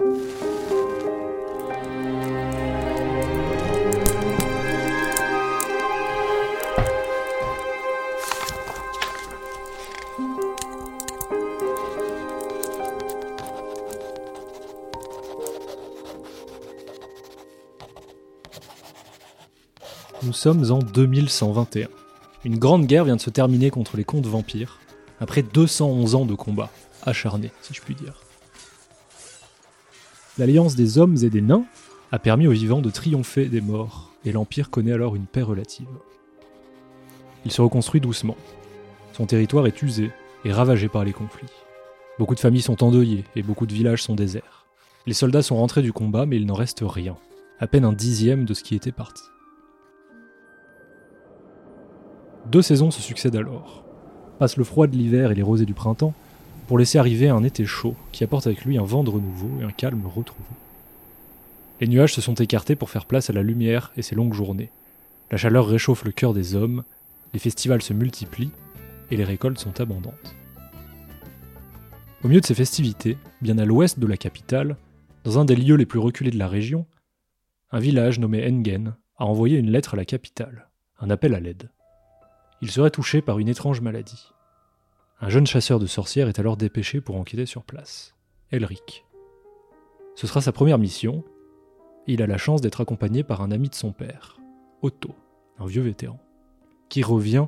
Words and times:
Nous 0.00 0.04
sommes 20.32 20.70
en 20.70 20.78
2121. 20.78 21.88
Une 22.44 22.58
grande 22.58 22.86
guerre 22.86 23.04
vient 23.04 23.16
de 23.16 23.20
se 23.20 23.30
terminer 23.30 23.70
contre 23.70 23.96
les 23.96 24.04
contes 24.04 24.26
vampires, 24.26 24.78
après 25.20 25.42
211 25.42 26.14
ans 26.14 26.24
de 26.24 26.34
combat, 26.34 26.70
acharnés, 27.02 27.50
si 27.62 27.74
je 27.74 27.80
puis 27.80 27.96
dire. 27.96 28.27
L'alliance 30.38 30.76
des 30.76 30.98
hommes 30.98 31.16
et 31.22 31.30
des 31.30 31.40
nains 31.40 31.64
a 32.12 32.20
permis 32.20 32.46
aux 32.46 32.52
vivants 32.52 32.80
de 32.80 32.90
triompher 32.90 33.46
des 33.46 33.60
morts, 33.60 34.12
et 34.24 34.30
l'Empire 34.30 34.70
connaît 34.70 34.92
alors 34.92 35.16
une 35.16 35.26
paix 35.26 35.42
relative. 35.42 35.88
Il 37.44 37.50
se 37.50 37.60
reconstruit 37.60 38.00
doucement. 38.00 38.36
Son 39.12 39.26
territoire 39.26 39.66
est 39.66 39.82
usé 39.82 40.12
et 40.44 40.52
ravagé 40.52 40.88
par 40.88 41.04
les 41.04 41.12
conflits. 41.12 41.48
Beaucoup 42.20 42.36
de 42.36 42.40
familles 42.40 42.62
sont 42.62 42.84
endeuillées 42.84 43.24
et 43.34 43.42
beaucoup 43.42 43.66
de 43.66 43.72
villages 43.72 44.04
sont 44.04 44.14
déserts. 44.14 44.66
Les 45.06 45.14
soldats 45.14 45.42
sont 45.42 45.56
rentrés 45.56 45.82
du 45.82 45.92
combat, 45.92 46.24
mais 46.24 46.36
il 46.36 46.46
n'en 46.46 46.54
reste 46.54 46.84
rien, 46.86 47.16
à 47.58 47.66
peine 47.66 47.84
un 47.84 47.92
dixième 47.92 48.44
de 48.44 48.54
ce 48.54 48.62
qui 48.62 48.76
était 48.76 48.92
parti. 48.92 49.24
Deux 52.46 52.62
saisons 52.62 52.92
se 52.92 53.02
succèdent 53.02 53.36
alors. 53.36 53.84
Passe 54.38 54.56
le 54.56 54.64
froid 54.64 54.86
de 54.86 54.96
l'hiver 54.96 55.32
et 55.32 55.34
les 55.34 55.42
rosées 55.42 55.66
du 55.66 55.74
printemps, 55.74 56.14
pour 56.68 56.78
laisser 56.78 56.98
arriver 56.98 57.30
un 57.30 57.42
été 57.42 57.64
chaud 57.64 57.96
qui 58.12 58.22
apporte 58.22 58.46
avec 58.46 58.64
lui 58.66 58.76
un 58.76 58.84
vent 58.84 59.02
de 59.02 59.08
renouveau 59.08 59.48
et 59.60 59.64
un 59.64 59.72
calme 59.72 60.06
retrouvé. 60.06 60.48
Les 61.80 61.88
nuages 61.88 62.12
se 62.12 62.20
sont 62.20 62.34
écartés 62.34 62.76
pour 62.76 62.90
faire 62.90 63.06
place 63.06 63.30
à 63.30 63.32
la 63.32 63.42
lumière 63.42 63.90
et 63.96 64.02
ses 64.02 64.14
longues 64.14 64.34
journées. 64.34 64.70
La 65.30 65.38
chaleur 65.38 65.66
réchauffe 65.66 66.04
le 66.04 66.12
cœur 66.12 66.34
des 66.34 66.54
hommes, 66.54 66.84
les 67.32 67.38
festivals 67.38 67.80
se 67.80 67.94
multiplient 67.94 68.52
et 69.10 69.16
les 69.16 69.24
récoltes 69.24 69.58
sont 69.58 69.80
abondantes. 69.80 70.34
Au 72.22 72.28
milieu 72.28 72.42
de 72.42 72.46
ces 72.46 72.54
festivités, 72.54 73.16
bien 73.40 73.56
à 73.56 73.64
l'ouest 73.64 73.98
de 73.98 74.06
la 74.06 74.18
capitale, 74.18 74.76
dans 75.24 75.38
un 75.38 75.46
des 75.46 75.56
lieux 75.56 75.76
les 75.76 75.86
plus 75.86 75.98
reculés 75.98 76.30
de 76.30 76.38
la 76.38 76.48
région, 76.48 76.84
un 77.70 77.80
village 77.80 78.18
nommé 78.18 78.46
Engen 78.46 78.94
a 79.16 79.24
envoyé 79.24 79.56
une 79.56 79.70
lettre 79.70 79.94
à 79.94 79.96
la 79.96 80.04
capitale, 80.04 80.68
un 81.00 81.08
appel 81.08 81.34
à 81.34 81.40
l'aide. 81.40 81.70
Il 82.60 82.70
serait 82.70 82.90
touché 82.90 83.22
par 83.22 83.38
une 83.38 83.48
étrange 83.48 83.80
maladie. 83.80 84.32
Un 85.20 85.30
jeune 85.30 85.48
chasseur 85.48 85.80
de 85.80 85.86
sorcières 85.86 86.28
est 86.28 86.38
alors 86.38 86.56
dépêché 86.56 87.00
pour 87.00 87.16
enquêter 87.16 87.44
sur 87.44 87.64
place. 87.64 88.14
Elric. 88.52 89.04
Ce 90.14 90.28
sera 90.28 90.40
sa 90.40 90.52
première 90.52 90.78
mission, 90.78 91.24
et 92.06 92.12
il 92.12 92.22
a 92.22 92.28
la 92.28 92.38
chance 92.38 92.60
d'être 92.60 92.80
accompagné 92.80 93.24
par 93.24 93.42
un 93.42 93.50
ami 93.50 93.68
de 93.68 93.74
son 93.74 93.92
père, 93.92 94.38
Otto, 94.80 95.16
un 95.58 95.66
vieux 95.66 95.82
vétéran, 95.82 96.20
qui 96.88 97.02
revient 97.02 97.46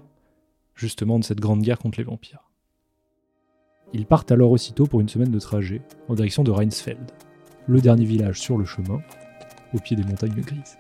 justement 0.75 1.21
de 1.21 1.25
cette 1.25 1.39
grande 1.39 1.63
guerre 1.63 1.79
contre 1.79 1.99
les 1.99 2.05
vampires. 2.05 2.51
Ils 3.93 4.07
partent 4.07 4.33
alors 4.33 4.51
aussitôt 4.51 4.87
pour 4.87 5.01
une 5.01 5.09
semaine 5.09 5.31
de 5.31 5.41
trajet 5.41 5.81
en 6.09 6.15
direction 6.15 6.43
de 6.43 6.51
Reinsfeld, 6.51 7.13
le 7.69 7.81
dernier 7.81 8.05
village 8.05 8.41
sur 8.41 8.59
le 8.59 8.65
chemin, 8.65 9.01
au 9.73 9.79
pied 9.79 9.97
des 9.97 10.05
montagnes 10.05 10.41
grises. 10.41 10.77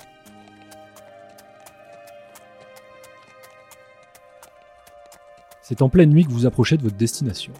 C'est 5.70 5.82
en 5.82 5.88
pleine 5.88 6.10
nuit 6.10 6.24
que 6.24 6.32
vous 6.32 6.46
approchez 6.46 6.76
de 6.76 6.82
votre 6.82 6.96
destination. 6.96 7.52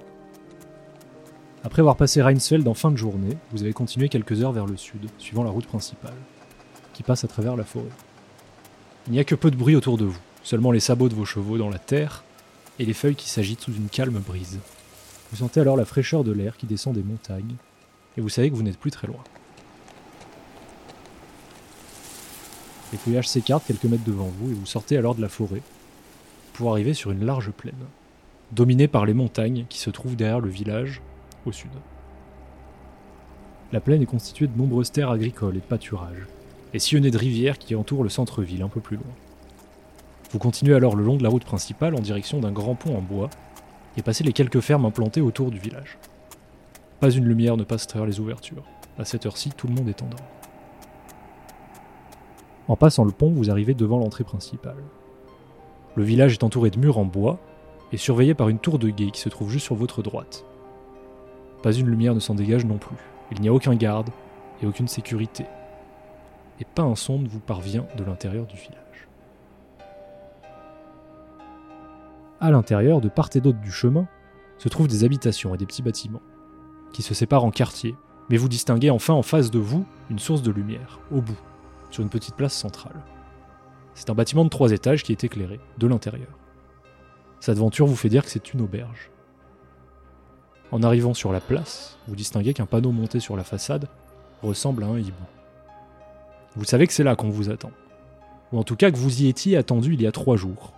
Après 1.62 1.78
avoir 1.78 1.94
passé 1.94 2.20
Reinsfeld 2.20 2.66
en 2.66 2.75
fin 2.75 2.91
de 2.91 2.97
journée, 2.97 3.39
vous 3.53 3.62
avez 3.62 3.72
continué 3.72 4.08
quelques 4.08 4.42
heures 4.42 4.50
vers 4.50 4.66
le 4.66 4.77
sud, 4.77 5.08
suivant 5.19 5.44
la 5.44 5.50
route 5.50 5.69
principale, 5.69 6.16
qui 6.92 7.05
passe 7.05 7.22
à 7.22 7.28
travers 7.28 7.55
la 7.55 7.62
forêt. 7.62 7.84
Il 9.06 9.12
n'y 9.12 9.20
a 9.20 9.25
que 9.25 9.36
peu 9.36 9.53
de 9.53 9.56
bruit 9.56 9.77
autour 9.77 9.97
de 9.97 10.06
vous, 10.06 10.19
seulement 10.42 10.72
les 10.72 10.81
sabots 10.81 11.08
de 11.08 11.14
vos 11.14 11.25
chevaux 11.25 11.56
dans 11.56 11.69
la 11.69 11.78
terre 11.78 12.25
et 12.81 12.84
les 12.84 12.94
feuilles 12.94 13.15
qui 13.15 13.28
s'agitent 13.28 13.60
sous 13.60 13.75
une 13.75 13.88
calme 13.88 14.19
brise. 14.19 14.59
Vous 15.31 15.37
sentez 15.37 15.60
alors 15.60 15.77
la 15.77 15.84
fraîcheur 15.84 16.25
de 16.25 16.32
l'air 16.32 16.56
qui 16.56 16.66
descend 16.66 16.97
des 16.97 17.04
montagnes, 17.04 17.54
et 18.16 18.21
vous 18.21 18.28
savez 18.28 18.50
que 18.50 18.56
vous 18.56 18.65
n'êtes 18.65 18.81
plus 18.81 18.91
très 18.91 19.06
loin. 19.06 19.22
Les 22.91 22.98
feuillages 22.98 23.28
s'écartent 23.28 23.69
quelques 23.69 23.84
mètres 23.84 24.03
devant 24.04 24.32
vous 24.41 24.50
et 24.50 24.54
vous 24.54 24.66
sortez 24.66 24.97
alors 24.97 25.15
de 25.15 25.22
la 25.22 25.28
forêt 25.28 25.62
pour 26.54 26.72
arriver 26.72 26.92
sur 26.92 27.12
une 27.12 27.25
large 27.25 27.53
plaine, 27.53 27.87
dominée 28.53 28.88
par 28.88 29.06
les 29.06 29.15
montagnes 29.15 29.66
qui 29.69 29.78
se 29.78 29.91
trouvent 29.91 30.16
derrière 30.16 30.41
le 30.41 30.49
village, 30.49 31.03
au 31.47 31.53
sud. 31.53 31.71
La 33.72 33.81
plaine 33.81 34.03
est 34.03 34.06
constituée 34.06 34.49
de 34.49 34.59
nombreuses 34.59 34.91
terres 34.91 35.11
agricoles 35.11 35.56
et 35.56 35.61
de 35.61 35.65
pâturages, 35.65 36.27
et 36.75 36.78
sillonnée 36.78 37.10
de 37.10 37.19
rivières 37.19 37.59
qui 37.59 37.75
entourent 37.75 38.03
le 38.03 38.09
centre-ville 38.09 38.62
un 38.62 38.69
peu 38.69 38.81
plus 38.81 38.97
loin. 38.97 39.12
Vous 40.33 40.39
continuez 40.39 40.75
alors 40.75 40.97
le 40.97 41.05
long 41.05 41.16
de 41.16 41.22
la 41.22 41.28
route 41.28 41.44
principale 41.44 41.94
en 41.94 42.00
direction 42.00 42.41
d'un 42.41 42.53
grand 42.53 42.75
pont 42.75 42.97
en 42.97 43.00
bois 43.00 43.31
et 43.97 44.03
passez 44.03 44.25
les 44.25 44.33
quelques 44.33 44.60
fermes 44.60 44.84
implantées 44.84 45.21
autour 45.21 45.50
du 45.50 45.59
village. 45.59 45.99
Pas 47.00 47.10
une 47.10 47.25
lumière 47.25 47.56
ne 47.56 47.65
passe 47.65 47.87
travers 47.87 48.06
les 48.06 48.21
ouvertures. 48.21 48.65
À 48.99 49.05
cette 49.05 49.27
heure-ci, 49.27 49.50
tout 49.50 49.66
le 49.66 49.75
monde 49.75 49.89
est 49.89 50.03
endormi. 50.03 50.27
En 52.69 52.77
passant 52.77 53.05
le 53.05 53.10
pont, 53.10 53.31
vous 53.31 53.50
arrivez 53.50 53.75
devant 53.75 53.99
l'entrée 53.99 54.22
principale. 54.22 54.77
Le 55.97 56.05
village 56.05 56.34
est 56.34 56.44
entouré 56.44 56.71
de 56.71 56.78
murs 56.78 56.99
en 56.99 57.05
bois 57.05 57.41
et 57.93 57.97
surveillé 57.97 58.34
par 58.34 58.49
une 58.49 58.59
tour 58.59 58.78
de 58.78 58.89
guet 58.89 59.11
qui 59.11 59.21
se 59.21 59.28
trouve 59.28 59.51
juste 59.51 59.67
sur 59.67 59.75
votre 59.75 60.03
droite. 60.03 60.45
Pas 61.62 61.73
une 61.73 61.89
lumière 61.89 62.15
ne 62.15 62.21
s'en 62.21 62.34
dégage 62.34 62.65
non 62.65 62.78
plus. 62.78 62.97
Il 63.33 63.41
n'y 63.41 63.49
a 63.49 63.53
aucun 63.53 63.75
garde 63.75 64.11
et 64.62 64.67
aucune 64.67 64.89
sécurité. 64.89 65.45
Et 66.61 66.65
pas 66.65 66.83
un 66.83 66.95
son 66.95 67.19
ne 67.19 67.28
vous 67.28 67.41
parvient 67.41 67.87
de 67.97 68.05
l'intérieur 68.05 68.47
du 68.47 68.56
village. 68.56 69.09
À 72.41 72.51
l'intérieur, 72.51 73.01
de 73.01 73.09
part 73.09 73.28
et 73.34 73.41
d'autre 73.41 73.61
du 73.61 73.71
chemin, 73.71 74.09
se 74.59 74.69
trouvent 74.69 74.89
des 74.89 75.05
habitations 75.05 75.55
et 75.55 75.59
des 75.59 75.67
petits 75.67 75.83
bâtiments, 75.83 76.22
qui 76.93 77.03
se 77.03 77.15
séparent 77.15 77.45
en 77.45 77.51
quartiers, 77.51 77.95
mais 78.31 78.37
vous 78.37 78.49
distinguez 78.49 78.91
enfin 78.91 79.15
en 79.15 79.22
face 79.22 79.51
de 79.51 79.59
vous 79.59 79.84
une 80.11 80.19
source 80.19 80.43
de 80.43 80.51
lumière, 80.51 81.01
au 81.11 81.21
bout, 81.21 81.39
sur 81.91 82.03
une 82.03 82.09
petite 82.09 82.37
place 82.37 82.55
centrale. 82.55 83.05
C'est 83.95 84.09
un 84.09 84.15
bâtiment 84.15 84.45
de 84.45 84.51
trois 84.51 84.72
étages 84.72 85.03
qui 85.03 85.12
est 85.12 85.25
éclairé, 85.25 85.61
de 85.78 85.87
l'intérieur. 85.87 86.40
Cette 87.41 87.56
aventure 87.56 87.87
vous 87.87 87.97
fait 87.97 88.11
dire 88.11 88.23
que 88.23 88.31
c'est 88.31 88.53
une 88.53 88.61
auberge. 88.61 89.11
En 90.71 90.83
arrivant 90.83 91.15
sur 91.15 91.33
la 91.33 91.41
place, 91.41 91.99
vous 92.06 92.15
distinguez 92.15 92.55
qu'un 92.55 92.67
panneau 92.67 92.93
monté 92.93 93.19
sur 93.19 93.37
la 93.37 93.45
façade 93.45 93.89
ressemble 94.43 94.84
à 94.84 94.87
un 94.87 94.99
hibou. 94.99 95.25
Vous 96.55 96.65
savez 96.65 96.87
que 96.87 96.93
c'est 96.93 97.03
là 97.03 97.17
qu'on 97.17 97.31
vous 97.31 97.51
attend. 97.51 97.73
Ou 98.53 98.59
en 98.59 98.65
tout 98.65 98.77
cas 98.77 98.91
que 98.91 98.97
vous 98.97 99.23
y 99.23 99.28
étiez 99.28 99.56
attendu 99.56 99.95
il 99.95 100.03
y 100.03 100.06
a 100.06 100.12
trois 100.12 100.37
jours, 100.37 100.73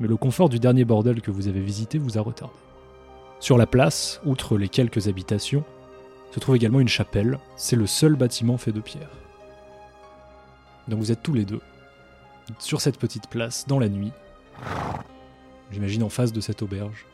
mais 0.00 0.08
le 0.08 0.16
confort 0.16 0.48
du 0.48 0.58
dernier 0.58 0.84
bordel 0.84 1.20
que 1.20 1.30
vous 1.30 1.48
avez 1.48 1.60
visité 1.60 1.98
vous 1.98 2.18
a 2.18 2.20
retardé. 2.20 2.54
Sur 3.40 3.56
la 3.56 3.66
place, 3.66 4.20
outre 4.24 4.58
les 4.58 4.68
quelques 4.68 5.06
habitations, 5.06 5.64
se 6.32 6.40
trouve 6.40 6.56
également 6.56 6.80
une 6.80 6.88
chapelle, 6.88 7.38
c'est 7.56 7.76
le 7.76 7.86
seul 7.86 8.16
bâtiment 8.16 8.58
fait 8.58 8.72
de 8.72 8.80
pierre. 8.80 9.10
Donc 10.88 10.98
vous 10.98 11.12
êtes 11.12 11.22
tous 11.22 11.34
les 11.34 11.44
deux, 11.44 11.60
sur 12.58 12.80
cette 12.80 12.98
petite 12.98 13.28
place, 13.28 13.66
dans 13.66 13.78
la 13.78 13.88
nuit, 13.88 14.12
j'imagine 15.70 16.02
en 16.02 16.08
face 16.08 16.32
de 16.32 16.40
cette 16.40 16.62
auberge, 16.62 17.04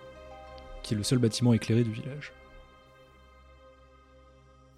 qui 0.83 0.95
est 0.95 0.97
le 0.97 1.03
seul 1.03 1.19
bâtiment 1.19 1.53
éclairé 1.55 1.83
du 1.85 1.93
village. 1.93 2.33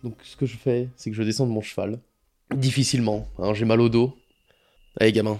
Donc 0.02 0.18
ce 0.22 0.36
que 0.36 0.46
je 0.46 0.56
fais, 0.56 0.88
c'est 0.96 1.10
que 1.10 1.16
je 1.16 1.22
descends 1.22 1.46
de 1.46 1.52
mon 1.52 1.62
cheval, 1.62 2.00
difficilement, 2.54 3.26
hein, 3.38 3.54
j'ai 3.54 3.64
mal 3.64 3.80
au 3.80 3.88
dos. 3.88 4.16
Allez 5.00 5.12
gamin. 5.12 5.38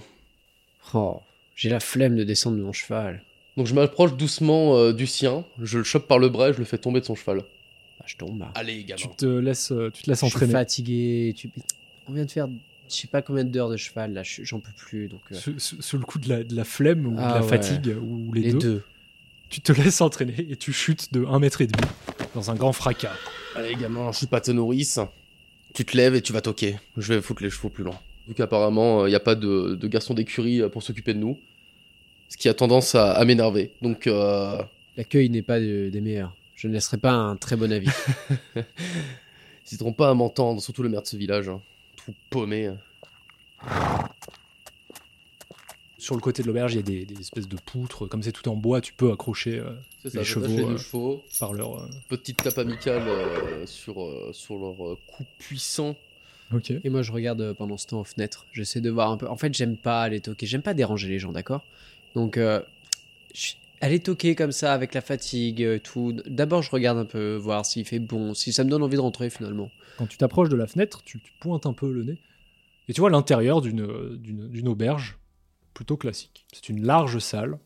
Oh, 0.93 1.19
j'ai 1.55 1.69
la 1.69 1.79
flemme 1.79 2.15
de 2.15 2.23
descendre 2.23 2.57
de 2.57 2.63
mon 2.63 2.73
cheval. 2.73 3.23
Donc 3.55 3.65
je 3.65 3.73
m'approche 3.73 4.15
doucement 4.15 4.75
euh, 4.75 4.93
du 4.93 5.07
sien, 5.07 5.45
je 5.61 5.79
le 5.79 5.83
chope 5.83 6.07
par 6.07 6.19
le 6.19 6.29
bras 6.29 6.49
et 6.49 6.53
je 6.53 6.59
le 6.59 6.65
fais 6.65 6.77
tomber 6.77 6.99
de 6.99 7.05
son 7.05 7.15
cheval. 7.15 7.39
Bah, 7.39 8.05
je 8.05 8.17
tombe. 8.17 8.39
là. 8.39 8.51
Allez 8.55 8.83
gamin. 8.83 8.97
Tu 8.97 9.07
te 9.09 9.25
laisses, 9.25 9.71
euh, 9.71 9.89
tu 9.91 10.03
te 10.03 10.09
laisses 10.09 10.19
Je 10.21 10.25
suis 10.27 10.35
entraîner. 10.35 10.51
fatigué. 10.51 11.33
Tu... 11.35 11.49
On 12.07 12.13
vient 12.13 12.25
de 12.25 12.31
faire 12.31 12.47
je 12.89 12.95
sais 12.95 13.07
pas 13.07 13.21
combien 13.21 13.43
d'heures 13.43 13.69
de 13.69 13.77
cheval 13.77 14.13
là, 14.13 14.23
je- 14.23 14.43
j'en 14.43 14.59
peux 14.59 14.71
plus. 14.75 15.07
Donc, 15.07 15.21
euh, 15.31 15.35
Sous, 15.57 15.97
le 15.97 16.05
coup 16.05 16.19
de 16.19 16.29
la, 16.29 16.43
de 16.43 16.55
la 16.55 16.63
flemme 16.63 17.05
ou 17.07 17.15
Ah 17.17 17.29
de 17.29 17.33
la 17.35 17.41
ouais. 17.41 17.47
fatigue, 17.47 17.95
ou 18.01 18.31
les, 18.33 18.41
les 18.41 18.51
deux, 18.53 18.59
deux. 18.59 18.83
tu 19.49 19.61
te 19.61 19.71
laisses 19.71 20.01
entraîner 20.01 20.45
et 20.49 20.55
tu 20.55 20.71
chutes 20.73 21.13
de 21.13 21.25
1 21.25 21.39
mètre 21.39 21.61
et 21.61 21.67
demi 21.67 21.83
dans 22.35 22.51
un 22.51 22.55
grand 22.55 22.73
fracas. 22.73 23.13
Allez 23.55 23.75
gamin, 23.75 24.11
je 24.11 24.17
suis 24.17 24.27
pas 24.27 24.41
ta 24.41 24.53
nourrice. 24.53 24.99
Tu 25.73 25.83
te 25.85 25.95
lèves 25.97 26.15
et 26.15 26.21
tu 26.21 26.33
vas 26.33 26.41
toquer. 26.41 26.77
Je 26.97 27.13
vais 27.13 27.21
foutre 27.21 27.43
les 27.43 27.49
chevaux 27.49 27.69
plus 27.69 27.83
loin. 27.83 27.99
Vu 28.27 28.33
qu'apparemment, 28.33 29.05
il 29.05 29.09
n'y 29.09 29.15
a 29.15 29.19
pas 29.19 29.35
de, 29.35 29.75
de 29.75 29.87
garçon 29.87 30.13
d'écurie 30.13 30.61
euh, 30.61 30.69
pour 30.69 30.83
s'occuper 30.83 31.13
de 31.13 31.19
nous. 31.19 31.37
Ce 32.29 32.35
qui 32.37 32.49
a 32.49 32.53
tendance 32.53 32.93
à, 32.95 33.11
à 33.13 33.23
m'énerver. 33.25 33.71
Donc, 33.81 34.05
euh, 34.07 34.61
L'accueil 34.97 35.29
n'est 35.29 35.41
pas 35.43 35.59
de- 35.59 35.89
des 35.91 36.01
meilleurs. 36.01 36.35
Je 36.55 36.67
ne 36.67 36.73
laisserai 36.73 36.97
pas 36.97 37.11
un 37.13 37.35
très 37.37 37.55
bon 37.55 37.71
avis. 37.71 37.89
n'hésiteront 39.65 39.93
pas 39.93 40.09
à 40.09 40.13
m'entendre, 40.13 40.61
surtout 40.61 40.83
le 40.83 40.89
maire 40.89 41.01
de 41.01 41.07
ce 41.07 41.17
village. 41.17 41.49
hein. 41.49 41.61
Paumé. 42.29 42.71
Sur 45.97 46.13
le 46.15 46.21
côté 46.21 46.43
de 46.43 46.47
l'auberge, 46.47 46.73
il 46.73 46.77
y 46.77 46.79
a 46.79 46.83
des, 46.83 47.05
des 47.05 47.19
espèces 47.19 47.47
de 47.47 47.57
poutres. 47.57 48.07
Comme 48.07 48.21
c'est 48.21 48.31
tout 48.31 48.47
en 48.49 48.55
bois, 48.55 48.81
tu 48.81 48.93
peux 48.93 49.11
accrocher 49.11 49.57
euh, 49.59 49.71
C'est 50.03 50.11
ça, 50.11 50.19
Les 50.19 50.23
chevaux, 50.25 50.45
les 50.45 50.63
euh, 50.63 50.77
chevaux. 50.77 51.23
par 51.39 51.53
leur. 51.53 51.81
euh, 51.81 51.87
Petite 52.07 52.37
tape 52.37 52.57
amicale 52.59 53.07
euh, 53.07 53.65
sur, 53.65 54.01
euh, 54.03 54.29
sur 54.31 54.57
leur 54.57 54.87
euh, 54.87 54.97
coup 55.07 55.25
puissant. 55.39 55.95
Ok. 56.53 56.71
Et 56.71 56.89
moi, 56.89 57.01
je 57.01 57.11
regarde 57.11 57.53
pendant 57.53 57.77
ce 57.77 57.87
temps 57.87 57.99
aux 58.01 58.05
fenêtres. 58.05 58.45
J'essaie 58.53 58.79
de 58.79 58.89
voir 58.91 59.11
un 59.11 59.17
peu. 59.17 59.27
En 59.27 59.35
fait, 59.37 59.53
j'aime 59.53 59.75
pas 59.75 60.03
aller 60.03 60.21
toquer. 60.21 60.45
J'aime 60.45 60.61
pas 60.61 60.73
déranger 60.75 61.09
les 61.09 61.19
gens, 61.19 61.31
d'accord? 61.31 61.63
Donc, 62.15 62.37
euh, 62.37 62.61
je- 63.79 63.85
aller 63.85 63.99
toquer 63.99 64.35
comme 64.35 64.51
ça 64.51 64.73
avec 64.73 64.93
la 64.93 65.01
fatigue, 65.01 65.63
euh, 65.63 65.79
tout. 65.79 66.15
D'abord, 66.25 66.61
je 66.61 66.71
regarde 66.71 66.97
un 66.97 67.05
peu, 67.05 67.35
voir 67.35 67.65
s'il 67.65 67.85
fait 67.85 67.99
bon, 67.99 68.33
si 68.33 68.51
ça 68.53 68.63
me 68.63 68.69
donne 68.69 68.83
envie 68.83 68.97
de 68.97 69.01
rentrer 69.01 69.29
finalement. 69.29 69.69
Quand 69.97 70.07
tu 70.07 70.17
t'approches 70.17 70.49
de 70.49 70.55
la 70.55 70.67
fenêtre, 70.67 71.01
tu, 71.03 71.19
pointes 71.39 71.65
un 71.65 71.73
peu 71.73 71.91
le 71.91 72.03
nez 72.03 72.19
et 72.87 72.93
tu 72.93 73.01
vois 73.01 73.09
l'intérieur 73.09 73.61
d'une 73.61 74.67
auberge 74.67 75.17
plutôt 75.73 75.97
classique. 75.97 76.45
C'est 76.53 76.69
une 76.69 76.85
large 76.85 77.19
salle 77.19 77.59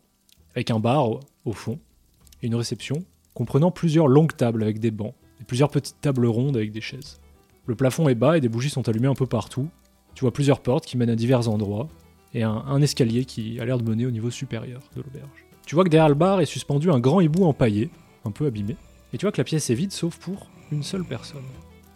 avec 0.55 0.71
un 0.71 0.79
bar 0.79 1.09
au, 1.09 1.19
au 1.45 1.53
fond 1.53 1.79
et 2.41 2.47
une 2.47 2.55
réception 2.55 3.05
comprenant 3.33 3.71
plusieurs 3.71 4.07
longues 4.07 4.35
tables 4.35 4.63
avec 4.63 4.79
des 4.79 4.91
bancs 4.91 5.13
et 5.39 5.43
plusieurs 5.43 5.69
petites 5.69 6.01
tables 6.01 6.25
rondes 6.25 6.57
avec 6.57 6.71
des 6.71 6.81
chaises. 6.81 7.19
Le 7.67 7.75
plafond 7.75 8.09
est 8.09 8.15
bas 8.15 8.37
et 8.37 8.41
des 8.41 8.49
bougies 8.49 8.69
sont 8.69 8.87
allumées 8.89 9.07
un 9.07 9.13
peu 9.13 9.27
partout. 9.27 9.69
Tu 10.15 10.21
vois 10.21 10.33
plusieurs 10.33 10.61
portes 10.61 10.85
qui 10.85 10.97
mènent 10.97 11.09
à 11.09 11.15
divers 11.15 11.47
endroits 11.47 11.87
et 12.33 12.43
un, 12.43 12.51
un 12.51 12.81
escalier 12.81 13.23
qui 13.25 13.59
a 13.59 13.65
l'air 13.65 13.77
de 13.77 13.83
mener 13.89 14.05
au 14.05 14.11
niveau 14.11 14.29
supérieur 14.31 14.81
de 14.95 15.01
l'auberge. 15.01 15.45
Tu 15.65 15.75
vois 15.75 15.83
que 15.83 15.89
derrière 15.89 16.09
le 16.09 16.15
bar 16.15 16.41
est 16.41 16.45
suspendu 16.45 16.91
un 16.91 16.99
grand 16.99 17.21
hibou 17.21 17.45
empaillé, 17.45 17.89
un 18.25 18.31
peu 18.31 18.45
abîmé, 18.45 18.75
et 19.13 19.17
tu 19.17 19.25
vois 19.25 19.31
que 19.31 19.37
la 19.37 19.43
pièce 19.43 19.69
est 19.69 19.75
vide 19.75 19.91
sauf 19.91 20.17
pour 20.17 20.47
une 20.71 20.83
seule 20.83 21.03
personne 21.03 21.43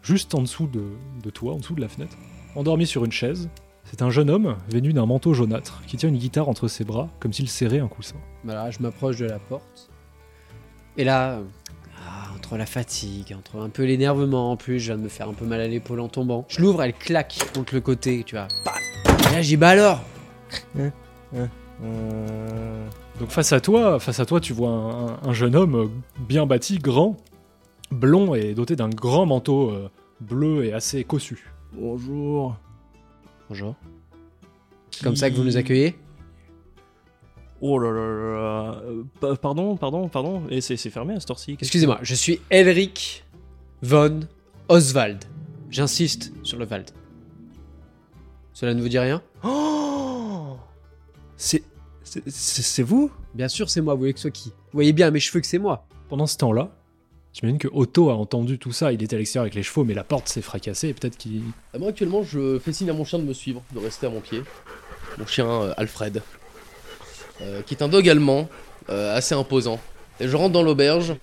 juste 0.06 0.36
en 0.36 0.42
dessous 0.42 0.68
de, 0.68 0.84
de 1.24 1.30
toi, 1.30 1.54
en 1.54 1.58
dessous 1.58 1.74
de 1.74 1.82
la 1.82 1.88
fenêtre, 1.88 2.16
endormi 2.56 2.86
sur 2.86 3.04
une 3.04 3.12
chaise. 3.12 3.50
C'est 3.84 4.02
un 4.02 4.10
jeune 4.10 4.30
homme 4.30 4.56
venu 4.70 4.94
d'un 4.94 5.06
manteau 5.06 5.34
jaunâtre 5.34 5.82
qui 5.88 5.98
tient 5.98 6.10
une 6.10 6.18
guitare 6.18 6.48
entre 6.48 6.68
ses 6.68 6.84
bras 6.84 7.10
comme 7.20 7.34
s'il 7.34 7.50
serrait 7.50 7.80
un 7.80 7.88
coussin. 7.88 8.16
Voilà, 8.44 8.72
je 8.72 8.80
m'approche 8.80 9.18
de 9.18 9.26
la 9.26 9.40
porte. 9.40 9.90
Et 10.98 11.04
là, 11.04 11.34
euh, 11.34 11.44
ah, 12.08 12.30
entre 12.36 12.58
la 12.58 12.66
fatigue, 12.66 13.36
entre 13.38 13.60
un 13.60 13.70
peu 13.70 13.84
l'énervement 13.84 14.52
en 14.52 14.58
plus, 14.58 14.80
je 14.80 14.86
viens 14.86 14.98
de 14.98 15.04
me 15.04 15.10
faire 15.10 15.28
un 15.28 15.34
peu 15.34 15.46
mal 15.46 15.60
à 15.60 15.68
l'épaule 15.68 16.00
en 16.00 16.08
tombant. 16.08 16.46
Je 16.48 16.62
l'ouvre, 16.62 16.82
elle 16.84 16.94
claque 16.94 17.38
contre 17.54 17.76
le 17.76 17.82
côté, 17.82 18.24
tu 18.26 18.36
vois. 18.36 18.48
Paf 18.64 18.82
Et 19.08 19.36
là, 19.36 19.42
j'y 19.42 19.58
bah 19.58 19.70
alors 19.70 20.02
Euh, 21.84 22.88
Donc 23.20 23.30
face 23.30 23.54
à 23.54 23.62
toi, 23.62 24.00
face 24.00 24.20
à 24.20 24.26
toi, 24.26 24.40
tu 24.42 24.54
vois 24.54 24.70
un, 24.70 25.08
un- 25.08 25.20
un 25.30 25.34
jeune 25.34 25.56
homme 25.56 25.76
euh, 25.76 25.88
bien 26.20 26.46
bâti, 26.46 26.80
grand, 26.80 27.16
blond 27.92 28.36
et 28.36 28.54
doté 28.54 28.76
d'un 28.76 28.90
grand 28.90 29.26
manteau 29.26 29.70
euh, 29.72 29.90
bleu 30.20 30.66
et 30.66 30.74
assez 30.74 31.04
cossu. 31.06 31.46
Bonjour. 31.74 32.58
Bonjour. 33.50 33.76
Comme 35.04 35.16
ça 35.16 35.30
que 35.30 35.36
vous 35.36 35.44
nous 35.44 35.58
accueillez? 35.58 35.96
Oh 37.62 37.80
là 37.80 37.90
là 37.90 38.02
là 38.02 38.34
là. 38.34 38.82
Euh, 38.86 39.04
pa- 39.20 39.36
pardon, 39.36 39.78
pardon, 39.78 40.10
pardon. 40.10 40.44
Et 40.50 40.60
c'est 40.60 40.76
c'est 40.76 40.90
fermé 40.90 41.14
à 41.16 41.20
cette 41.20 41.32
heure-ci. 41.32 41.54
qu'est-ce 41.54 41.68
Excusez-moi, 41.70 42.00
je 42.02 42.16
suis 42.16 42.42
Elric 42.50 43.24
von 43.82 44.22
Oswald. 44.68 45.24
J'insiste 45.70 46.34
sur 46.44 46.58
le 46.60 46.66
Wald. 46.66 46.92
Cela 48.54 48.74
ne 48.74 48.82
vous 48.82 48.90
dit 48.90 49.00
rien? 49.00 49.20
Que- 49.42 49.48
Oh 49.48 50.58
C'est. 51.38 51.64
C'est- 52.06 52.84
vous? 52.84 53.12
Bien 53.34 53.48
sûr, 53.48 53.70
c'est 53.70 53.82
moi, 53.82 53.94
vous 53.94 54.02
voulez 54.02 54.14
que 54.14 54.20
ce 54.20 54.24
soit 54.24 54.32
qui 54.32 54.50
Vous 54.50 54.74
voyez 54.74 54.94
bien 54.94 55.08
à 55.08 55.12
mes 55.12 55.20
cheveux 55.20 55.42
que 55.42 55.48
c'est 55.48 55.60
moi. 55.60 55.88
Pendant 56.08 56.28
ce 56.28 56.38
temps-là, 56.38 56.72
j'imagine 57.34 57.58
que 57.58 57.68
Otto 57.72 58.10
a 58.10 58.14
entendu 58.14 58.60
tout 58.60 58.72
ça, 58.72 58.94
il 58.94 59.02
était 59.04 59.16
à 59.16 59.20
l'extérieur 59.20 59.44
avec 59.44 59.56
les 59.56 59.64
chevaux, 59.64 59.84
mais 59.84 59.94
la 59.94 60.04
porte 60.04 60.28
s'est 60.28 60.42
fracassée 60.42 60.90
et 60.90 60.94
peut-être 60.94 61.18
qu'il... 61.18 61.42
Ah, 61.74 61.80
moi 61.80 61.90
actuellement 61.90 62.24
je 62.24 62.60
fais 62.60 62.72
signe 62.72 62.90
à 62.90 62.94
mon 62.94 63.04
chien 63.06 63.20
de 63.20 63.24
me 63.24 63.34
suivre, 63.34 63.64
de 63.74 63.80
rester 63.80 64.06
à 64.08 64.10
mon 64.10 64.22
pied. 64.22 64.42
Mon 65.18 65.26
chien 65.26 65.48
euh, 65.48 65.74
Alfred. 65.78 66.22
Euh, 67.42 67.62
qui 67.64 67.74
est 67.74 67.84
un 67.84 67.90
dog 67.90 68.08
allemand, 68.08 68.48
euh, 68.90 69.16
assez 69.16 69.36
imposant. 69.36 69.80
Et 70.20 70.28
je 70.28 70.38
rentre 70.38 70.54
dans 70.54 70.64
l'auberge, 70.64 71.16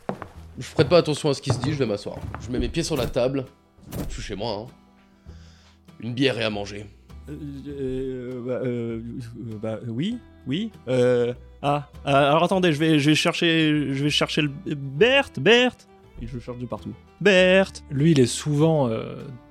je 0.58 0.70
prête 0.72 0.88
pas 0.88 0.98
attention 0.98 1.30
à 1.30 1.34
ce 1.34 1.40
qui 1.40 1.50
se 1.50 1.58
dit, 1.58 1.72
je 1.72 1.78
vais 1.78 1.86
m'asseoir. 1.86 2.18
Je 2.40 2.50
mets 2.50 2.58
mes 2.58 2.68
pieds 2.68 2.82
sur 2.82 2.96
la 2.96 3.06
table, 3.06 3.46
je 4.08 4.14
suis 4.14 4.22
chez 4.22 4.34
moi. 4.34 4.66
Hein. 4.66 5.32
Une 6.00 6.12
bière 6.12 6.38
et 6.38 6.44
à 6.44 6.50
manger. 6.50 6.86
Euh, 7.28 7.34
euh, 7.68 8.42
bah, 8.44 8.60
euh, 8.64 9.00
euh, 9.36 9.58
bah, 9.60 9.78
oui, 9.88 10.18
oui. 10.46 10.70
Ah, 11.62 11.88
alors 12.04 12.42
attendez, 12.42 12.72
je 12.72 12.78
vais, 12.78 12.98
je 12.98 13.10
vais 13.10 13.14
chercher, 13.14 13.92
je 13.92 14.04
vais 14.04 14.10
chercher 14.10 14.42
le 14.42 14.50
Berthe, 14.74 15.38
Berthe. 15.38 15.88
Et 16.20 16.26
je 16.26 16.38
cherche 16.38 16.58
de 16.58 16.66
partout. 16.66 16.92
Berthe. 17.20 17.84
Lui, 17.90 18.12
il 18.12 18.20
est 18.20 18.26
souvent 18.26 18.90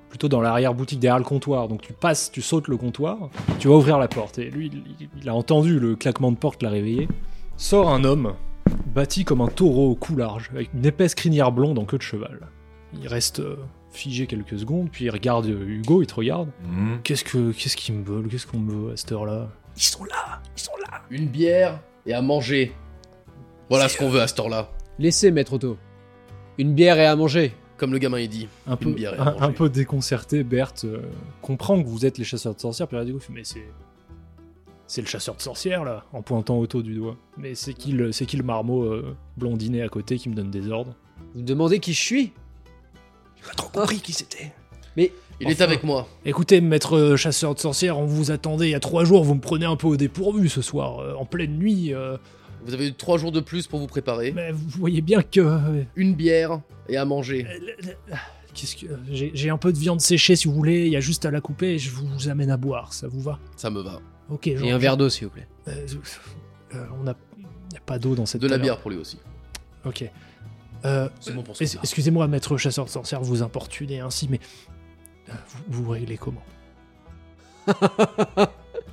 plutôt 0.08 0.28
dans 0.28 0.42
l'arrière-boutique 0.42 1.00
derrière 1.00 1.18
le 1.18 1.24
comptoir. 1.24 1.68
Donc 1.68 1.80
tu 1.80 1.94
passes, 1.94 2.30
tu 2.30 2.42
sautes 2.42 2.68
le 2.68 2.76
comptoir, 2.76 3.30
tu 3.58 3.68
vas 3.68 3.74
ouvrir 3.74 3.98
la 3.98 4.08
porte. 4.08 4.38
Et 4.38 4.50
lui, 4.50 4.70
il, 5.00 5.08
il 5.20 5.28
a 5.28 5.34
entendu 5.34 5.78
le 5.78 5.96
claquement 5.96 6.30
de 6.30 6.36
porte 6.36 6.62
l'a 6.62 6.70
réveillé. 6.70 7.08
Sort 7.56 7.90
un 7.90 8.04
homme, 8.04 8.34
bâti 8.94 9.24
comme 9.24 9.40
un 9.40 9.48
taureau 9.48 9.90
au 9.90 9.94
cou 9.94 10.16
large, 10.16 10.50
avec 10.52 10.70
une 10.74 10.84
épaisse 10.84 11.14
crinière 11.14 11.52
blonde 11.52 11.78
en 11.78 11.84
queue 11.84 11.98
de 11.98 12.02
cheval. 12.02 12.40
Il 13.00 13.08
reste 13.08 13.40
euh, 13.40 13.56
figé 13.92 14.26
quelques 14.26 14.58
secondes, 14.58 14.88
puis 14.90 15.04
il 15.04 15.10
regarde 15.10 15.46
Hugo, 15.46 16.02
il 16.02 16.06
te 16.06 16.14
regarde. 16.14 16.50
Qu'est-ce 17.04 17.24
que, 17.24 17.52
qu'est-ce 17.52 17.76
qu'il 17.76 17.94
me 17.94 18.04
veut 18.04 18.28
Qu'est-ce 18.28 18.46
qu'on 18.46 18.58
me 18.58 18.72
veut 18.72 18.92
à 18.92 18.96
cette 18.96 19.12
heure-là? 19.12 19.48
Ils 19.76 19.82
sont 19.82 20.04
là, 20.04 20.40
ils 20.56 20.60
sont 20.60 20.72
là. 20.90 21.02
Une 21.10 21.26
bière 21.26 21.80
et 22.06 22.14
à 22.14 22.22
manger. 22.22 22.72
Voilà 23.68 23.88
ce 23.88 23.96
qu'on 23.96 24.10
veut 24.10 24.20
à 24.20 24.26
cette 24.26 24.40
heure-là. 24.40 24.70
Laissez, 24.98 25.30
maître 25.30 25.54
Otto. 25.54 25.78
Une 26.58 26.74
bière 26.74 26.98
et 26.98 27.06
à 27.06 27.16
manger. 27.16 27.54
Comme 27.76 27.92
le 27.92 27.98
gamin 27.98 28.20
il 28.20 28.28
dit. 28.28 28.48
un 28.66 28.76
peu, 28.76 28.92
bière 28.92 29.14
et 29.14 29.18
à 29.18 29.22
un, 29.22 29.24
manger. 29.32 29.44
un 29.44 29.52
peu 29.52 29.68
déconcerté, 29.68 30.44
Berthe 30.44 30.84
euh, 30.84 31.02
comprend 31.40 31.82
que 31.82 31.88
vous 31.88 32.04
êtes 32.04 32.18
les 32.18 32.24
chasseurs 32.24 32.54
de 32.54 32.60
sorcières, 32.60 32.86
puis 32.86 32.98
il 32.98 33.04
dit 33.04 33.14
mais 33.30 33.44
c'est 33.44 33.66
c'est 34.86 35.00
le 35.00 35.06
chasseur 35.06 35.34
de 35.34 35.40
sorcières 35.40 35.84
là, 35.84 36.04
en 36.12 36.20
pointant 36.20 36.58
Otto 36.58 36.82
du 36.82 36.94
doigt. 36.94 37.16
Mais 37.38 37.54
c'est 37.54 37.72
qui 37.72 37.92
le 37.92 38.12
c'est 38.12 38.26
qui 38.26 38.36
le 38.36 38.42
marmot 38.42 38.82
euh, 38.82 39.16
blondinet 39.38 39.80
à 39.80 39.88
côté 39.88 40.18
qui 40.18 40.28
me 40.28 40.34
donne 40.34 40.50
des 40.50 40.70
ordres? 40.70 40.94
Vous 41.34 41.40
me 41.40 41.46
demandez 41.46 41.78
qui 41.78 41.94
je 41.94 42.02
suis? 42.02 42.32
J'ai 43.42 43.48
pas 43.48 43.54
trop 43.54 43.68
compris 43.68 44.00
qui 44.00 44.12
c'était. 44.12 44.52
Il 44.96 45.48
est 45.48 45.54
Enfin. 45.54 45.64
avec 45.64 45.82
moi. 45.82 46.06
Écoutez, 46.24 46.60
maître 46.60 46.96
euh, 46.96 47.16
chasseur 47.16 47.54
de 47.54 47.58
sorcières, 47.58 47.98
on 47.98 48.04
vous 48.06 48.30
attendait 48.30 48.68
il 48.68 48.70
y 48.70 48.74
a 48.76 48.80
trois 48.80 49.04
jours, 49.04 49.24
vous 49.24 49.34
me 49.34 49.40
prenez 49.40 49.64
un 49.66 49.74
peu 49.74 49.88
au 49.88 49.96
dépourvu 49.96 50.48
ce 50.48 50.62
soir, 50.62 51.00
euh, 51.00 51.14
en 51.14 51.24
pleine 51.24 51.58
nuit. 51.58 51.92
euh, 51.92 52.16
Vous 52.64 52.74
avez 52.74 52.88
eu 52.88 52.92
trois 52.94 53.18
jours 53.18 53.32
de 53.32 53.40
plus 53.40 53.66
pour 53.66 53.80
vous 53.80 53.88
préparer. 53.88 54.30
mais 54.32 54.52
vous 54.52 54.68
voyez 54.78 55.00
bien 55.00 55.20
que 55.22 55.40
euh, 55.40 55.82
Une 55.96 56.14
bière 56.14 56.60
et 56.88 56.96
à 56.96 57.04
manger. 57.04 57.44
Qu'est-ce 58.54 58.76
que 58.76 58.86
j'ai 59.10 59.32
j'ai 59.34 59.50
un 59.50 59.56
peu 59.56 59.72
de 59.72 59.78
viande 59.78 60.00
séchée 60.00 60.36
si 60.36 60.46
vous 60.46 60.54
voulez, 60.54 60.84
il 60.86 60.92
y 60.92 60.96
a 60.96 61.00
juste 61.00 61.24
à 61.24 61.30
la 61.32 61.40
couper 61.40 61.70
et 61.74 61.78
je 61.78 61.90
vous 61.90 62.28
amène 62.28 62.50
à 62.50 62.56
boire, 62.58 62.92
ça 62.92 63.08
vous 63.08 63.20
va? 63.22 63.38
Ça 63.56 63.70
me 63.70 63.80
va. 63.80 63.98
Ok, 64.28 64.46
Et 64.46 64.70
un 64.70 64.78
verre 64.78 64.96
d'eau, 64.96 65.08
s'il 65.08 65.24
vous 65.26 65.32
plaît. 65.32 65.48
Euh, 65.68 65.86
euh, 66.74 66.84
on 67.02 67.06
a, 67.08 67.14
y 67.72 67.76
a 67.76 67.80
pas 67.84 67.98
d'eau 67.98 68.14
dans 68.14 68.26
cette 68.26 68.40
De 68.42 68.46
la 68.46 68.52
taverne. 68.56 68.62
bière 68.62 68.78
pour 68.78 68.90
lui 68.92 68.98
aussi. 68.98 69.18
Ok. 69.84 70.04
Euh, 70.84 71.08
bon. 71.34 71.44
Excusez-moi, 71.60 72.26
maître 72.28 72.56
chasseur 72.56 72.84
de 72.86 72.90
sorcières, 72.90 73.22
vous 73.22 73.42
importunez 73.42 74.00
ainsi, 74.00 74.26
mais 74.28 74.40
euh, 75.28 75.32
vous, 75.68 75.84
vous 75.84 75.90
réglez 75.90 76.16
comment? 76.18 76.42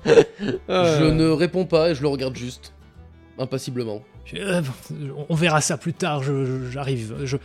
Je 0.05 1.10
ne 1.12 1.29
réponds 1.29 1.65
pas 1.65 1.89
et 1.89 1.96
je 1.96 2.01
le 2.01 2.08
regarde 2.08 2.36
juste. 2.36 2.74
Impassiblement. 3.38 4.01
Euh, 4.36 4.62
On 5.29 5.36
verra 5.36 5.62
ça 5.62 5.77
plus 5.77 5.93
tard. 5.93 6.22
je- 6.24 6.46
je- 6.46 6.69
J'arrive. 6.72 7.15
Je... 7.25 7.38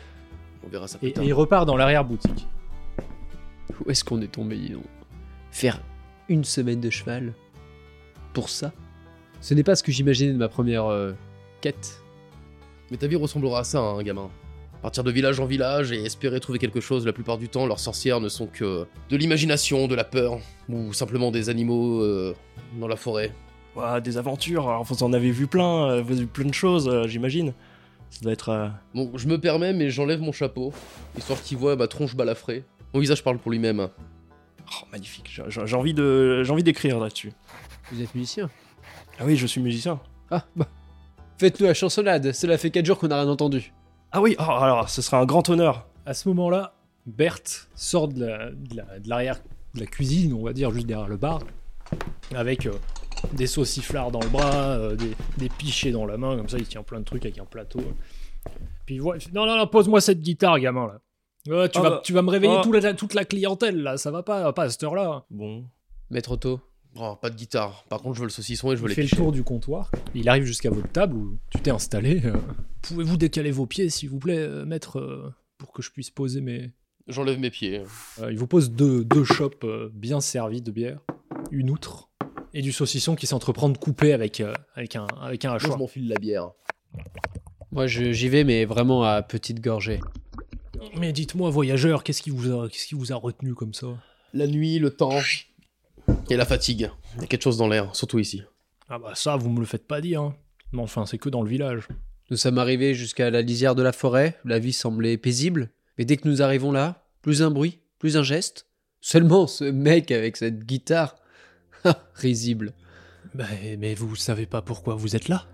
On 0.64 0.68
verra 0.68 0.86
ça 0.88 0.98
plus 0.98 1.08
Et, 1.08 1.12
tard. 1.12 1.24
et 1.24 1.28
il 1.28 1.32
repart 1.32 1.66
dans 1.66 1.76
l'arrière 1.76 2.04
boutique. 2.04 2.46
Où 3.84 3.90
est-ce 3.90 4.04
qu'on 4.04 4.20
est 4.20 4.28
tombé, 4.30 4.60
Faire 5.50 5.80
une 6.28 6.44
semaine 6.44 6.80
de 6.80 6.90
cheval 6.90 7.32
Pour 8.32 8.48
ça? 8.50 8.72
Ce 9.40 9.54
n'est 9.54 9.62
pas 9.64 9.74
ce 9.76 9.82
que 9.82 9.92
j'imaginais 9.92 10.32
de 10.32 10.38
ma 10.38 10.48
première 10.48 10.86
euh, 10.86 11.12
quête. 11.60 12.02
Mais 12.90 12.96
ta 12.96 13.06
vie 13.06 13.16
ressemblera 13.16 13.60
à 13.60 13.64
ça, 13.64 13.80
hein, 13.80 14.02
gamin. 14.02 14.30
Partir 14.82 15.02
de 15.02 15.10
village 15.10 15.40
en 15.40 15.46
village 15.46 15.92
et 15.92 16.02
espérer 16.04 16.40
trouver 16.40 16.58
quelque 16.58 16.80
chose, 16.80 17.06
la 17.06 17.12
plupart 17.14 17.38
du 17.38 17.48
temps, 17.48 17.66
leurs 17.66 17.80
sorcières 17.80 18.20
ne 18.20 18.28
sont 18.28 18.46
que 18.46 18.86
de 19.08 19.16
l'imagination, 19.16 19.86
de 19.88 19.94
la 19.94 20.04
peur, 20.04 20.38
ou 20.68 20.92
simplement 20.92 21.30
des 21.30 21.48
animaux 21.48 22.02
euh, 22.02 22.34
dans 22.78 22.86
la 22.88 22.96
forêt. 22.96 23.32
Ouah, 23.76 24.00
des 24.02 24.18
aventures. 24.18 24.68
Alors, 24.68 24.82
vous 24.84 25.02
en 25.02 25.12
avez 25.14 25.30
vu 25.30 25.46
plein, 25.46 25.88
euh, 25.88 26.02
vous 26.02 26.12
avez 26.12 26.20
vu 26.22 26.26
plein 26.26 26.44
de 26.44 26.52
choses, 26.54 26.86
euh, 26.88 27.08
j'imagine. 27.08 27.54
Ça 28.10 28.20
doit 28.22 28.32
être. 28.32 28.48
euh, 28.50 28.68
Bon, 28.94 29.10
je 29.16 29.26
me 29.26 29.40
permets, 29.40 29.72
mais 29.72 29.88
j'enlève 29.88 30.20
mon 30.20 30.32
chapeau, 30.32 30.72
histoire 31.16 31.40
qu'il 31.42 31.56
voit 31.56 31.74
ma 31.76 31.86
tronche 31.88 32.14
balafrée. 32.14 32.62
Mon 32.92 33.00
visage 33.00 33.24
parle 33.24 33.38
pour 33.38 33.50
lui-même. 33.50 33.88
Oh, 34.68 34.84
magnifique. 34.92 35.30
J'ai- 35.34 35.42
J'ai 35.48 35.66
j'ai 35.66 35.76
envie 35.76 35.94
de, 35.94 36.42
j'ai 36.44 36.52
envie 36.52 36.62
d'écrire 36.62 37.00
là-dessus. 37.00 37.32
Vous 37.90 38.02
êtes 38.02 38.14
musicien? 38.14 38.50
Ah 39.18 39.22
oui, 39.24 39.36
je 39.36 39.46
suis 39.46 39.60
musicien. 39.62 39.98
Ah, 40.30 40.44
bah. 40.54 40.68
Faites-nous 41.38 41.66
la 41.66 41.74
chansonnade, 41.74 42.32
cela 42.32 42.58
fait 42.58 42.70
4 42.70 42.84
jours 42.86 42.98
qu'on 42.98 43.08
n'a 43.08 43.20
rien 43.20 43.28
entendu. 43.30 43.72
Ah 44.12 44.20
oui. 44.20 44.36
Oh, 44.38 44.42
alors, 44.42 44.88
ce 44.88 45.02
sera 45.02 45.18
un 45.20 45.24
grand 45.26 45.48
honneur. 45.48 45.86
À 46.06 46.14
ce 46.14 46.28
moment-là, 46.28 46.74
Berthe 47.06 47.68
sort 47.74 48.08
de 48.08 48.24
la- 48.24 48.50
de 48.50 48.76
la- 48.76 48.98
de 48.98 49.08
l'arrière 49.08 49.40
de, 49.74 49.80
la 49.80 49.86
cuisine, 49.86 50.32
on 50.32 50.44
va 50.44 50.52
dire, 50.52 50.70
juste 50.70 50.86
derrière 50.86 51.08
le 51.08 51.16
bar, 51.16 51.40
avec 52.34 52.66
euh, 52.66 52.72
des 53.32 53.46
sauciflards 53.48 54.12
dans 54.12 54.20
le 54.20 54.28
bras, 54.28 54.52
euh, 54.78 54.94
des, 54.96 55.10
des 55.38 55.48
pichets 55.48 55.90
dans 55.90 56.06
la 56.06 56.16
main, 56.16 56.36
comme 56.36 56.48
ça, 56.48 56.58
il 56.58 56.66
tient 56.66 56.82
plein 56.84 57.00
de 57.00 57.04
trucs 57.04 57.24
avec 57.26 57.38
un 57.38 57.44
plateau. 57.44 57.80
Puis 58.86 58.94
il 58.96 59.00
voit, 59.02 59.16
il 59.16 59.20
fait, 59.20 59.32
non, 59.32 59.46
non, 59.46 59.56
non, 59.56 59.66
pose-moi 59.66 60.00
cette 60.00 60.20
guitare, 60.20 60.60
gamin, 60.60 60.86
là. 60.86 61.00
Ouais, 61.46 61.68
tu, 61.68 61.78
Ah 61.78 61.82
vas, 61.82 61.90
bah, 61.90 62.00
tu 62.04 62.12
vas 62.12 62.22
me 62.22 62.30
réveiller 62.30 62.54
ah. 62.58 62.62
toute, 62.62 62.74
la, 62.82 62.94
toute 62.94 63.14
la 63.14 63.24
clientèle, 63.24 63.82
là, 63.82 63.96
ça 63.96 64.10
va 64.10 64.22
pas, 64.22 64.52
pas 64.52 64.62
à 64.64 64.70
cette 64.70 64.82
heure-là. 64.84 65.24
Bon. 65.30 65.64
Maître 66.10 66.30
Otto, 66.32 66.60
Oh, 66.96 67.16
pas 67.20 67.30
de 67.30 67.34
guitare. 67.36 67.84
Par 67.88 68.00
contre, 68.00 68.14
je 68.16 68.20
veux 68.20 68.26
le 68.26 68.30
saucisson 68.32 68.70
et 68.72 68.76
je 68.76 68.80
veux 68.82 68.86
Il 68.86 68.90
les 68.90 68.94
fait 68.94 69.02
le 69.02 69.08
tour 69.16 69.32
du 69.32 69.42
comptoir. 69.42 69.90
Il 70.14 70.28
arrive 70.28 70.44
jusqu'à 70.44 70.70
votre 70.70 70.90
table 70.92 71.16
où 71.16 71.38
tu 71.50 71.58
t'es 71.60 71.70
installé. 71.70 72.20
euh. 72.24 72.34
Pouvez-vous 72.82 73.16
décaler 73.16 73.50
vos 73.50 73.66
pieds, 73.66 73.90
s'il 73.90 74.10
vous 74.10 74.18
plaît, 74.18 74.38
euh, 74.38 74.64
maître, 74.64 74.98
euh, 75.00 75.34
pour 75.58 75.72
que 75.72 75.82
je 75.82 75.90
puisse 75.90 76.10
poser 76.10 76.40
mes. 76.40 76.72
J'enlève 77.08 77.38
mes 77.38 77.50
pieds. 77.50 77.82
Euh, 78.20 78.30
il 78.30 78.38
vous 78.38 78.46
pose 78.46 78.70
deux, 78.70 79.04
deux 79.04 79.24
chopes 79.24 79.66
bien 79.92 80.20
servies 80.20 80.62
de 80.62 80.70
bière, 80.70 81.00
une 81.50 81.68
outre 81.70 82.10
et 82.52 82.62
du 82.62 82.70
saucisson 82.70 83.16
qui 83.16 83.26
s'entreprend 83.26 83.68
de 83.68 83.76
couper 83.78 84.12
avec, 84.12 84.40
avec, 84.76 84.94
un, 84.96 85.06
avec 85.20 85.44
un 85.44 85.50
Moi, 85.50 85.58
je 85.58 85.64
hachoir. 85.64 85.78
m'enfile 85.78 86.08
la 86.08 86.16
bière. 86.16 86.50
Moi, 87.72 87.88
j'y 87.88 88.28
vais, 88.28 88.44
mais 88.44 88.64
vraiment 88.64 89.02
à 89.02 89.22
petite 89.22 89.60
gorgée. 89.60 90.00
Mais 90.96 91.12
dites-moi, 91.12 91.50
voyageur, 91.50 92.04
qu'est-ce 92.04 92.22
qui, 92.22 92.30
vous 92.30 92.52
a- 92.52 92.68
qu'est-ce 92.68 92.86
qui 92.86 92.94
vous 92.94 93.12
a 93.12 93.16
retenu 93.16 93.54
comme 93.54 93.74
ça? 93.74 93.88
La 94.32 94.46
nuit, 94.46 94.78
le 94.78 94.90
temps 94.90 95.18
et 96.30 96.36
la 96.36 96.44
fatigue. 96.44 96.90
Il 97.16 97.20
y 97.22 97.24
a 97.24 97.26
quelque 97.26 97.42
chose 97.42 97.56
dans 97.56 97.68
l'air, 97.68 97.94
surtout 97.94 98.18
ici. 98.18 98.42
Ah 98.88 98.98
bah 98.98 99.12
ça, 99.14 99.36
vous 99.36 99.50
me 99.50 99.60
le 99.60 99.66
faites 99.66 99.86
pas 99.86 100.00
dire. 100.00 100.20
hein. 100.22 100.34
Mais 100.72 100.82
enfin, 100.82 101.06
c'est 101.06 101.18
que 101.18 101.28
dans 101.28 101.42
le 101.42 101.48
village. 101.48 101.88
Nous 102.30 102.36
sommes 102.36 102.58
arrivés 102.58 102.94
jusqu'à 102.94 103.30
la 103.30 103.42
lisière 103.42 103.74
de 103.74 103.82
la 103.82 103.92
forêt. 103.92 104.38
La 104.44 104.58
vie 104.58 104.72
semblait 104.72 105.16
paisible. 105.18 105.70
Mais 105.98 106.04
dès 106.04 106.16
que 106.16 106.26
nous 106.28 106.42
arrivons 106.42 106.72
là, 106.72 107.04
plus 107.22 107.42
un 107.42 107.50
bruit, 107.50 107.80
plus 107.98 108.16
un 108.16 108.22
geste. 108.22 108.66
Seulement 109.00 109.46
ce 109.46 109.64
mec 109.64 110.10
avec 110.10 110.36
cette 110.36 110.64
guitare. 110.64 111.16
Ah, 111.86 111.98
Risible. 112.14 112.72
Bah, 113.34 113.44
mais 113.78 113.94
vous 113.94 114.16
savez 114.16 114.46
pas 114.46 114.62
pourquoi 114.62 114.94
vous 114.94 115.16
êtes 115.16 115.28
là? 115.28 115.46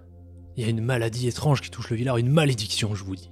Il 0.56 0.62
y 0.62 0.66
a 0.66 0.70
une 0.70 0.80
maladie 0.80 1.26
étrange 1.26 1.60
qui 1.60 1.70
touche 1.70 1.90
le 1.90 1.96
village, 1.96 2.20
une 2.20 2.30
malédiction, 2.30 2.94
je 2.94 3.02
vous 3.02 3.16
dis. 3.16 3.30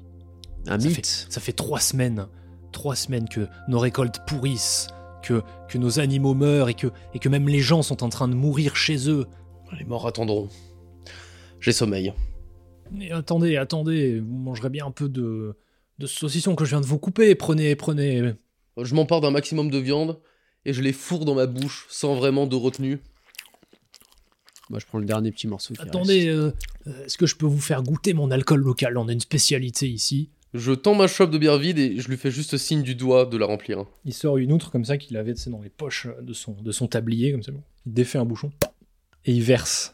Un 0.67 0.81
Ça 0.81 0.89
mythe. 0.89 0.97
fait, 0.97 1.07
ça 1.07 1.41
fait 1.41 1.53
trois 1.53 1.79
semaines, 1.79 2.27
trois 2.73 2.97
semaines 2.97 3.29
que 3.29 3.47
nos 3.69 3.79
récoltes 3.79 4.19
pourrissent, 4.27 4.89
que, 5.23 5.43
que 5.69 5.79
nos 5.79 6.01
animaux 6.01 6.35
meurent 6.35 6.69
et 6.69 6.75
que, 6.75 6.89
et 7.15 7.19
que 7.19 7.29
même 7.29 7.49
les 7.49 7.61
gens 7.61 7.83
sont 7.83 8.03
en 8.03 8.09
train 8.09 8.29
de 8.29 8.35
mourir 8.35 8.77
chez 8.77 9.09
eux. 9.11 9.27
Les 9.79 9.85
morts 9.85 10.07
attendront. 10.07 10.49
J'ai 11.61 11.73
sommeil. 11.73 12.13
Mais 12.91 13.11
attendez, 13.11 13.57
attendez, 13.57 14.21
vous 14.21 14.39
mangerez 14.39 14.71
bien 14.71 14.87
un 14.87 14.91
peu 14.91 15.09
de, 15.09 15.57
de 15.99 16.07
saucisson 16.07 16.55
que 16.55 16.65
je 16.65 16.71
viens 16.71 16.81
de 16.81 16.87
vous 16.87 16.99
couper. 16.99 17.35
Prenez, 17.35 17.77
prenez. 17.77 18.33
Je 18.81 18.95
m'empare 18.95 19.21
d'un 19.21 19.31
maximum 19.31 19.71
de 19.71 19.79
viande 19.79 20.21
et 20.65 20.73
je 20.73 20.83
les 20.83 20.93
fourre 20.93 21.25
dans 21.25 21.35
ma 21.35 21.47
bouche 21.47 21.87
sans 21.91 22.15
vraiment 22.15 22.47
de 22.47 22.57
retenue. 22.57 23.01
Moi, 24.71 24.79
je 24.79 24.87
prends 24.87 24.99
le 24.99 25.07
dernier 25.07 25.33
petit 25.33 25.47
morceau. 25.47 25.75
Attendez, 25.79 26.29
euh, 26.29 26.53
euh, 26.87 27.05
est-ce 27.05 27.17
que 27.17 27.27
je 27.27 27.37
peux 27.37 27.47
vous 27.47 27.61
faire 27.61 27.83
goûter 27.83 28.13
mon 28.13 28.31
alcool 28.31 28.61
local? 28.61 28.99
On 28.99 29.09
a 29.09 29.13
une 29.13 29.21
spécialité 29.21 29.89
ici. 29.89 30.31
Je 30.55 30.73
tends 30.73 30.95
ma 30.95 31.07
chope 31.09 31.31
de 31.31 31.37
bière 31.37 31.59
vide 31.59 31.79
et 31.79 31.99
je 32.01 32.09
lui 32.09 32.17
fais 32.17 32.31
juste 32.31 32.57
signe 32.57 32.83
du 32.83 32.95
doigt 32.95 33.27
de 33.27 33.37
la 33.37 33.45
remplir. 33.45 33.85
Il 34.07 34.15
sort 34.15 34.39
une 34.39 34.51
outre 34.51 34.71
comme 34.71 34.85
ça 34.85 34.97
qu'il 34.97 35.17
avait 35.19 35.35
dans 35.47 35.61
les 35.61 35.69
poches 35.69 36.07
de 36.23 36.33
son, 36.33 36.53
de 36.53 36.73
son 36.73 36.87
tablier, 36.89 37.33
comme 37.33 37.43
ça. 37.43 37.53
Il 37.85 37.93
défait 37.93 38.19
un 38.19 38.25
bouchon 38.25 38.51
et 39.27 39.33
il 39.33 39.43
verse. 39.43 39.93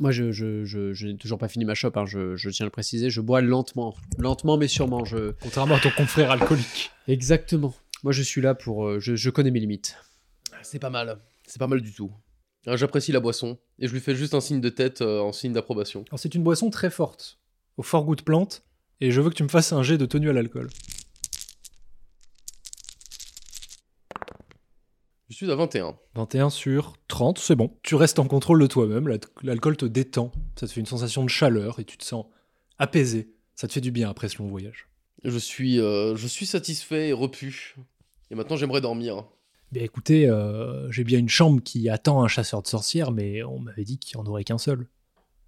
Moi, 0.00 0.10
je, 0.10 0.32
je, 0.32 0.64
je, 0.64 0.94
je 0.94 1.06
n'ai 1.08 1.16
toujours 1.16 1.38
pas 1.38 1.48
fini 1.48 1.64
ma 1.64 1.74
chope, 1.74 1.96
hein, 1.96 2.06
je, 2.06 2.34
je 2.36 2.50
tiens 2.50 2.64
à 2.64 2.66
le 2.66 2.70
préciser. 2.70 3.10
Je 3.10 3.20
bois 3.20 3.40
lentement. 3.40 3.94
Lentement, 4.18 4.56
mais 4.56 4.66
sûrement. 4.66 5.04
Je... 5.04 5.32
Contrairement 5.42 5.76
à 5.76 5.80
ton 5.80 5.90
confrère 5.90 6.30
alcoolique. 6.30 6.90
Exactement. 7.06 7.74
Moi, 8.02 8.12
je 8.12 8.22
suis 8.22 8.40
là 8.40 8.54
pour. 8.54 8.86
euh, 8.86 8.98
je, 8.98 9.14
je 9.14 9.30
connais 9.30 9.50
mes 9.52 9.60
limites. 9.60 9.96
C'est 10.62 10.80
pas 10.80 10.90
mal. 10.90 11.18
C'est 11.46 11.58
pas 11.58 11.68
mal 11.68 11.82
du 11.82 11.92
tout. 11.92 12.10
Euh, 12.68 12.76
J'apprécie 12.76 13.12
la 13.12 13.20
boisson 13.20 13.58
et 13.78 13.88
je 13.88 13.92
lui 13.92 14.00
fais 14.00 14.14
juste 14.14 14.34
un 14.34 14.40
signe 14.40 14.60
de 14.60 14.68
tête 14.68 15.00
euh, 15.02 15.20
en 15.20 15.32
signe 15.32 15.52
d'approbation. 15.52 16.04
Alors 16.10 16.18
c'est 16.18 16.34
une 16.34 16.42
boisson 16.44 16.70
très 16.70 16.90
forte, 16.90 17.38
au 17.76 17.82
fort 17.82 18.04
goût 18.04 18.14
de 18.16 18.22
plante, 18.22 18.62
et 19.00 19.10
je 19.10 19.20
veux 19.20 19.30
que 19.30 19.34
tu 19.34 19.42
me 19.42 19.48
fasses 19.48 19.72
un 19.72 19.82
jet 19.82 19.98
de 19.98 20.06
tenue 20.06 20.30
à 20.30 20.32
l'alcool. 20.32 20.68
Je 25.28 25.36
suis 25.36 25.50
à 25.50 25.54
21. 25.54 25.96
21 26.14 26.50
sur 26.50 26.92
30, 27.08 27.38
c'est 27.38 27.56
bon. 27.56 27.74
Tu 27.82 27.94
restes 27.94 28.18
en 28.18 28.26
contrôle 28.28 28.60
de 28.60 28.66
toi-même, 28.66 29.08
la- 29.08 29.16
l'alcool 29.42 29.76
te 29.76 29.86
détend, 29.86 30.30
ça 30.56 30.66
te 30.66 30.72
fait 30.72 30.80
une 30.80 30.86
sensation 30.86 31.24
de 31.24 31.30
chaleur 31.30 31.80
et 31.80 31.84
tu 31.84 31.96
te 31.96 32.04
sens 32.04 32.26
apaisé. 32.78 33.32
Ça 33.54 33.66
te 33.66 33.72
fait 33.72 33.80
du 33.80 33.90
bien 33.90 34.10
après 34.10 34.28
ce 34.28 34.38
long 34.38 34.48
voyage. 34.48 34.88
Je 35.24 35.38
suis, 35.38 35.80
euh, 35.80 36.16
je 36.16 36.26
suis 36.26 36.46
satisfait 36.46 37.08
et 37.08 37.12
repu. 37.12 37.76
Et 38.30 38.34
maintenant 38.34 38.56
j'aimerais 38.56 38.80
dormir. 38.80 39.24
Bien 39.72 39.82
écoutez, 39.84 40.28
euh, 40.28 40.90
j'ai 40.90 41.02
bien 41.02 41.18
une 41.18 41.30
chambre 41.30 41.62
qui 41.62 41.88
attend 41.88 42.22
un 42.22 42.28
chasseur 42.28 42.60
de 42.62 42.66
sorcières, 42.68 43.10
mais 43.10 43.42
on 43.42 43.58
m'avait 43.58 43.84
dit 43.84 43.98
qu'il 43.98 44.18
n'y 44.18 44.22
en 44.22 44.30
aurait 44.30 44.44
qu'un 44.44 44.58
seul. 44.58 44.86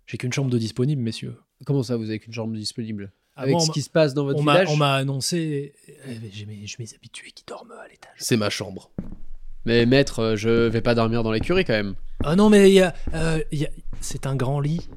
J'ai 0.07 0.16
qu'une 0.16 0.33
chambre 0.33 0.50
de 0.50 0.57
disponible, 0.59 1.02
messieurs. 1.02 1.37
Comment 1.66 1.83
ça, 1.83 1.97
vous 1.97 2.04
avez 2.09 2.19
qu'une 2.19 2.33
chambre 2.33 2.54
disponible 2.54 3.12
Ah 3.37 3.43
Avec 3.43 3.54
bon, 3.54 3.61
ce 3.61 3.71
qui 3.71 3.83
se 3.83 3.90
passe 3.90 4.14
dans 4.14 4.25
votre 4.25 4.38
On 4.38 4.43
village 4.43 4.69
on 4.71 4.76
m'a 4.76 4.95
annoncé. 4.95 5.75
euh, 6.09 6.14
J'ai 6.33 6.47
mes, 6.47 6.64
habitués 6.95 7.33
qui 7.33 7.45
dorment 7.47 7.73
à 7.73 7.87
l'étage. 7.88 8.12
C'est 8.19 8.37
ma 8.38 8.49
chambre. 8.49 8.90
Mais 9.66 9.85
maître, 9.87 10.21
euh, 10.21 10.37
je 10.37 10.49
vais 10.69 10.83
pas 10.83 10.95
dormir 10.95 11.23
dans 11.23 11.33
l'écurie 11.33 11.64
quand 11.64 11.73
même. 11.75 11.95
Ah 12.23 12.35
non, 12.37 12.49
mais 12.49 12.71
il 12.71 12.75
y 12.75 12.81
a, 12.81 12.95
euh, 13.14 13.38
a- 13.40 13.71
c'est 14.00 14.26
un 14.26 14.37
grand 14.37 14.61
lit. 14.61 14.88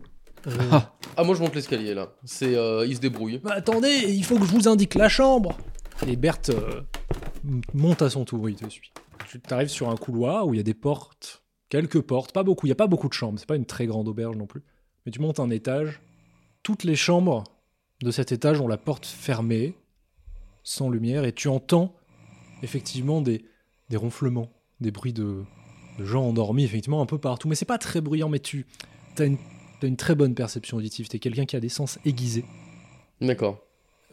Euh, 0.48 0.52
Ah. 0.72 0.94
Ah 1.18 1.24
moi 1.24 1.36
je 1.36 1.42
monte 1.42 1.56
l'escalier 1.56 1.94
là. 1.94 2.14
C'est, 2.24 2.56
euh, 2.56 2.86
il 2.86 2.96
se 2.96 3.02
débrouille. 3.02 3.40
bah, 3.44 3.54
attendez, 3.56 4.06
il 4.08 4.24
faut 4.24 4.38
que 4.38 4.46
je 4.46 4.52
vous 4.52 4.68
indique 4.70 4.96
la 4.96 5.10
chambre. 5.10 5.58
Et 6.08 6.16
Berthe 6.16 6.50
euh, 6.52 6.82
monte 7.74 8.02
à 8.02 8.10
son 8.10 8.26
tour, 8.26 8.50
il 8.50 8.56
te 8.56 8.68
suit. 8.70 8.92
Tu 9.30 9.40
arrives 9.54 9.70
sur 9.70 9.90
un 9.90 9.96
couloir 9.96 10.48
où 10.48 10.54
il 10.54 10.58
y 10.58 10.60
a 10.60 10.64
des 10.64 10.74
portes, 10.74 11.44
quelques 11.70 12.02
portes, 12.02 12.32
pas 12.32 12.44
beaucoup, 12.44 12.66
il 12.66 12.70
n'y 12.70 12.74
a 12.74 12.76
pas 12.76 12.88
beaucoup 12.88 13.08
de 13.08 13.14
chambres, 13.14 13.40
c'est 13.40 13.48
pas 13.48 13.56
une 13.56 13.66
très 13.66 13.86
grande 13.86 14.08
auberge 14.08 14.38
non 14.38 14.48
plus. 14.48 14.64
Mais 15.06 15.12
tu 15.12 15.20
montes 15.20 15.40
un 15.40 15.50
étage, 15.50 16.02
toutes 16.64 16.84
les 16.84 16.96
chambres 16.96 17.44
de 18.02 18.12
cet 18.12 18.32
étage 18.32 18.62
ont 18.62 18.68
la 18.68 18.78
porte 18.78 19.06
fermée, 19.06 19.76
sans 20.64 20.90
lumière, 20.90 21.26
et 21.26 21.34
tu 21.34 21.48
entends 21.48 21.96
effectivement 22.62 23.22
des, 23.22 23.46
des 23.90 23.98
ronflements, 23.98 24.52
des 24.80 24.92
bruits 24.92 25.14
de, 25.14 25.44
de 25.98 26.06
gens 26.06 26.26
endormis, 26.26 26.64
effectivement, 26.64 27.02
un 27.02 27.06
peu 27.06 27.18
partout. 27.18 27.48
Mais 27.48 27.56
c'est 27.56 27.66
pas 27.66 27.78
très 27.78 28.02
bruyant, 28.02 28.30
mais 28.30 28.40
tu 28.40 28.66
as 29.18 29.26
une, 29.26 29.38
t'as 29.80 29.88
une 29.88 29.98
très 29.98 30.16
bonne 30.16 30.36
perception 30.36 30.78
auditive, 30.78 31.08
t'es 31.08 31.20
quelqu'un 31.20 31.46
qui 31.46 31.56
a 31.56 31.60
des 31.60 31.70
sens 31.70 32.00
aiguisés. 32.06 32.46
D'accord. 33.22 33.60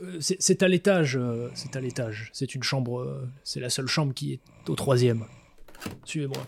Euh, 0.04 0.18
c'est 0.20 0.62
à 0.62 0.68
l'étage, 0.68 1.16
euh, 1.16 1.49
c'est 1.54 1.76
à 1.76 1.80
l'étage. 1.80 2.30
C'est 2.32 2.54
une 2.54 2.62
chambre, 2.62 3.00
euh, 3.00 3.28
c'est 3.42 3.61
la 3.61 3.70
seule 3.70 3.87
chambre 3.87 4.12
qui 4.14 4.32
est 4.34 4.40
au 4.68 4.75
troisième. 4.75 5.25
Suivez-moi. 6.04 6.38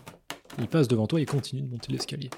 Il 0.59 0.67
passe 0.67 0.87
devant 0.87 1.07
toi 1.07 1.21
et 1.21 1.25
continue 1.25 1.61
de 1.61 1.67
monter 1.69 1.91
l'escalier. 1.91 2.29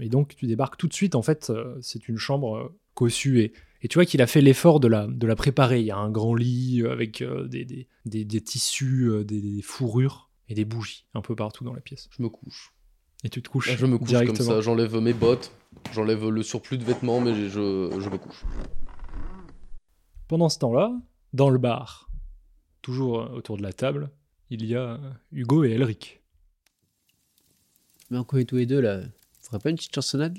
Et 0.00 0.08
donc 0.08 0.36
tu 0.36 0.46
débarques 0.46 0.76
tout 0.76 0.86
de 0.88 0.92
suite, 0.92 1.14
en 1.14 1.22
fait, 1.22 1.50
euh, 1.50 1.76
c'est 1.80 2.08
une 2.08 2.18
chambre 2.18 2.56
euh, 2.56 2.68
cossue 2.94 3.40
et, 3.40 3.52
et 3.82 3.88
tu 3.88 3.94
vois 3.94 4.04
qu'il 4.04 4.22
a 4.22 4.26
fait 4.26 4.40
l'effort 4.40 4.80
de 4.80 4.88
la, 4.88 5.06
de 5.06 5.26
la 5.26 5.34
préparer. 5.34 5.80
Il 5.80 5.86
y 5.86 5.90
a 5.90 5.96
un 5.96 6.10
grand 6.10 6.34
lit 6.34 6.84
avec 6.88 7.20
euh, 7.22 7.48
des, 7.48 7.64
des, 7.64 7.88
des- 8.04 8.24
des 8.24 8.40
tissus, 8.40 9.08
euh, 9.10 9.24
des, 9.24 9.40
des 9.40 9.62
fourrures 9.62 10.30
et 10.48 10.54
des 10.54 10.64
bougies 10.64 11.06
un 11.14 11.20
peu 11.20 11.34
partout 11.34 11.64
dans 11.64 11.72
la 11.74 11.80
pièce. 11.80 12.08
Je 12.16 12.22
me 12.22 12.28
couche. 12.28 12.72
Et 13.24 13.28
tu 13.28 13.42
te 13.42 13.48
couches 13.48 13.70
Ah, 13.72 13.76
Je 13.76 13.86
me 13.86 13.98
couche 13.98 14.08
directement. 14.08 14.36
comme 14.38 14.46
ça. 14.46 14.60
J'enlève 14.60 14.96
mes 14.98 15.12
bottes. 15.12 15.50
J'enlève 15.92 16.28
le 16.28 16.42
surplus 16.44 16.78
de 16.78 16.84
vêtements, 16.84 17.20
mais 17.20 17.34
je, 17.34 17.48
je 17.48 18.08
me 18.08 18.16
couche. 18.18 18.44
Pendant 20.28 20.50
ce 20.50 20.58
temps-là, 20.58 20.92
dans 21.32 21.48
le 21.48 21.58
bar, 21.58 22.10
toujours 22.82 23.20
euh, 23.20 23.28
autour 23.30 23.56
de 23.56 23.62
la 23.62 23.72
table, 23.72 24.10
il 24.50 24.64
y 24.66 24.76
a 24.76 24.82
euh, 24.82 25.10
Hugo 25.32 25.64
et 25.64 25.70
Elric. 25.70 26.20
Mais 28.10 28.18
on 28.18 28.24
connaît 28.24 28.44
tous 28.44 28.56
les 28.56 28.66
deux 28.66 28.80
là. 28.80 29.00
Faudrait 29.40 29.58
pas 29.60 29.70
une 29.70 29.76
petite 29.76 29.94
chansonnade? 29.94 30.38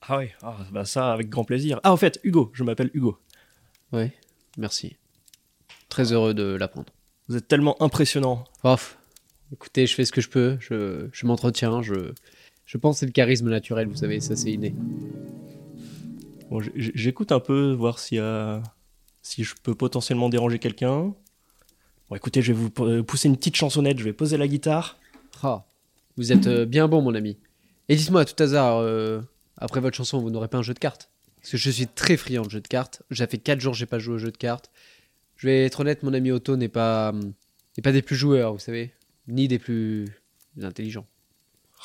Ah 0.00 0.16
ouais, 0.16 0.34
ah, 0.42 0.56
bah 0.72 0.86
ça 0.86 1.12
avec 1.12 1.28
grand 1.28 1.44
plaisir. 1.44 1.78
Ah 1.84 1.92
en 1.92 1.98
fait, 1.98 2.20
Hugo, 2.24 2.50
je 2.54 2.64
m'appelle 2.64 2.90
Hugo. 2.94 3.18
Ouais, 3.92 4.12
merci. 4.56 4.96
Très 5.90 6.12
heureux 6.12 6.32
de 6.32 6.54
l'apprendre. 6.54 6.90
Vous 7.28 7.36
êtes 7.36 7.46
tellement 7.46 7.80
impressionnant. 7.82 8.44
Ouf. 8.64 8.98
Écoutez, 9.52 9.86
je 9.86 9.94
fais 9.94 10.06
ce 10.06 10.12
que 10.12 10.22
je 10.22 10.30
peux. 10.30 10.56
Je, 10.58 11.08
je 11.12 11.26
m'entretiens. 11.26 11.82
Je, 11.82 12.12
je 12.64 12.78
pense 12.78 12.96
que 12.96 13.00
c'est 13.00 13.06
le 13.06 13.12
charisme 13.12 13.50
naturel, 13.50 13.88
vous 13.88 13.96
savez, 13.96 14.20
ça 14.20 14.36
c'est 14.36 14.50
inné. 14.50 14.74
Bon, 16.50 16.62
j'écoute 16.74 17.30
un 17.30 17.40
peu, 17.40 17.72
voir 17.72 17.98
s'il 17.98 18.16
y 18.16 18.20
a... 18.20 18.62
si 19.22 19.44
je 19.44 19.54
peux 19.62 19.74
potentiellement 19.74 20.28
déranger 20.28 20.58
quelqu'un. 20.58 21.14
Bon, 22.10 22.16
écoutez, 22.16 22.42
je 22.42 22.52
vais 22.52 22.58
vous 22.58 22.70
po- 22.70 23.02
pousser 23.04 23.28
une 23.28 23.36
petite 23.36 23.56
chansonnette, 23.56 23.98
je 23.98 24.04
vais 24.04 24.12
poser 24.12 24.36
la 24.36 24.48
guitare. 24.48 24.98
Ah, 25.42 25.64
vous 26.16 26.32
êtes 26.32 26.46
euh, 26.46 26.66
bien 26.66 26.88
bon, 26.88 27.00
mon 27.02 27.14
ami. 27.14 27.38
Et 27.88 27.96
dites-moi, 27.96 28.22
à 28.22 28.24
tout 28.24 28.40
hasard, 28.42 28.78
euh, 28.78 29.20
après 29.56 29.80
votre 29.80 29.96
chanson, 29.96 30.18
vous 30.20 30.30
n'aurez 30.30 30.48
pas 30.48 30.58
un 30.58 30.62
jeu 30.62 30.74
de 30.74 30.78
cartes? 30.78 31.10
Parce 31.40 31.52
que 31.52 31.56
je 31.56 31.70
suis 31.70 31.86
très 31.86 32.16
friand 32.16 32.42
de 32.42 32.50
jeux 32.50 32.60
de 32.60 32.68
cartes. 32.68 33.02
J'ai 33.10 33.26
fait 33.26 33.38
4 33.38 33.60
jours 33.60 33.72
que 33.72 33.78
j'ai 33.78 33.86
pas 33.86 33.98
joué 33.98 34.14
au 34.14 34.18
jeu 34.18 34.30
de 34.30 34.36
cartes. 34.36 34.70
Je 35.36 35.48
vais 35.48 35.64
être 35.64 35.80
honnête, 35.80 36.02
mon 36.02 36.14
ami 36.14 36.30
Otto 36.30 36.56
n'est 36.56 36.68
pas, 36.68 37.08
hum, 37.10 37.32
n'est 37.76 37.82
pas 37.82 37.92
des 37.92 38.02
plus 38.02 38.14
joueurs, 38.16 38.52
vous 38.52 38.60
savez, 38.60 38.92
ni 39.26 39.48
des 39.48 39.58
plus 39.58 40.06
intelligents. 40.60 41.06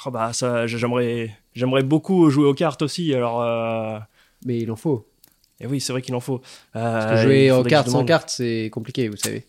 Ah 0.06 0.12
bah 0.12 0.32
ça, 0.34 0.68
j'aimerais, 0.68 1.36
j'aimerais 1.56 1.82
beaucoup 1.82 2.30
jouer 2.30 2.46
aux 2.46 2.54
cartes 2.54 2.84
aussi. 2.84 3.14
Alors, 3.16 3.42
euh... 3.42 3.98
Mais 4.46 4.60
il 4.60 4.70
en 4.70 4.76
faut. 4.76 5.10
Et 5.60 5.68
oui, 5.68 5.80
c'est 5.82 5.92
vrai 5.94 6.02
qu'il 6.02 6.14
en 6.16 6.20
faut. 6.20 6.42
Parce 6.74 7.06
Euh, 7.06 7.10
que 7.16 7.22
jouer 7.24 7.50
faudrait 7.50 7.64
que 7.64 7.70
je 7.70 7.70
cartes 7.70 7.90
sans 7.90 8.06
cartes, 8.06 8.30
c'est 8.30 8.70
compliqué, 8.72 9.08
vous 9.10 9.18
savez. 9.18 9.46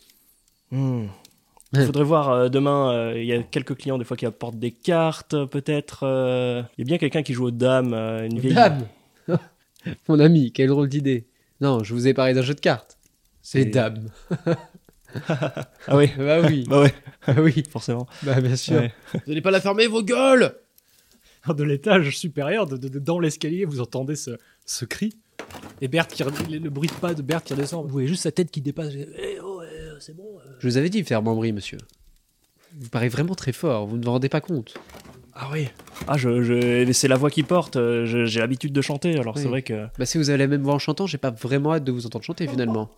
Hmm. 0.70 1.06
Il 1.74 1.84
faudrait 1.84 2.04
voir 2.04 2.30
euh, 2.30 2.48
demain. 2.48 2.92
euh, 2.92 3.18
Il 3.20 3.26
y 3.26 3.32
a 3.34 3.42
quelques 3.42 3.76
clients 3.76 3.98
des 3.98 4.04
fois 4.04 4.16
qui 4.16 4.24
apportent 4.24 4.58
des 4.58 4.70
cartes, 4.70 5.34
euh, 5.34 5.44
peut-être. 5.46 6.00
euh, 6.04 6.62
Il 6.78 6.80
y 6.80 6.84
a 6.84 6.86
bien 6.86 6.98
quelqu'un 6.98 7.22
qui 7.22 7.34
joue 7.34 7.46
aux 7.46 7.50
dames, 7.50 7.92
euh, 7.92 8.24
une 8.26 8.38
vieille. 8.38 8.54
Dame 8.54 8.86
Mon 10.08 10.18
ami, 10.18 10.50
quelle 10.52 10.68
drôle 10.68 10.88
d'idée. 10.88 11.26
Non, 11.60 11.82
je 11.84 11.92
vous 11.92 12.08
ai 12.08 12.14
parlé 12.14 12.32
d'un 12.34 12.42
jeu 12.42 12.54
de 12.54 12.60
cartes. 12.60 12.96
C'est 13.42 13.60
Et- 13.62 13.64
Dame. 13.66 14.08
Ah 15.86 15.96
oui, 15.96 16.10
Bah 16.18 16.40
oui, 16.46 16.64
bah 16.68 16.82
ouais, 16.82 16.94
bah 17.26 17.34
oui, 17.38 17.62
forcément. 17.70 18.06
bah 18.22 18.40
bien 18.42 18.56
sûr. 18.56 18.76
Ouais. 18.76 18.92
Vous 19.14 19.20
n'allez 19.28 19.40
pas 19.40 19.50
la 19.50 19.60
fermer, 19.60 19.86
vos 19.86 20.02
gueules 20.02 20.54
De 21.48 21.64
l'étage 21.64 22.16
supérieur, 22.16 22.66
de, 22.66 22.76
de- 22.76 22.88
de- 22.88 22.98
dans 22.98 23.18
l'escalier, 23.18 23.64
vous 23.64 23.80
entendez 23.80 24.16
ce, 24.16 24.32
ce 24.66 24.84
cri. 24.84 25.14
Et 25.80 25.88
Berthe 25.88 26.12
qui 26.12 26.22
le, 26.22 26.58
le 26.58 26.70
bruit 26.70 26.88
de 26.88 26.94
pas 26.94 27.14
de 27.14 27.22
Berthe 27.22 27.44
qui 27.44 27.54
redescend. 27.54 27.84
Vous 27.84 27.92
voyez 27.92 28.08
juste 28.08 28.22
sa 28.22 28.32
tête 28.32 28.50
qui 28.50 28.60
dépasse. 28.60 28.92
Eh 28.94 29.38
oh, 29.42 29.60
eh, 29.62 29.90
c'est 30.00 30.16
bon. 30.16 30.26
euh. 30.44 30.50
Je 30.58 30.68
vous 30.68 30.76
avais 30.76 30.90
dit 30.90 31.02
de 31.02 31.06
faire 31.06 31.22
membris, 31.22 31.52
monsieur. 31.52 31.78
Vous 32.78 32.88
paraissez 32.88 33.08
vraiment 33.10 33.34
très 33.34 33.52
fort, 33.52 33.86
vous 33.86 33.96
ne 33.96 34.04
vous 34.04 34.10
rendez 34.10 34.28
pas 34.28 34.40
compte. 34.40 34.74
Ah 35.32 35.48
oui. 35.52 35.68
Ah, 36.08 36.16
je, 36.18 36.42
je- 36.42 36.90
c'est 36.92 37.08
la 37.08 37.16
voix 37.16 37.30
qui 37.30 37.42
porte. 37.44 37.76
euh, 37.76 38.04
je- 38.06 38.24
J'ai 38.26 38.40
l'habitude 38.40 38.72
de 38.72 38.80
chanter, 38.82 39.18
alors 39.18 39.36
Oui. 39.36 39.42
c'est 39.42 39.48
vrai 39.48 39.62
que. 39.62 39.86
Bah 39.98 40.04
si 40.04 40.18
vous 40.18 40.30
avez 40.30 40.38
la 40.38 40.46
même 40.48 40.62
voix 40.62 40.74
en 40.74 40.78
chantant, 40.78 41.06
j'ai 41.06 41.18
pas 41.18 41.30
vraiment 41.30 41.72
hâte 41.74 41.84
de 41.84 41.92
vous 41.92 42.06
entendre 42.06 42.24
chanter 42.24 42.46
finalement. 42.48 42.90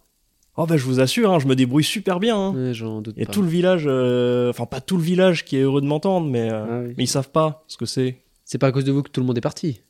Oh 0.57 0.67
bah 0.67 0.77
je 0.77 0.85
vous 0.85 1.01
assure, 1.01 1.31
hein, 1.33 1.39
je 1.39 1.47
me 1.47 1.55
débrouille 1.55 1.85
super 1.85 2.19
bien. 2.19 2.37
hein. 2.37 2.55
Ouais, 2.55 2.75
j'en 2.75 3.01
doute 3.03 3.17
pas. 3.17 3.27
tout 3.33 3.43
le 3.43 3.49
village, 3.49 3.85
euh, 3.87 4.51
enfin 4.51 4.67
pas 4.67 4.81
tout 4.81 4.97
le 4.97 5.03
village 5.03 5.45
qui 5.45 5.57
est 5.57 5.61
heureux 5.61 5.81
de 5.81 5.87
m'entendre, 5.87 6.27
mais, 6.29 6.51
euh, 6.51 6.65
Ah 6.69 6.81
oui. 6.87 6.95
mais 6.99 7.05
ils 7.05 7.09
savent 7.09 7.31
pas 7.31 7.63
ce 7.69 7.77
que 7.77 7.87
c'est. 7.87 8.19
C'est 8.45 8.59
pas 8.59 8.67
à 8.69 8.73
cause 8.73 8.85
de 8.85 8.91
vous 8.93 9.03
que 9.03 9.11
tout 9.11 9.21
le 9.21 9.27
monde 9.27 9.39
est 9.39 9.43
parti. 9.43 9.81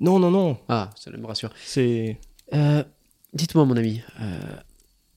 Non, 0.00 0.18
non, 0.18 0.30
non, 0.30 0.56
Ah, 0.68 0.90
ça 0.96 1.10
me 1.10 1.26
rassure. 1.26 1.50
c'est. 1.64 2.18
Euh, 2.54 2.82
Dites-moi, 3.32 3.64
mon 3.64 3.76
ami, 3.76 4.00
euh, 4.20 4.38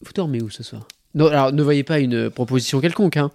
vous 0.02 0.13
dormez 0.13 0.42
où 0.42 0.50
ce 0.50 0.62
soir? 0.62 0.88
Non, 1.16 1.28
alors 1.28 1.52
ne 1.54 1.63
voyez 1.63 1.84
pas 1.84 2.00
une 2.00 2.30
proposition 2.30 2.80
quelconque, 2.82 3.18
hein. 3.18 3.32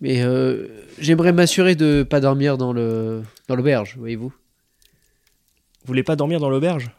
Mais 0.00 0.22
euh, 0.22 0.66
j'aimerais 0.98 1.32
m'assurer 1.32 1.74
de 1.74 2.02
pas 2.02 2.20
dormir 2.20 2.56
dans 2.58 2.72
le 2.72 3.22
dans 3.48 3.56
l'auberge, 3.56 3.96
voyez-vous. 3.98 4.28
Vous 4.28 5.86
voulez 5.86 6.02
pas 6.02 6.16
dormir 6.16 6.38
dans 6.40 6.50
l'auberge? 6.50 6.90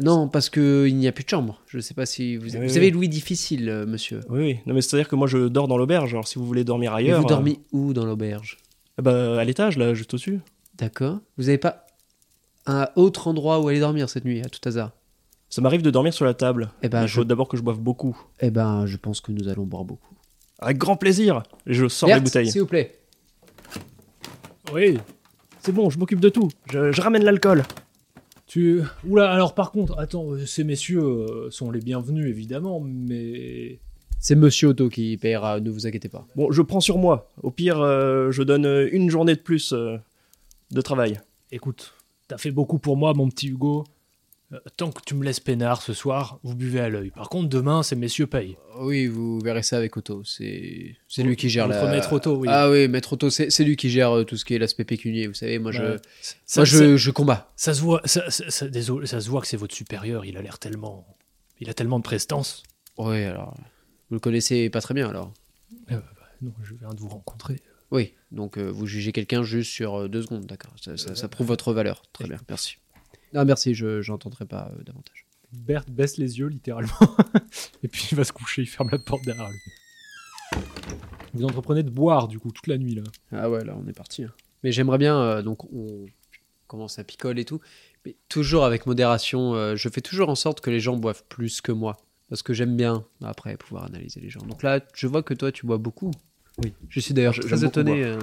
Non, 0.00 0.28
parce 0.28 0.50
que 0.50 0.86
il 0.88 0.96
n'y 0.96 1.08
a 1.08 1.12
plus 1.12 1.24
de 1.24 1.28
chambre. 1.30 1.60
Je 1.66 1.78
sais 1.80 1.94
pas 1.94 2.06
si 2.06 2.36
vous, 2.36 2.44
Oui, 2.44 2.50
vous 2.50 2.58
oui. 2.72 2.76
avez 2.76 2.90
Louis 2.90 3.08
difficile, 3.08 3.84
monsieur. 3.88 4.20
Oui, 4.28 4.38
oui. 4.40 4.58
Non, 4.66 4.74
mais 4.74 4.82
c'est-à-dire 4.82 5.08
que 5.08 5.16
moi 5.16 5.26
je 5.26 5.48
dors 5.48 5.68
dans 5.68 5.78
l'auberge, 5.78 6.12
alors 6.12 6.28
si 6.28 6.38
vous 6.38 6.46
voulez 6.46 6.64
dormir 6.64 6.92
Mais 6.92 6.98
ailleurs. 6.98 7.20
vous 7.22 7.26
dormez 7.28 7.60
où 7.72 7.92
dans 7.92 8.04
l'auberge? 8.04 8.58
Euh, 8.98 9.02
bah, 9.02 9.40
à 9.40 9.44
l'étage, 9.44 9.78
là, 9.78 9.94
juste 9.94 10.12
au-dessus. 10.14 10.40
D'accord. 10.76 11.18
Vous 11.38 11.48
avez 11.48 11.58
pas 11.58 11.86
un 12.70 12.88
autre 12.96 13.28
endroit 13.28 13.60
où 13.60 13.68
aller 13.68 13.80
dormir 13.80 14.08
cette 14.08 14.24
nuit, 14.24 14.40
à 14.42 14.48
tout 14.48 14.60
hasard 14.68 14.92
Ça 15.48 15.60
m'arrive 15.62 15.82
de 15.82 15.90
dormir 15.90 16.12
sur 16.14 16.24
la 16.24 16.34
table. 16.34 16.70
Eh 16.82 16.88
ben, 16.88 17.02
Il 17.02 17.08
je, 17.08 17.14
faut 17.14 17.24
d'abord 17.24 17.48
que 17.48 17.56
je 17.56 17.62
boive 17.62 17.78
beaucoup. 17.80 18.16
eh 18.40 18.50
ben, 18.50 18.86
je 18.86 18.96
pense 18.96 19.20
que 19.20 19.32
nous 19.32 19.48
allons 19.48 19.64
boire 19.64 19.84
beaucoup. 19.84 20.14
Avec 20.58 20.76
grand 20.78 20.96
plaisir 20.96 21.42
je 21.66 21.88
sors 21.88 22.08
les 22.08 22.14
Berthe, 22.16 22.24
bouteilles. 22.24 22.50
s'il 22.50 22.60
vous 22.60 22.66
plaît. 22.66 22.98
Oui. 24.72 24.98
C'est 25.60 25.72
bon, 25.72 25.90
je 25.90 25.98
m'occupe 25.98 26.20
de 26.20 26.28
tout. 26.28 26.48
Je, 26.70 26.92
je 26.92 27.00
ramène 27.00 27.24
l'alcool. 27.24 27.62
Tu. 28.46 28.82
Oula, 29.08 29.30
alors 29.30 29.54
par 29.54 29.70
contre, 29.72 29.98
attends, 29.98 30.32
euh, 30.32 30.44
ces 30.46 30.64
messieurs 30.64 31.00
euh, 31.02 31.50
sont 31.50 31.70
les 31.70 31.80
bienvenus 31.80 32.26
évidemment, 32.26 32.80
mais. 32.80 33.78
C'est 34.22 34.34
Monsieur 34.34 34.68
Otto 34.68 34.90
qui 34.90 35.16
paiera, 35.16 35.60
ne 35.60 35.70
vous 35.70 35.86
inquiétez 35.86 36.10
pas. 36.10 36.26
Bon, 36.36 36.50
je 36.52 36.60
prends 36.60 36.80
sur 36.80 36.98
moi. 36.98 37.30
Au 37.42 37.50
pire, 37.50 37.80
euh, 37.80 38.30
je 38.30 38.42
donne 38.42 38.66
une 38.92 39.08
journée 39.08 39.34
de 39.34 39.40
plus 39.40 39.72
euh, 39.72 39.96
de 40.72 40.80
travail. 40.82 41.20
Écoute, 41.52 41.94
t'as 42.30 42.38
fait 42.38 42.50
beaucoup 42.52 42.78
pour 42.78 42.96
moi, 42.96 43.12
mon 43.14 43.28
petit 43.28 43.48
Hugo. 43.48 43.84
Euh, 44.52 44.58
tant 44.76 44.90
que 44.90 45.00
tu 45.06 45.14
me 45.14 45.24
laisses 45.24 45.38
peinard 45.38 45.80
ce 45.80 45.92
soir, 45.92 46.40
vous 46.42 46.56
buvez 46.56 46.80
à 46.80 46.88
l'œil. 46.88 47.10
Par 47.10 47.28
contre, 47.28 47.48
demain, 47.48 47.82
ces 47.84 47.94
messieurs 47.94 48.26
payent. 48.26 48.56
Oui, 48.80 49.06
vous 49.06 49.38
verrez 49.40 49.62
ça 49.62 49.76
avec 49.76 49.96
Otto. 49.96 50.24
C'est 50.24 50.96
c'est 51.06 51.22
lui 51.22 51.36
qui 51.36 51.48
gère 51.48 51.68
la... 51.68 51.88
maître 51.88 52.12
Otto, 52.12 52.36
oui. 52.36 52.48
Ah 52.50 52.68
oui, 52.70 52.88
maître 52.88 53.12
Otto, 53.12 53.30
c'est 53.30 53.62
lui 53.64 53.76
qui 53.76 53.90
gère 53.90 54.10
euh, 54.16 54.24
tout 54.24 54.36
ce 54.36 54.44
qui 54.44 54.54
est 54.54 54.58
l'aspect 54.58 54.84
pécunier. 54.84 55.28
Vous 55.28 55.34
savez, 55.34 55.58
moi, 55.60 55.70
je, 55.70 55.82
Ouais. 55.82 55.96
Ça, 56.20 56.60
moi 56.62 56.66
ça- 56.66 56.76
je, 56.78 56.96
je 56.96 57.10
combats. 57.12 57.52
ça 57.54 57.74
se 57.74 57.80
voit, 57.80 58.00
ça, 58.06 58.28
ça- 58.30 58.50
ça- 58.50 58.68
désolé, 58.68 59.06
ça 59.06 59.20
se 59.20 59.28
voit 59.30 59.40
que 59.40 59.46
c'est 59.46 59.56
votre 59.56 59.74
supérieur. 59.74 60.24
Il 60.24 60.36
a 60.36 60.42
l'air 60.42 60.58
tellement, 60.58 61.06
il 61.60 61.70
a 61.70 61.74
tellement 61.74 61.98
de 61.98 62.04
prestance. 62.04 62.64
Oui, 62.98 63.22
alors, 63.22 63.54
vous 64.08 64.14
le 64.16 64.20
connaissez 64.20 64.68
pas 64.68 64.80
très 64.80 64.94
bien, 64.94 65.08
alors. 65.08 65.32
Euh, 65.92 65.94
bah, 65.96 66.00
non, 66.42 66.52
je 66.64 66.74
viens 66.74 66.90
de 66.92 66.98
vous 67.00 67.08
rencontrer. 67.08 67.60
Oui, 67.90 68.14
donc 68.30 68.56
euh, 68.56 68.68
vous 68.70 68.86
jugez 68.86 69.12
quelqu'un 69.12 69.42
juste 69.42 69.70
sur 69.72 69.94
euh, 70.02 70.08
deux 70.08 70.22
secondes, 70.22 70.46
d'accord. 70.46 70.72
Ça, 70.80 70.96
ça- 70.96 71.14
ça 71.14 71.28
prouve 71.28 71.48
votre 71.48 71.72
valeur. 71.72 72.02
Très 72.12 72.26
bien, 72.28 72.38
merci. 72.48 72.76
Ah 73.34 73.44
merci, 73.44 73.74
je 73.74 74.00
j'entendrai 74.02 74.44
pas 74.46 74.70
euh, 74.78 74.82
davantage. 74.84 75.26
Berthe 75.52 75.90
baisse 75.90 76.16
les 76.16 76.38
yeux 76.38 76.46
littéralement, 76.46 76.92
et 77.82 77.88
puis 77.88 78.08
il 78.12 78.16
va 78.16 78.24
se 78.24 78.32
coucher. 78.32 78.62
Il 78.62 78.66
ferme 78.66 78.88
la 78.90 78.98
porte 78.98 79.24
derrière 79.24 79.50
lui. 79.50 79.58
Vous 81.34 81.44
entreprenez 81.44 81.82
de 81.82 81.90
boire 81.90 82.28
du 82.28 82.38
coup 82.38 82.50
toute 82.50 82.66
la 82.66 82.76
nuit 82.78 82.94
là. 82.96 83.02
Ah 83.32 83.48
ouais, 83.50 83.64
là 83.64 83.76
on 83.76 83.86
est 83.88 83.92
parti. 83.92 84.24
hein. 84.24 84.32
Mais 84.62 84.72
j'aimerais 84.72 84.98
bien, 84.98 85.18
euh, 85.20 85.42
donc 85.42 85.64
on 85.72 86.06
commence 86.66 86.98
à 86.98 87.04
picoler 87.04 87.42
et 87.42 87.44
tout, 87.44 87.60
mais 88.04 88.16
toujours 88.28 88.64
avec 88.64 88.86
modération. 88.86 89.54
euh, 89.54 89.74
je 89.76 89.88
fais 89.88 90.00
toujours 90.00 90.28
en 90.28 90.34
sorte 90.34 90.60
que 90.60 90.70
les 90.70 90.80
gens 90.80 90.96
boivent 90.96 91.24
plus 91.28 91.60
que 91.60 91.72
moi, 91.72 91.96
parce 92.28 92.42
que 92.42 92.52
j'aime 92.52 92.76
bien 92.76 93.04
après 93.22 93.56
pouvoir 93.56 93.84
analyser 93.84 94.20
les 94.20 94.28
gens. 94.30 94.40
Donc 94.42 94.62
là, 94.62 94.80
je 94.94 95.06
vois 95.06 95.22
que 95.22 95.34
toi 95.34 95.50
tu 95.52 95.66
bois 95.66 95.78
beaucoup. 95.78 96.10
Oui. 96.62 96.74
Je 96.88 97.00
suis 97.00 97.14
d'ailleurs 97.14 97.34
très 97.38 97.64
étonné 97.64 98.04
euh, 98.04 98.18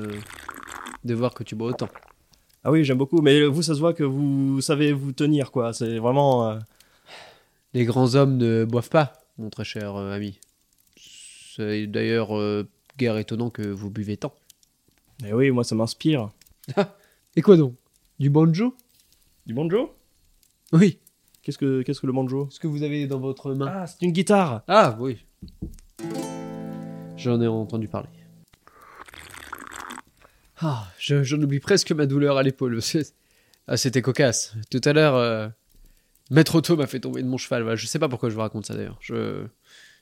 de 1.03 1.13
voir 1.13 1.33
que 1.33 1.43
tu 1.43 1.55
bois 1.55 1.69
autant. 1.69 1.89
Ah 2.63 2.71
oui, 2.71 2.83
j'aime 2.83 2.97
beaucoup. 2.97 3.21
Mais 3.21 3.45
vous, 3.45 3.61
ça 3.61 3.73
se 3.73 3.79
voit 3.79 3.93
que 3.93 4.03
vous 4.03 4.61
savez 4.61 4.91
vous 4.93 5.11
tenir, 5.11 5.51
quoi. 5.51 5.73
C'est 5.73 5.97
vraiment. 5.97 6.49
euh, 6.49 6.59
Les 7.73 7.85
grands 7.85 8.15
hommes 8.15 8.37
ne 8.37 8.65
boivent 8.65 8.89
pas, 8.89 9.13
mon 9.37 9.49
très 9.49 9.63
cher 9.63 9.95
euh, 9.95 10.11
ami. 10.13 10.39
C'est 11.55 11.87
d'ailleurs 11.87 12.29
guère 12.99 13.17
étonnant 13.17 13.49
que 13.49 13.63
vous 13.63 13.89
buvez 13.89 14.17
tant. 14.17 14.33
Eh 15.25 15.33
oui, 15.33 15.49
moi, 15.49 15.63
ça 15.63 15.73
m'inspire. 15.73 16.29
Et 17.35 17.41
quoi 17.41 17.57
donc? 17.57 17.73
Du 18.19 18.29
banjo? 18.29 18.75
Du 19.47 19.53
banjo? 19.53 19.95
Oui. 20.73 20.99
Qu'est-ce 21.41 21.57
que, 21.57 21.81
qu'est-ce 21.81 22.01
que 22.01 22.07
le 22.07 22.13
banjo? 22.13 22.47
Ce 22.51 22.59
que 22.59 22.67
vous 22.67 22.83
avez 22.83 23.07
dans 23.07 23.19
votre 23.19 23.53
main. 23.53 23.67
Ah, 23.73 23.87
c'est 23.87 24.01
une 24.05 24.11
guitare. 24.11 24.61
Ah 24.67 24.95
oui. 24.99 25.17
J'en 27.15 27.41
ai 27.41 27.47
entendu 27.47 27.87
parler. 27.87 28.09
Ah, 30.59 30.87
je- 30.99 31.23
j'en 31.23 31.41
oublie 31.41 31.59
presque 31.59 31.91
ma 31.91 32.05
douleur 32.05 32.37
à 32.37 32.43
l'épaule. 32.43 32.79
Ah, 33.69 33.75
c'était 33.75 34.01
cocasse. 34.01 34.53
Tout 34.71 34.79
à 34.85 34.93
l'heure, 34.93 35.15
euh, 35.15 35.49
Maître 36.31 36.55
Otto 36.55 36.77
m'a 36.77 36.87
fait 36.87 37.01
tomber 37.01 37.21
de 37.21 37.27
mon 37.27 37.35
cheval. 37.37 37.63
Voilà, 37.63 37.75
je 37.75 37.85
sais 37.85 37.99
pas 37.99 38.07
pourquoi 38.07 38.29
je 38.29 38.33
vous 38.35 38.39
raconte 38.39 38.65
ça 38.65 38.73
d'ailleurs. 38.75 38.97
Je, 39.01 39.43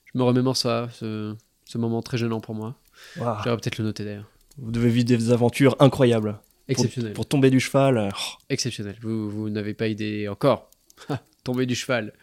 je 0.06 0.18
me 0.20 0.22
remémore 0.22 0.56
ça, 0.56 0.88
ce, 0.94 1.34
ce 1.66 1.78
moment 1.80 2.04
très 2.04 2.20
gênant 2.20 2.40
pour 2.40 2.54
moi. 2.54 2.76
J'aurais 3.16 3.58
peut-être 3.58 3.80
le 3.80 3.86
noter 3.86 4.06
d'ailleurs. 4.06 4.30
Vous 4.60 4.70
devez 4.70 4.90
vivre 4.92 5.06
des 5.06 5.32
aventures 5.32 5.76
incroyables. 5.80 6.38
Exceptionnel. 6.68 7.14
Pour, 7.14 7.28
tomber 7.28 7.50
du 7.50 7.60
cheval. 7.60 7.98
euh, 7.98 8.10
oh. 8.14 8.34
Exceptionnel. 8.50 8.98
Vous, 9.02 9.32
vous 9.32 9.50
n'avez 9.50 9.74
pas 9.74 9.88
idée 9.88 10.28
encore. 10.28 10.70
Ha, 11.10 11.20
Tomber 11.44 11.66
du 11.66 11.74
cheval. 11.74 12.14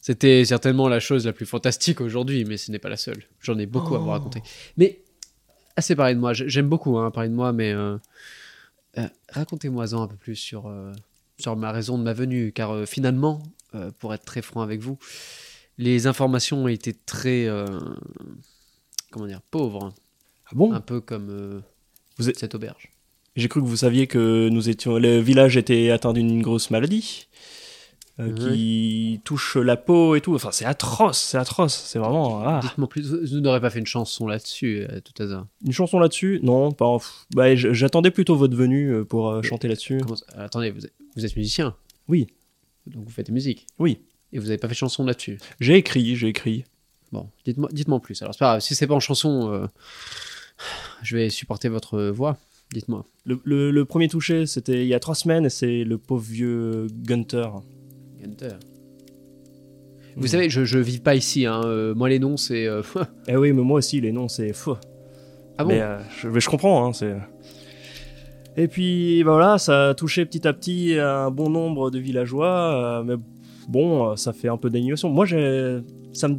C'était 0.00 0.46
certainement 0.46 0.88
la 0.88 0.98
chose 0.98 1.26
la 1.26 1.34
plus 1.34 1.44
fantastique 1.44 2.00
aujourd'hui, 2.00 2.46
mais 2.46 2.56
ce 2.56 2.70
n'est 2.70 2.78
pas 2.78 2.88
la 2.88 2.96
seule. 2.96 3.22
J'en 3.40 3.58
ai 3.58 3.66
beaucoup 3.66 3.96
à 3.96 3.98
vous 3.98 4.08
Oh. 4.08 4.12
raconter. 4.12 4.42
Mais 4.78 5.02
assez 5.76 5.94
parler 5.96 6.14
de 6.14 6.20
moi. 6.20 6.32
J'aime 6.32 6.68
beaucoup 6.68 6.98
hein, 6.98 7.10
parler 7.10 7.28
de 7.28 7.34
moi, 7.34 7.52
mais 7.52 7.72
euh, 7.72 7.96
euh, 8.98 9.08
racontez-moi-en 9.30 10.02
un 10.02 10.06
peu 10.08 10.16
plus 10.16 10.36
sur, 10.36 10.66
euh, 10.66 10.92
sur 11.38 11.56
ma 11.56 11.72
raison 11.72 11.98
de 11.98 12.02
ma 12.02 12.12
venue, 12.12 12.52
car 12.52 12.86
finalement, 12.86 13.42
pour 14.00 14.12
être 14.14 14.24
très 14.24 14.42
franc 14.42 14.62
avec 14.62 14.80
vous, 14.80 14.98
les 15.78 16.06
informations 16.08 16.64
ont 16.64 16.68
été 16.68 16.92
très, 16.92 17.48
comment 19.10 19.26
dire, 19.26 19.40
pauvres, 19.50 19.92
Ah 20.46 20.50
bon? 20.54 20.72
Un 20.72 20.80
peu 20.80 21.00
comme 21.00 21.62
Vous 22.18 22.28
êtes- 22.28 22.38
cette 22.38 22.54
auberge. 22.56 22.90
J'ai 23.36 23.48
cru 23.48 23.60
que 23.62 23.66
vous 23.66 23.76
saviez 23.76 24.08
que 24.08 24.48
nous 24.48 24.68
étions, 24.68 24.98
le 24.98 25.20
village 25.20 25.56
était 25.56 25.90
atteint 25.90 26.12
d'une 26.12 26.42
grosse 26.42 26.70
maladie 26.70 27.28
euh, 28.20 28.32
qui 28.34 29.20
touche 29.24 29.56
la 29.56 29.76
peau 29.76 30.14
et 30.14 30.20
tout. 30.20 30.34
Enfin, 30.34 30.50
c'est 30.52 30.64
atroce, 30.64 31.18
c'est 31.18 31.38
atroce. 31.38 31.74
C'est 31.74 31.98
vraiment 31.98 32.40
ah. 32.44 32.60
Dites-moi 32.62 32.88
plus. 32.88 33.08
Vous 33.10 33.18
vous 33.36 33.40
n'aurez 33.40 33.60
pas 33.60 33.70
fait 33.70 33.78
une 33.78 33.86
chanson 33.86 34.26
là-dessus, 34.26 34.84
à 34.84 35.00
tout 35.00 35.20
hasard. 35.22 35.46
une 35.64 35.72
chanson 35.72 35.98
là-dessus? 35.98 36.40
Non, 36.42 36.70
pas. 36.72 36.96
Bah, 37.34 37.54
j'attendais 37.56 38.10
plutôt 38.10 38.36
votre 38.36 38.56
venue 38.56 38.90
euh, 38.92 39.04
pour 39.04 39.30
euh, 39.30 39.42
chanter 39.42 39.68
là-dessus. 39.68 40.00
Attendez, 40.36 40.70
vous 40.70 40.84
êtes, 40.84 40.92
vous 41.16 41.24
êtes 41.24 41.36
musicien 41.36 41.74
Oui, 42.08 42.26
Donc 42.86 43.04
vous 43.04 43.10
faites 43.10 43.26
des 43.26 43.32
musiques 43.32 43.66
oui. 43.78 43.98
Et 44.32 44.38
vous 44.38 44.44
n'avez 44.46 44.58
pas 44.58 44.68
fait 44.68 44.74
de 44.74 44.78
chanson 44.78 45.04
là-dessus 45.04 45.38
J'ai 45.58 45.74
écrit, 45.74 46.14
j'ai 46.14 46.28
écrit. 46.28 46.64
Bon, 47.10 47.28
dites-moi 47.44 47.68
dites 47.72 47.88
en 47.88 47.98
plus. 47.98 48.22
Alors 48.22 48.32
c'est 48.34 48.38
pas 48.38 48.46
grave, 48.50 48.60
si 48.60 48.76
c'est 48.76 48.86
pas 48.86 48.94
en 48.94 49.00
chanson, 49.00 49.52
euh, 49.52 49.66
je 51.02 51.16
vais 51.16 51.30
supporter 51.30 51.68
votre 51.68 52.00
voix. 52.10 52.36
Dites-moi. 52.72 53.04
Le, 53.24 53.40
le- 53.42 53.72
le 53.72 53.84
premier 53.84 54.06
touché, 54.06 54.46
c'était 54.46 54.82
il 54.82 54.86
y 54.86 54.94
a 54.94 55.00
trois 55.00 55.16
semaines, 55.16 55.46
et 55.46 55.50
c'est 55.50 55.82
le 55.82 55.98
pauvre 55.98 56.22
vieux 56.22 56.86
Gunter. 56.92 57.48
Gunter. 58.20 58.56
Vous 60.16 60.26
savez, 60.26 60.50
je, 60.50 60.64
je 60.64 60.78
vis 60.78 60.98
pas 60.98 61.14
ici. 61.14 61.46
Hein. 61.46 61.62
euh, 61.64 61.94
moi, 61.94 62.08
les 62.08 62.18
noms, 62.18 62.36
c'est. 62.36 62.66
euh, 62.66 62.82
Eh 63.28 63.36
oui, 63.36 63.52
mais 63.52 63.62
moi 63.62 63.78
aussi, 63.78 64.00
les 64.00 64.12
noms, 64.12 64.28
c'est 64.28 64.52
ah 65.58 65.64
bon 65.64 65.68
mais, 65.70 65.80
euh, 65.80 65.98
je, 66.20 66.28
mais 66.28 66.40
je 66.40 66.48
comprends, 66.48 66.86
hein, 66.86 66.92
c'est. 66.92 67.14
Et 68.56 68.66
puis 68.66 69.22
bah 69.24 69.32
voilà, 69.32 69.58
ça 69.58 69.90
a 69.90 69.94
touché 69.94 70.26
petit 70.26 70.46
à 70.48 70.52
petit 70.52 70.94
un 70.98 71.30
bon 71.30 71.48
nombre 71.50 71.90
de 71.90 71.98
villageois, 71.98 73.00
euh, 73.00 73.04
mais 73.04 73.14
bon, 73.68 74.16
ça 74.16 74.32
fait 74.32 74.48
un 74.48 74.56
peu 74.56 74.68
d'animation. 74.70 75.08
Moi, 75.10 75.24
j'ai, 75.26 75.78
ça 76.12 76.28
me, 76.28 76.38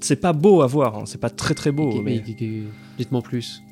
c'est 0.00 0.16
pas 0.20 0.32
beau 0.32 0.62
à 0.62 0.66
voir, 0.66 0.96
hein, 0.98 1.02
c'est 1.06 1.20
pas 1.20 1.30
très 1.30 1.54
très 1.54 1.70
beau, 1.72 2.02
mais- 2.02 2.22
mais- 2.40 2.62
Dites-moi 2.98 3.22
plus. 3.22 3.62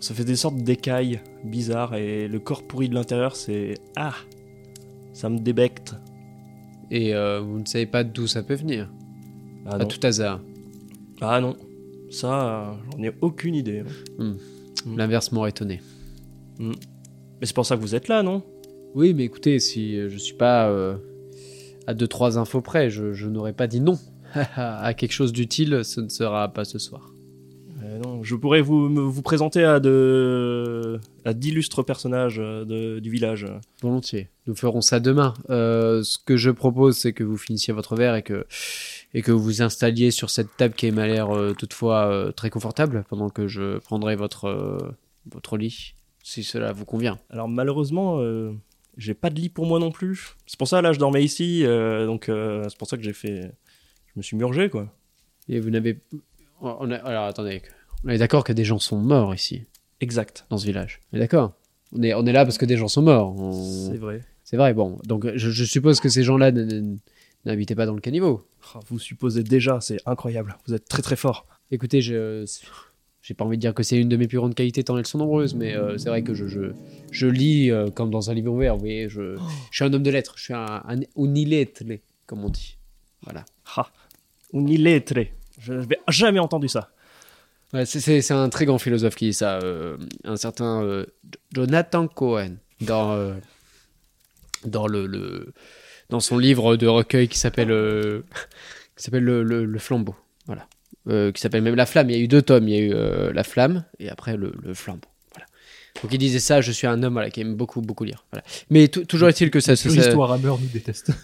ça 0.00 0.12
fait 0.14 0.24
des 0.24 0.36
sortes 0.36 0.58
d'écailles 0.58 1.20
bizarres 1.44 1.94
et 1.94 2.28
le 2.28 2.38
corps 2.38 2.62
pourri 2.64 2.88
de 2.90 2.94
l'intérieur, 2.94 3.34
c'est 3.36 3.74
ah, 3.96 4.12
ça 5.14 5.28
me 5.30 5.38
débecte. 5.38 5.94
Et 6.90 7.14
euh, 7.14 7.40
vous 7.40 7.58
ne 7.58 7.64
savez 7.66 7.86
pas 7.86 8.04
d'où 8.04 8.26
ça 8.26 8.42
peut 8.42 8.54
venir 8.54 8.88
Ah 9.66 9.74
À 9.74 9.78
non. 9.78 9.86
tout 9.86 9.98
hasard. 10.04 10.40
Ah 11.20 11.40
non. 11.40 11.56
Ça, 12.10 12.76
j'en 12.92 13.02
ai 13.02 13.12
aucune 13.20 13.54
idée. 13.54 13.82
Mm. 14.18 14.32
L'inverse 14.96 15.32
m'aurait 15.32 15.50
étonné. 15.50 15.80
Mais 16.60 16.74
c'est 17.42 17.54
pour 17.54 17.66
ça 17.66 17.76
que 17.76 17.80
vous 17.80 17.94
êtes 17.94 18.08
là, 18.08 18.22
non? 18.22 18.42
Oui, 18.94 19.12
mais 19.14 19.24
écoutez, 19.24 19.58
si 19.58 19.96
je 20.08 20.16
suis 20.16 20.36
pas 20.36 20.68
euh, 20.68 20.96
à 21.86 21.94
deux 21.94 22.06
trois 22.06 22.38
infos 22.38 22.60
près, 22.60 22.88
je, 22.88 23.12
je 23.12 23.28
n'aurais 23.28 23.52
pas 23.52 23.66
dit 23.66 23.80
non 23.80 23.98
à 24.54 24.94
quelque 24.94 25.12
chose 25.12 25.32
d'utile. 25.32 25.80
Ce 25.84 26.00
ne 26.00 26.08
sera 26.08 26.48
pas 26.52 26.64
ce 26.64 26.78
soir. 26.78 27.10
Euh, 27.82 27.98
non, 27.98 28.22
je 28.22 28.34
pourrais 28.36 28.62
vous, 28.62 28.88
me- 28.88 29.02
vous 29.02 29.20
présenter 29.22 29.62
à 29.64 29.80
de 29.80 30.98
à 31.26 31.34
d'illustres 31.34 31.84
personnages 31.84 32.38
euh, 32.38 32.64
de- 32.64 33.00
du 33.00 33.10
village. 33.10 33.46
Volontiers. 33.82 34.30
Nous 34.46 34.54
ferons 34.54 34.80
ça 34.80 34.98
demain. 34.98 35.34
Euh, 35.50 36.02
ce 36.02 36.16
que 36.18 36.36
je 36.36 36.50
propose, 36.50 36.96
c'est 36.96 37.12
que 37.12 37.22
vous 37.24 37.36
finissiez 37.36 37.74
votre 37.74 37.94
verre 37.96 38.14
et 38.14 38.22
que, 38.22 38.46
et 39.12 39.20
que 39.22 39.30
vous 39.32 39.42
vous 39.42 39.62
installiez 39.62 40.10
sur 40.10 40.30
cette 40.30 40.56
table 40.56 40.74
qui 40.74 40.90
m'a 40.90 41.06
l'air 41.06 41.36
euh, 41.36 41.52
toutefois 41.52 42.06
euh, 42.06 42.32
très 42.32 42.48
confortable 42.48 43.04
pendant 43.10 43.28
que 43.28 43.46
je 43.46 43.78
prendrai 43.78 44.16
votre, 44.16 44.78
votre 45.30 45.58
lit, 45.58 45.94
si 46.22 46.42
cela 46.44 46.72
vous 46.72 46.84
convient. 46.86 47.18
Alors 47.28 47.48
malheureusement, 47.48 48.20
j'ai 48.96 49.12
pas 49.14 49.28
de 49.28 49.38
lit 49.38 49.50
pour 49.50 49.66
moi 49.66 49.78
non 49.78 49.90
plus. 49.92 50.36
C'est 50.46 50.58
pour 50.58 50.68
ça 50.68 50.80
là, 50.80 50.92
je 50.94 50.98
dormais 50.98 51.22
ici, 51.24 51.64
euh, 51.66 52.06
donc 52.06 52.28
euh, 52.30 52.64
c'est 52.70 52.78
pour 52.78 52.88
ça 52.88 52.96
que 52.96 53.02
j'ai 53.02 53.12
fait, 53.12 53.52
je 54.06 54.12
me 54.16 54.22
suis 54.22 54.36
murgé 54.36 54.70
quoi. 54.70 54.88
Et 55.48 55.60
vous 55.60 55.68
n'avez. 55.70 55.98
On 56.80 56.90
a- 56.90 56.96
Alors 56.96 57.24
attendez. 57.24 57.62
On 58.04 58.08
est 58.10 58.18
d'accord 58.18 58.44
que 58.44 58.52
des 58.52 58.64
gens 58.64 58.78
sont 58.78 58.98
morts 58.98 59.34
ici, 59.34 59.64
Exact. 60.00 60.46
dans 60.50 60.58
ce 60.58 60.66
village. 60.66 61.00
On 61.12 61.16
est 61.16 61.20
d'accord 61.20 61.52
on 61.92 62.02
est, 62.02 62.14
on 62.14 62.26
est 62.26 62.32
là 62.32 62.44
parce 62.44 62.58
que 62.58 62.66
des 62.66 62.76
gens 62.76 62.88
sont 62.88 63.02
morts. 63.02 63.34
On- 63.38 63.90
C'est 63.90 63.96
vrai. 63.96 64.22
C'est 64.44 64.56
vrai, 64.56 64.74
bon. 64.74 64.98
Donc 65.04 65.26
je, 65.36 65.50
je 65.50 65.64
suppose 65.64 66.00
que 66.00 66.08
ces 66.08 66.22
gens-là 66.24 66.52
n'habitaient 67.44 67.74
pas 67.74 67.86
dans 67.86 67.94
le 67.94 68.00
caniveau. 68.00 68.46
Ah, 68.74 68.80
Vous 68.88 68.98
supposez 68.98 69.42
déjà, 69.42 69.80
c'est 69.80 69.98
incroyable. 70.06 70.56
Vous 70.66 70.74
êtes 70.74 70.86
très 70.88 71.02
très 71.02 71.16
fort. 71.16 71.46
Écoutez, 71.70 72.00
je 72.02 72.44
j'ai 73.22 73.34
pas 73.34 73.44
envie 73.44 73.56
de 73.56 73.60
dire 73.60 73.74
que 73.74 73.82
c'est 73.82 73.98
une 73.98 74.08
de 74.08 74.16
mes 74.16 74.28
plus 74.28 74.38
grandes 74.38 74.54
qualités 74.54 74.84
tant 74.84 74.96
elles 74.98 75.06
sont 75.06 75.18
nombreuses, 75.18 75.54
mais 75.56 75.74
euh, 75.74 75.98
c'est 75.98 76.08
vrai 76.10 76.22
que 76.22 76.32
je, 76.32 76.46
je, 76.46 76.72
je 77.10 77.26
lis 77.26 77.72
euh, 77.72 77.90
comme 77.90 78.10
dans 78.10 78.30
un 78.30 78.34
livre 78.34 78.52
ouvert. 78.52 78.74
Vous 78.74 78.80
voyez, 78.80 79.08
je, 79.08 79.36
je 79.70 79.76
suis 79.76 79.84
un 79.84 79.92
homme 79.92 80.04
de 80.04 80.10
lettres. 80.10 80.34
Je 80.36 80.42
suis 80.44 80.54
un, 80.54 80.82
un 80.86 81.00
comme 82.26 82.44
on 82.44 82.50
dit. 82.50 82.76
Voilà. 83.22 83.44
Ha. 83.76 83.90
Je 85.58 85.72
n'avais 85.72 85.98
jamais 86.08 86.38
entendu 86.38 86.68
ça. 86.68 86.90
Ouais, 87.72 87.84
c'est- 87.84 88.30
un 88.30 88.48
très 88.48 88.64
grand 88.64 88.78
philosophe 88.78 89.16
qui 89.16 89.26
dit 89.26 89.34
ça, 89.34 89.58
euh, 89.58 89.96
un 90.24 90.36
certain 90.36 90.82
euh, 90.82 91.04
Jonathan 91.52 92.06
Cohen, 92.06 92.56
dans, 92.80 93.12
euh, 93.12 93.34
dans, 94.64 94.86
le, 94.86 95.06
le- 95.06 95.52
dans 96.10 96.20
son 96.20 96.38
livre 96.38 96.76
de 96.76 96.86
recueil 96.86 97.26
qui 97.28 97.38
s'appelle 97.38 97.70
euh, 97.72 98.22
qui 98.96 99.02
s'appelle 99.04 99.24
le, 99.24 99.42
le- 99.42 99.64
le 99.64 99.78
flambeau. 99.78 100.14
Voilà. 100.46 100.66
Euh, 101.08 101.32
qui 101.32 101.40
s'appelle 101.40 101.62
même 101.62 101.74
La 101.74 101.86
Flamme. 101.86 102.08
Il 102.10 102.16
y 102.16 102.20
a 102.20 102.22
eu 102.22 102.28
deux 102.28 102.42
tomes. 102.42 102.68
Il 102.68 102.74
y 102.74 102.78
a 102.78 102.80
eu 102.80 102.92
euh, 102.94 103.32
La 103.32 103.42
Flamme 103.44 103.84
et 103.98 104.08
après 104.10 104.36
le, 104.36 104.52
le 104.62 104.74
flambeau. 104.74 105.08
Voilà. 105.34 105.46
Donc 106.02 106.12
il 106.12 106.18
disait 106.18 106.38
ça, 106.38 106.60
je 106.60 106.70
suis 106.72 106.86
un 106.86 107.02
homme 107.02 107.14
voilà, 107.14 107.30
qui 107.30 107.40
aime 107.40 107.54
beaucoup, 107.56 107.80
beaucoup 107.80 108.04
lire. 108.04 108.24
Voilà. 108.30 108.44
Mais 108.70 108.88
tou- 108.88 109.04
toujours 109.04 109.28
est-il 109.28 109.50
que 109.50 109.60
ça... 109.60 109.74
ça- 109.76 109.88
L'histoire 109.88 110.30
Hammer 110.32 110.48
nous 110.60 110.68
déteste. 110.72 111.10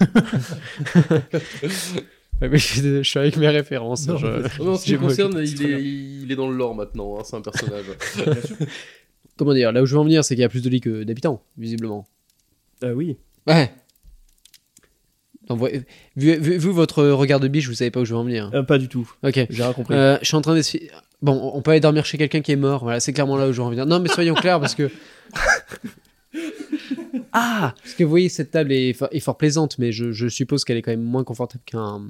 Ouais, 2.43 2.49
mais 2.49 2.59
je, 2.59 2.83
je 3.03 3.09
suis 3.09 3.19
avec 3.19 3.37
mes 3.39 3.49
références. 3.49 4.07
Non, 4.07 4.19
je- 4.19 4.63
Non, 4.63 4.77
ce 4.77 4.85
qui 4.85 4.93
me 4.95 4.99
concerne, 4.99 5.39
il 5.43 5.63
est, 5.67 5.83
il 5.83 6.31
est 6.31 6.37
dans 6.37 6.51
le 6.51 6.57
lore 6.57 6.75
maintenant, 6.75 7.19
hein, 7.19 7.23
c'est 7.25 7.37
un 7.37 7.41
personnage. 7.41 7.85
Comment 9.39 9.55
dire 9.55 9.73
Là 9.73 9.83
où 9.83 9.87
je 9.87 9.95
veux 9.95 10.01
en 10.01 10.05
venir, 10.05 10.25
c'est 10.25 10.35
qu'il 10.35 10.43
y 10.43 10.45
a 10.45 10.49
plus 10.49 10.63
de 10.63 10.69
lits 10.69 10.81
que 10.81 11.05
d'habitants, 11.05 11.43
visiblement. 11.57 12.07
Euh, 12.85 12.93
oui. 12.93 13.17
Ouais. 13.47 13.73
Non, 15.49 15.57
vo- 15.57 15.69
vu, 15.69 16.37
vu- 16.37 16.59
vu 16.59 16.71
votre 16.71 17.03
regard 17.05 17.41
de 17.41 17.49
biche, 17.49 17.67
vous 17.69 17.75
savez 17.75 17.91
pas 17.91 18.01
où 18.01 18.05
je 18.05 18.13
veux 18.13 18.19
en 18.21 18.25
venir. 18.25 18.51
Euh, 18.55 18.63
pas 18.63 18.79
du 18.79 18.89
tout. 18.89 19.11
Ok. 19.25 19.35
J'ai 19.51 19.63
rien 19.63 19.73
compris. 19.73 19.95
Euh, 19.95 20.19
je 20.21 20.27
suis 20.27 20.37
en 20.37 20.41
train 20.43 20.55
d'essayer. 20.55 20.91
Bon, 21.23 21.53
on 21.55 21.63
peut 21.63 21.71
aller 21.73 21.81
dormir 21.81 22.05
chez 22.05 22.19
quelqu'un 22.19 22.41
qui 22.41 22.53
est 22.53 22.57
mort. 22.57 22.83
Voilà, 22.83 23.01
c'est 23.01 23.13
clairement 23.13 23.37
là 23.37 23.49
où 23.49 23.53
je 23.53 23.57
veux 23.59 23.63
en 23.67 23.71
venir. 23.71 23.87
Non, 23.87 24.01
mais 24.01 24.09
soyons 24.09 24.35
clairs 24.37 24.61
parce 24.61 24.75
que. 24.75 24.91
ah 27.33 27.75
Parce 27.83 27.95
que 27.95 28.05
vous 28.05 28.11
voyez, 28.11 28.29
cette 28.29 28.51
table 28.51 28.73
est, 28.73 28.93
fo- 28.99 29.09
est 29.11 29.21
fort 29.21 29.37
plaisante, 29.37 29.79
mais 29.79 29.93
je, 29.93 30.13
je 30.13 30.29
suppose 30.29 30.65
qu'elle 30.65 30.77
est 30.77 30.83
quand 30.83 30.91
même 30.91 31.03
moins 31.03 31.25
confortable 31.25 31.63
qu'un 31.67 32.07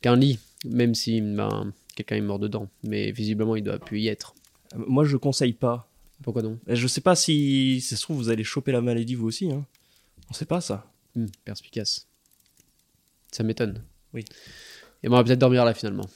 qu'un 0.00 0.16
lit, 0.16 0.38
même 0.64 0.94
si 0.94 1.20
ben, 1.20 1.72
quelqu'un 1.96 2.16
est 2.16 2.20
mort 2.20 2.38
dedans. 2.38 2.68
Mais 2.84 3.10
visiblement, 3.10 3.56
il 3.56 3.64
doit 3.64 3.78
plus 3.78 4.00
y 4.00 4.08
être. 4.08 4.34
Moi, 4.76 5.04
je 5.04 5.16
conseille 5.16 5.54
pas. 5.54 5.88
Pourquoi 6.22 6.42
non 6.42 6.58
Je 6.68 6.86
sais 6.86 7.00
pas 7.00 7.14
si, 7.16 7.80
si 7.80 7.88
ça 7.88 7.96
se 7.96 8.02
trouve, 8.02 8.16
vous 8.18 8.28
allez 8.28 8.44
choper 8.44 8.72
la 8.72 8.80
maladie 8.80 9.14
vous 9.14 9.26
aussi. 9.26 9.50
Hein. 9.50 9.64
On 10.30 10.34
sait 10.34 10.44
pas 10.44 10.60
ça. 10.60 10.84
Hmm, 11.16 11.26
Perspicace. 11.44 12.06
Ça 13.32 13.42
m'étonne. 13.42 13.82
Oui. 14.14 14.24
Et 15.02 15.08
moi, 15.08 15.18
on 15.18 15.20
va 15.20 15.24
peut-être 15.24 15.38
dormir 15.38 15.64
là 15.64 15.74
finalement. 15.74 16.08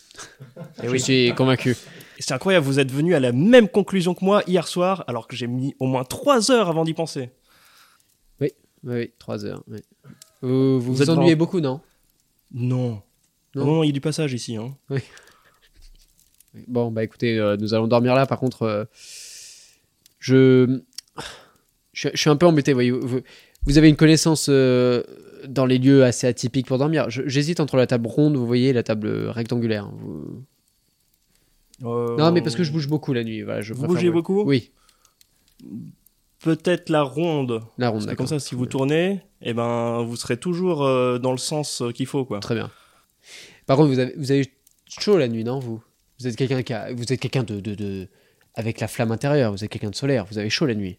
Et 0.82 0.86
je 0.86 0.90
oui. 0.90 1.00
suis 1.00 1.32
convaincu. 1.34 1.70
Et 2.18 2.22
C'est 2.22 2.34
incroyable, 2.34 2.66
vous 2.66 2.80
êtes 2.80 2.90
venu 2.90 3.14
à 3.14 3.20
la 3.20 3.30
même 3.32 3.68
conclusion 3.68 4.14
que 4.14 4.24
moi 4.24 4.42
hier 4.46 4.66
soir, 4.66 5.04
alors 5.06 5.28
que 5.28 5.36
j'ai 5.36 5.46
mis 5.46 5.74
au 5.78 5.86
moins 5.86 6.04
3 6.04 6.50
heures 6.50 6.68
avant 6.68 6.84
d'y 6.84 6.94
penser. 6.94 7.30
Oui, 8.84 8.94
oui, 8.94 9.10
3 9.18 9.44
heures. 9.44 9.62
oui. 9.68 9.78
Vous 10.42 10.80
vous, 10.80 10.94
Vous 10.94 11.02
êtes 11.02 11.08
ennuyez 11.08 11.36
beaucoup, 11.36 11.60
non? 11.60 11.80
Non. 12.52 13.00
Non? 13.54 13.64
Non, 13.66 13.82
il 13.84 13.88
y 13.88 13.90
a 13.90 13.92
du 13.92 14.00
passage 14.00 14.32
ici. 14.32 14.56
Hein. 14.56 14.76
Oui. 14.90 15.00
Bon, 16.68 16.90
bah 16.90 17.02
écoutez, 17.04 17.38
euh, 17.38 17.56
nous 17.56 17.74
allons 17.74 17.86
dormir 17.86 18.14
là. 18.14 18.26
Par 18.26 18.38
contre, 18.40 18.62
euh, 18.62 18.84
je... 20.18 20.80
je 21.92 22.08
je 22.12 22.16
suis 22.16 22.28
un 22.30 22.36
peu 22.36 22.46
embêté. 22.46 22.72
Voyez, 22.72 22.90
vous, 22.90 23.20
vous 23.64 23.78
avez 23.78 23.88
une 23.88 23.96
connaissance 23.96 24.46
euh, 24.50 25.02
dans 25.48 25.64
les 25.66 25.78
lieux 25.78 26.04
assez 26.04 26.26
atypiques 26.26 26.66
pour 26.66 26.78
dormir. 26.78 27.08
J'hésite 27.08 27.60
entre 27.60 27.76
la 27.76 27.86
table 27.86 28.06
ronde, 28.06 28.36
vous 28.36 28.46
voyez, 28.46 28.70
et 28.70 28.72
la 28.72 28.82
table 28.82 29.08
rectangulaire. 29.28 29.88
Vous- 29.90 30.42
Euh, 31.84 32.16
Non, 32.16 32.30
mais 32.32 32.42
parce 32.42 32.54
que 32.56 32.62
je 32.64 32.70
bouge 32.72 32.86
beaucoup 32.88 33.12
la 33.12 33.24
nuit. 33.24 33.42
Voilà, 33.42 33.60
je 33.60 33.74
Vous 33.74 33.86
bougez 33.86 34.10
beaucoup? 34.10 34.42
Oui, 34.44 34.70
Peut-être 36.42 36.88
la 36.88 37.02
ronde. 37.02 37.62
la 37.78 37.88
ronde. 37.90 38.00
Parce 38.00 38.12
que 38.12 38.16
comme 38.16 38.26
ça, 38.26 38.38
si 38.40 38.54
vous 38.54 38.66
tournez, 38.66 39.20
eh 39.42 39.52
ben, 39.54 40.02
vous 40.02 40.16
serez 40.16 40.36
toujours 40.36 40.82
euh, 40.84 41.18
dans 41.18 41.32
le 41.32 41.38
sens 41.38 41.82
euh, 41.82 41.90
qu'il 41.92 42.06
faut, 42.06 42.24
quoi. 42.24 42.40
Très 42.40 42.54
bien. 42.54 42.70
Par 43.66 43.76
contre, 43.76 43.90
vous 43.90 43.98
avez, 44.00 44.12
vous 44.16 44.30
avez 44.32 44.52
chaud 44.88 45.18
la 45.18 45.28
nuit, 45.28 45.44
non 45.44 45.60
vous? 45.60 45.80
Vous 46.18 46.26
êtes 46.26 46.36
quelqu'un 46.36 46.62
qui 46.62 46.72
a, 46.72 46.92
vous 46.92 47.12
êtes 47.12 47.20
quelqu'un 47.20 47.42
de, 47.44 47.60
de, 47.60 47.74
de- 47.74 48.08
avec 48.54 48.80
la 48.80 48.88
flamme 48.88 49.12
intérieure. 49.12 49.52
Vous 49.52 49.64
êtes 49.64 49.70
quelqu'un 49.70 49.90
de 49.90 49.94
solaire. 49.94 50.24
Vous 50.30 50.38
avez 50.38 50.50
chaud 50.50 50.66
la 50.66 50.74
nuit? 50.74 50.98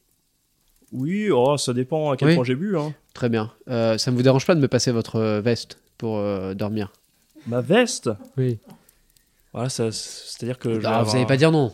Oui, 0.92 1.30
oh, 1.32 1.58
ça 1.58 1.74
dépend 1.74 2.12
à 2.12 2.18
quel 2.18 2.30
Oui. 2.30 2.36
point 2.36 2.44
j'ai 2.44 2.56
bu. 2.56 2.78
Hein. 2.78 2.94
Très 3.14 3.28
bien. 3.30 3.52
Euh, 3.68 3.98
ça 3.98 4.12
ne 4.12 4.16
vous 4.16 4.22
dérange 4.24 4.46
pas 4.46 4.56
de 4.56 4.60
me 4.62 4.68
passer 4.68 4.92
votre 4.92 5.16
euh, 5.18 5.42
veste 5.42 5.80
pour 5.98 6.18
euh, 6.18 6.54
dormir? 6.54 6.94
Ma 7.48 7.62
veste? 7.62 8.10
Oui. 8.38 8.60
Voilà, 9.54 9.70
ça- 9.70 9.92
c'est-à-dire 9.92 10.58
que. 10.60 10.74
je 10.76 10.80
vais 10.80 10.86
Ah, 10.88 11.04
vous 11.04 11.12
n'allez 11.12 11.24
un- 11.24 11.28
pas 11.28 11.38
dire 11.38 11.52
non. 11.52 11.74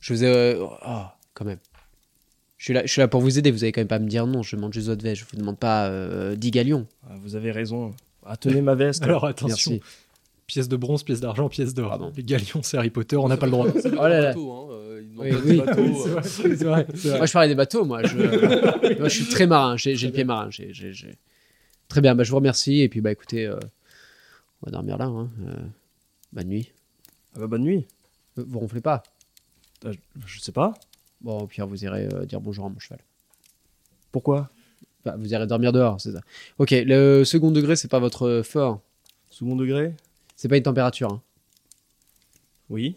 Je 0.00 0.14
vous 0.14 0.24
ai. 0.24 0.56
oh, 0.60 1.02
quand 1.34 1.44
même. 1.44 1.58
Je 2.60 2.64
suis, 2.64 2.74
là, 2.74 2.82
je 2.84 2.92
suis 2.92 3.00
là 3.00 3.08
pour 3.08 3.22
vous 3.22 3.38
aider. 3.38 3.50
Vous 3.50 3.60
n'allez 3.60 3.72
quand 3.72 3.80
même 3.80 3.88
pas 3.88 3.98
me 3.98 4.06
dire 4.06 4.26
non. 4.26 4.42
Je 4.42 4.54
demande 4.54 4.74
juste 4.74 4.88
votre 4.88 5.02
veste. 5.02 5.22
Je 5.22 5.24
vous 5.30 5.38
demande 5.40 5.58
pas 5.58 5.86
euh, 5.88 6.36
10 6.36 6.50
galions. 6.50 6.86
Ah, 7.08 7.14
vous 7.22 7.34
avez 7.34 7.52
raison. 7.52 7.94
Ah, 8.26 8.36
tenez 8.36 8.60
ma 8.60 8.74
veste. 8.74 9.02
Alors 9.04 9.24
attention, 9.24 9.70
Merci. 9.70 9.82
pièce 10.46 10.68
de 10.68 10.76
bronze, 10.76 11.02
pièce 11.02 11.20
d'argent, 11.22 11.48
pièce 11.48 11.72
d'or. 11.72 11.88
Pardon. 11.88 12.12
Les 12.18 12.22
galions, 12.22 12.60
c'est 12.62 12.76
Harry 12.76 12.90
Potter, 12.90 13.16
on 13.16 13.28
n'a 13.28 13.38
pas 13.38 13.46
le 13.46 13.52
droit. 13.52 13.66
C'est 13.80 13.90
Oh 13.92 14.02
là 14.06 14.20
là. 14.20 14.28
bateau, 14.28 14.52
hein, 14.52 14.68
euh, 14.72 15.00
il 15.02 15.10
demande 15.10 15.26
Oui, 15.26 15.30
pas 15.32 15.40
de 15.40 15.48
oui. 15.48 15.56
bateau, 15.56 16.06
euh. 16.08 16.20
c'est 16.22 16.64
vrai, 16.64 16.86
c'est 16.94 17.08
vrai. 17.08 17.16
Moi, 17.16 17.26
je 17.26 17.32
parlais 17.32 17.48
des 17.48 17.54
bateaux. 17.54 17.84
Moi, 17.86 18.02
je, 18.02 18.98
moi, 18.98 19.08
je 19.08 19.14
suis 19.22 19.24
très 19.32 19.46
marin. 19.46 19.78
J'ai 19.78 19.96
j'ai 19.96 20.08
le 20.08 20.12
pied 20.12 20.24
marin. 20.24 20.50
J'ai- 20.50 20.74
j'ai- 20.74 20.92
j'ai- 20.92 21.16
Très 21.88 22.02
bien. 22.02 22.14
Bah, 22.14 22.24
je 22.24 22.30
vous 22.30 22.36
remercie. 22.36 22.80
Et 22.82 22.90
puis, 22.90 23.00
bah, 23.00 23.10
écoutez, 23.10 23.46
euh, 23.46 23.56
on 24.60 24.66
va 24.66 24.72
dormir 24.72 24.98
là. 24.98 25.06
Hein. 25.06 25.30
Euh, 25.46 25.54
bonne 26.34 26.48
nuit. 26.48 26.72
Ah 27.34 27.38
bah, 27.40 27.46
bonne 27.46 27.62
nuit. 27.62 27.86
Euh, 28.38 28.44
Vous 28.46 28.58
ronflez 28.58 28.82
pas? 28.82 29.02
Euh, 29.86 29.94
je 30.26 30.40
sais 30.40 30.52
pas. 30.52 30.74
Bon, 31.20 31.38
au 31.40 31.46
pire, 31.46 31.66
vous 31.66 31.84
irez 31.84 32.08
euh, 32.12 32.24
dire 32.24 32.40
bonjour 32.40 32.64
à 32.66 32.68
mon 32.68 32.78
cheval. 32.78 33.00
Pourquoi? 34.12 34.48
Vous 35.18 35.32
irez 35.32 35.46
dormir 35.46 35.72
dehors, 35.72 36.00
c'est 36.00 36.12
ça. 36.12 36.20
Ok, 36.58 36.70
le 36.72 37.24
second 37.24 37.50
degré, 37.50 37.74
c'est 37.76 37.88
pas 37.88 37.98
votre 37.98 38.26
euh, 38.26 38.42
fort. 38.42 38.80
Second 39.30 39.56
degré? 39.56 39.94
C'est 40.36 40.48
pas 40.48 40.56
une 40.56 40.62
température. 40.62 41.10
hein. 41.12 41.22
Oui. 42.68 42.96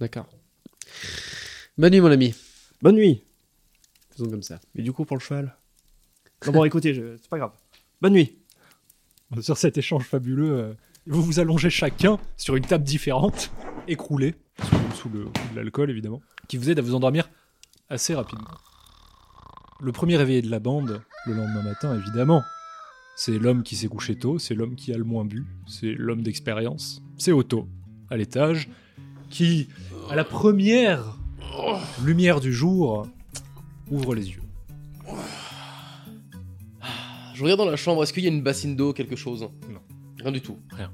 D'accord. 0.00 0.26
Bonne 1.78 1.92
nuit, 1.92 2.00
mon 2.00 2.10
ami. 2.10 2.34
Bonne 2.82 2.96
nuit. 2.96 3.22
Faisons 4.10 4.30
comme 4.30 4.42
ça. 4.42 4.60
Mais 4.74 4.82
du 4.82 4.92
coup, 4.92 5.04
pour 5.04 5.16
le 5.16 5.20
cheval? 5.22 5.56
Non, 6.46 6.52
bon, 6.52 6.64
écoutez, 6.64 6.92
je- 6.94 7.16
c'est 7.16 7.28
pas 7.28 7.38
grave. 7.38 7.52
Bonne 8.00 8.12
nuit. 8.12 8.36
Sur 9.40 9.56
cet 9.56 9.78
échange 9.78 10.04
fabuleux, 10.04 10.52
euh, 10.52 10.72
vous 11.06 11.22
vous 11.22 11.40
allongez 11.40 11.70
chacun 11.70 12.18
sur 12.36 12.54
une 12.56 12.64
table 12.64 12.84
différente, 12.84 13.50
écroulée, 13.88 14.34
sous, 14.62 14.96
sous 14.96 15.08
le 15.08 15.24
coup 15.24 15.32
de 15.52 15.56
l'alcool 15.56 15.90
évidemment, 15.90 16.20
qui 16.46 16.56
vous 16.56 16.70
aide 16.70 16.78
à 16.78 16.82
vous 16.82 16.94
endormir 16.94 17.28
assez 17.88 18.14
rapidement. 18.14 18.50
Le 19.80 19.92
premier 19.92 20.16
réveillé 20.16 20.42
de 20.42 20.50
la 20.50 20.60
bande, 20.60 21.02
le 21.26 21.34
lendemain 21.34 21.62
matin 21.62 21.98
évidemment, 21.98 22.42
c'est 23.16 23.38
l'homme 23.38 23.62
qui 23.62 23.76
s'est 23.76 23.88
couché 23.88 24.16
tôt, 24.16 24.38
c'est 24.38 24.54
l'homme 24.54 24.76
qui 24.76 24.92
a 24.92 24.98
le 24.98 25.04
moins 25.04 25.24
bu, 25.24 25.46
c'est 25.66 25.92
l'homme 25.92 26.22
d'expérience, 26.22 27.02
c'est 27.16 27.32
Otto, 27.32 27.68
à 28.10 28.16
l'étage, 28.16 28.68
qui, 29.30 29.68
à 30.10 30.16
la 30.16 30.24
première 30.24 31.16
lumière 32.02 32.40
du 32.40 32.52
jour, 32.52 33.06
ouvre 33.90 34.14
les 34.14 34.30
yeux. 34.30 34.42
Je 37.34 37.42
regarde 37.42 37.58
dans 37.58 37.70
la 37.70 37.76
chambre, 37.76 38.02
est-ce 38.02 38.12
qu'il 38.12 38.22
y 38.22 38.26
a 38.26 38.30
une 38.30 38.42
bassine 38.42 38.76
d'eau, 38.76 38.92
quelque 38.92 39.16
chose? 39.16 39.48
Non. 39.68 39.80
Rien 40.20 40.30
du 40.30 40.40
tout. 40.40 40.58
Rien. 40.72 40.90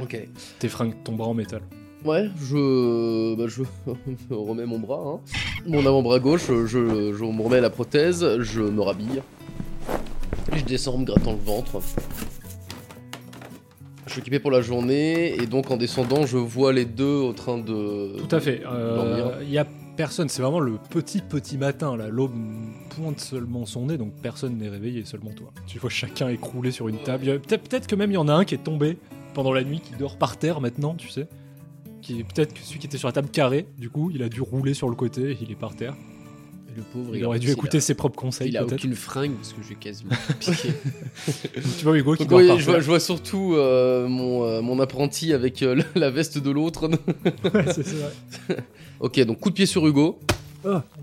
Ok. 0.00 0.28
Tes 0.58 0.68
fringues 0.68 1.02
tombera 1.02 1.28
en 1.28 1.34
métal. 1.34 1.62
Ouais, 2.04 2.30
je, 2.40 3.34
bah, 3.34 3.44
je 3.48 3.62
remets 4.34 4.66
mon 4.66 4.78
bras, 4.78 5.02
hein. 5.04 5.20
mon 5.66 5.84
avant-bras 5.84 6.20
gauche, 6.20 6.46
je, 6.46 6.66
je 6.66 7.24
me 7.24 7.42
remets 7.42 7.60
la 7.60 7.70
prothèse, 7.70 8.24
je 8.40 8.62
me 8.62 8.80
rhabille. 8.80 9.22
Et 10.54 10.58
je 10.58 10.64
descends 10.64 10.94
en 10.94 10.98
me 10.98 11.04
grattant 11.04 11.32
le 11.32 11.38
ventre. 11.44 11.80
Je 14.06 14.12
suis 14.12 14.20
équipé 14.20 14.38
pour 14.38 14.50
la 14.50 14.62
journée 14.62 15.34
et 15.34 15.46
donc 15.46 15.70
en 15.70 15.76
descendant, 15.76 16.24
je 16.24 16.38
vois 16.38 16.72
les 16.72 16.86
deux 16.86 17.04
au 17.04 17.32
train 17.32 17.58
de. 17.58 18.16
Tout 18.16 18.34
à 18.34 18.40
fait. 18.40 18.62
Euh, 18.64 18.96
dormir. 18.96 19.42
Il 19.42 19.50
y 19.50 19.58
a 19.58 19.66
personne, 19.96 20.28
c'est 20.28 20.40
vraiment 20.40 20.60
le 20.60 20.78
petit 20.90 21.20
petit 21.20 21.58
matin 21.58 21.96
là. 21.96 22.08
L'aube 22.08 22.32
pointe 22.96 23.20
seulement 23.20 23.66
son 23.66 23.86
nez, 23.86 23.98
donc 23.98 24.12
personne 24.22 24.56
n'est 24.56 24.68
réveillé, 24.68 25.04
seulement 25.04 25.32
toi. 25.32 25.48
Tu 25.66 25.78
vois 25.78 25.90
chacun 25.90 26.28
écroulé 26.28 26.70
sur 26.70 26.88
une 26.88 26.98
table. 26.98 27.40
Peut-être 27.40 27.86
que 27.86 27.96
même 27.96 28.10
il 28.10 28.14
y 28.14 28.18
en 28.18 28.28
a 28.28 28.32
un 28.32 28.44
qui 28.44 28.54
est 28.54 28.64
tombé 28.64 28.96
pendant 29.34 29.52
la 29.52 29.62
nuit, 29.62 29.80
qui 29.80 29.92
dort 29.98 30.16
par 30.16 30.38
terre 30.38 30.60
maintenant, 30.60 30.94
tu 30.94 31.08
sais. 31.08 31.26
Qui 32.02 32.20
est 32.20 32.24
peut-être 32.24 32.54
que 32.54 32.60
celui 32.62 32.78
qui 32.78 32.86
était 32.86 32.98
sur 32.98 33.08
la 33.08 33.12
table 33.12 33.28
carrée, 33.28 33.66
du 33.78 33.90
coup, 33.90 34.10
il 34.14 34.22
a 34.22 34.28
dû 34.28 34.40
rouler 34.40 34.74
sur 34.74 34.88
le 34.88 34.94
côté, 34.94 35.32
et 35.32 35.38
il 35.42 35.50
est 35.50 35.56
par 35.58 35.74
terre. 35.74 35.94
Et 36.72 36.76
le 36.76 36.82
pauvre, 36.82 37.16
Il 37.16 37.24
aurait 37.24 37.38
dû 37.38 37.50
écouter 37.50 37.80
ses 37.80 37.94
propres 37.94 38.16
conseils, 38.18 38.48
il 38.50 38.56
a 38.56 38.64
aucune 38.64 38.94
fringue 38.94 39.32
parce 39.34 39.52
que 39.52 39.60
j'ai 39.66 39.74
quasiment 39.74 40.10
piqué. 40.40 40.68
Tu 41.78 41.84
vois 41.84 41.96
Hugo 41.98 42.14
qui 42.14 42.26
Donc 42.26 42.38
oui, 42.40 42.48
je 42.58 42.64
vois, 42.64 42.80
je 42.80 42.86
vois 42.86 43.00
surtout 43.00 43.54
euh, 43.56 44.06
mon, 44.06 44.44
euh, 44.44 44.60
mon 44.62 44.78
apprenti 44.80 45.32
avec 45.32 45.62
euh, 45.62 45.82
la 45.94 46.10
veste 46.10 46.38
de 46.38 46.50
l'autre. 46.50 46.88
Ouais, 46.88 47.64
c'est 47.74 47.86
ça. 47.86 48.10
ok, 49.00 49.20
donc 49.24 49.40
coup 49.40 49.50
de 49.50 49.54
pied 49.54 49.66
sur 49.66 49.86
Hugo. 49.86 50.18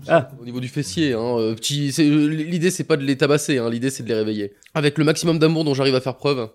Ah, 0.06 0.30
Au 0.40 0.44
niveau 0.44 0.60
du 0.60 0.68
fessier, 0.68 1.14
hein, 1.14 1.54
petit, 1.56 1.90
c'est- 1.90 2.04
l'idée 2.08 2.70
c'est 2.70 2.84
pas 2.84 2.96
de 2.96 3.02
les 3.04 3.16
tabasser, 3.16 3.58
hein, 3.58 3.68
l'idée 3.68 3.90
c'est 3.90 4.02
de 4.04 4.08
les 4.08 4.14
réveiller. 4.14 4.52
Avec 4.74 4.96
le 4.98 5.04
maximum 5.04 5.38
d'amour 5.40 5.64
dont 5.64 5.74
j'arrive 5.74 5.94
à 5.96 6.00
faire 6.00 6.16
preuve 6.16 6.48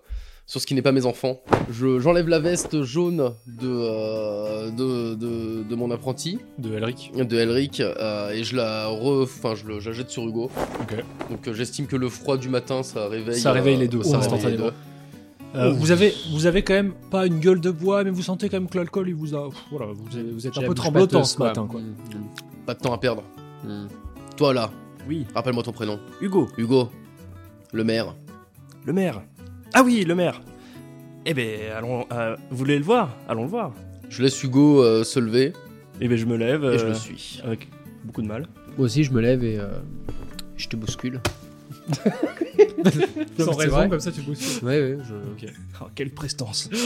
sur 0.46 0.60
ce 0.60 0.66
qui 0.66 0.74
n'est 0.74 0.82
pas 0.82 0.92
mes 0.92 1.06
enfants, 1.06 1.40
je, 1.70 1.98
j'enlève 1.98 2.28
la 2.28 2.38
veste 2.38 2.82
jaune 2.82 3.32
de, 3.46 3.68
euh, 3.68 4.70
de, 4.70 5.14
de, 5.14 5.62
de 5.62 5.74
mon 5.74 5.90
apprenti, 5.90 6.38
De 6.58 6.74
Elric. 6.74 7.12
de 7.16 7.36
Elric, 7.38 7.80
euh, 7.80 8.30
et 8.32 8.44
je 8.44 8.56
la, 8.56 8.88
re, 8.88 9.22
enfin 9.22 9.54
je, 9.54 9.66
le- 9.66 9.80
je 9.80 9.90
la 9.90 9.96
jette 9.96 10.10
sur 10.10 10.24
Hugo. 10.26 10.50
Ok. 10.82 10.96
Donc 11.30 11.48
euh, 11.48 11.54
j'estime 11.54 11.86
que 11.86 11.96
le 11.96 12.08
froid 12.08 12.36
du 12.36 12.48
matin 12.48 12.82
ça 12.82 13.08
réveille. 13.08 13.38
Ça 13.40 13.52
réveille 13.52 13.76
les 13.78 13.88
deux, 13.88 14.02
ça 14.02 14.18
réveille 14.18 14.28
les 14.28 14.34
instantanément. 14.36 14.64
deux. 14.66 15.58
Euh, 15.58 15.70
vous, 15.70 15.90
avez, 15.90 16.14
vous 16.32 16.46
avez 16.46 16.62
quand 16.62 16.72
même 16.74 16.92
pas 17.10 17.26
une 17.26 17.38
gueule 17.38 17.60
de 17.60 17.70
bois, 17.70 18.04
mais 18.04 18.10
vous 18.10 18.22
sentez 18.22 18.48
quand 18.48 18.56
même 18.58 18.68
que 18.68 18.78
l'alcool, 18.78 19.08
il 19.08 19.14
vous 19.14 19.34
a. 19.34 19.48
pff, 19.50 19.58
Voilà, 19.70 19.92
vous, 19.92 20.18
êtes- 20.18 20.32
vous 20.32 20.46
êtes 20.46 20.56
un 20.58 20.62
peu 20.62 20.74
tremblotant 20.74 21.24
ce 21.24 21.38
matin, 21.38 21.66
quoi. 21.66 21.80
Mm, 21.80 21.94
Pas 22.66 22.74
de 22.74 22.80
temps 22.80 22.92
à 22.92 22.98
perdre. 22.98 23.22
mm. 23.64 23.86
Toi 24.36 24.54
là, 24.54 24.70
oui, 25.08 25.26
rappelle-moi 25.34 25.62
ton 25.62 25.72
prénom. 25.72 25.98
Hugo, 26.22 26.48
Hugo, 26.56 26.88
le 27.72 27.84
maire. 27.84 28.14
le 28.86 28.92
maire. 28.94 29.22
Ah 29.74 29.82
oui, 29.82 30.04
le 30.04 30.14
maire. 30.14 30.40
Eh 31.24 31.34
ben, 31.34 31.72
allons. 31.76 32.06
euh, 32.12 32.36
vous 32.50 32.56
voulez 32.56 32.78
le 32.78 32.84
voir? 32.84 33.16
Allons 33.28 33.42
le 33.44 33.48
voir. 33.48 33.72
Je 34.10 34.22
laisse 34.22 34.42
Hugo 34.42 34.82
euh, 34.82 35.04
se 35.04 35.18
lever 35.20 35.52
Eh 36.00 36.08
ben, 36.08 36.16
je 36.18 36.26
me 36.26 36.36
lève. 36.36 36.64
et 36.64 36.78
je 36.78 36.84
euh, 36.84 36.88
le 36.88 36.94
suis. 36.94 37.40
Avec 37.44 37.68
beaucoup 38.04 38.22
de 38.22 38.26
mal. 38.26 38.46
Moi 38.76 38.86
aussi, 38.86 39.04
je 39.04 39.12
me 39.12 39.20
lève 39.20 39.44
et 39.44 39.58
euh, 39.58 39.68
je 40.56 40.68
te 40.68 40.76
bouscule. 40.76 41.20
Sans 43.38 43.52
raison, 43.56 43.76
vrai 43.76 43.88
comme 43.88 44.00
ça 44.00 44.12
tu 44.12 44.20
bosses. 44.22 44.60
Ouais, 44.62 44.80
ouais. 44.80 44.98
Je... 45.08 45.46
Oh, 45.80 45.86
quelle 45.94 46.10
prestance. 46.10 46.68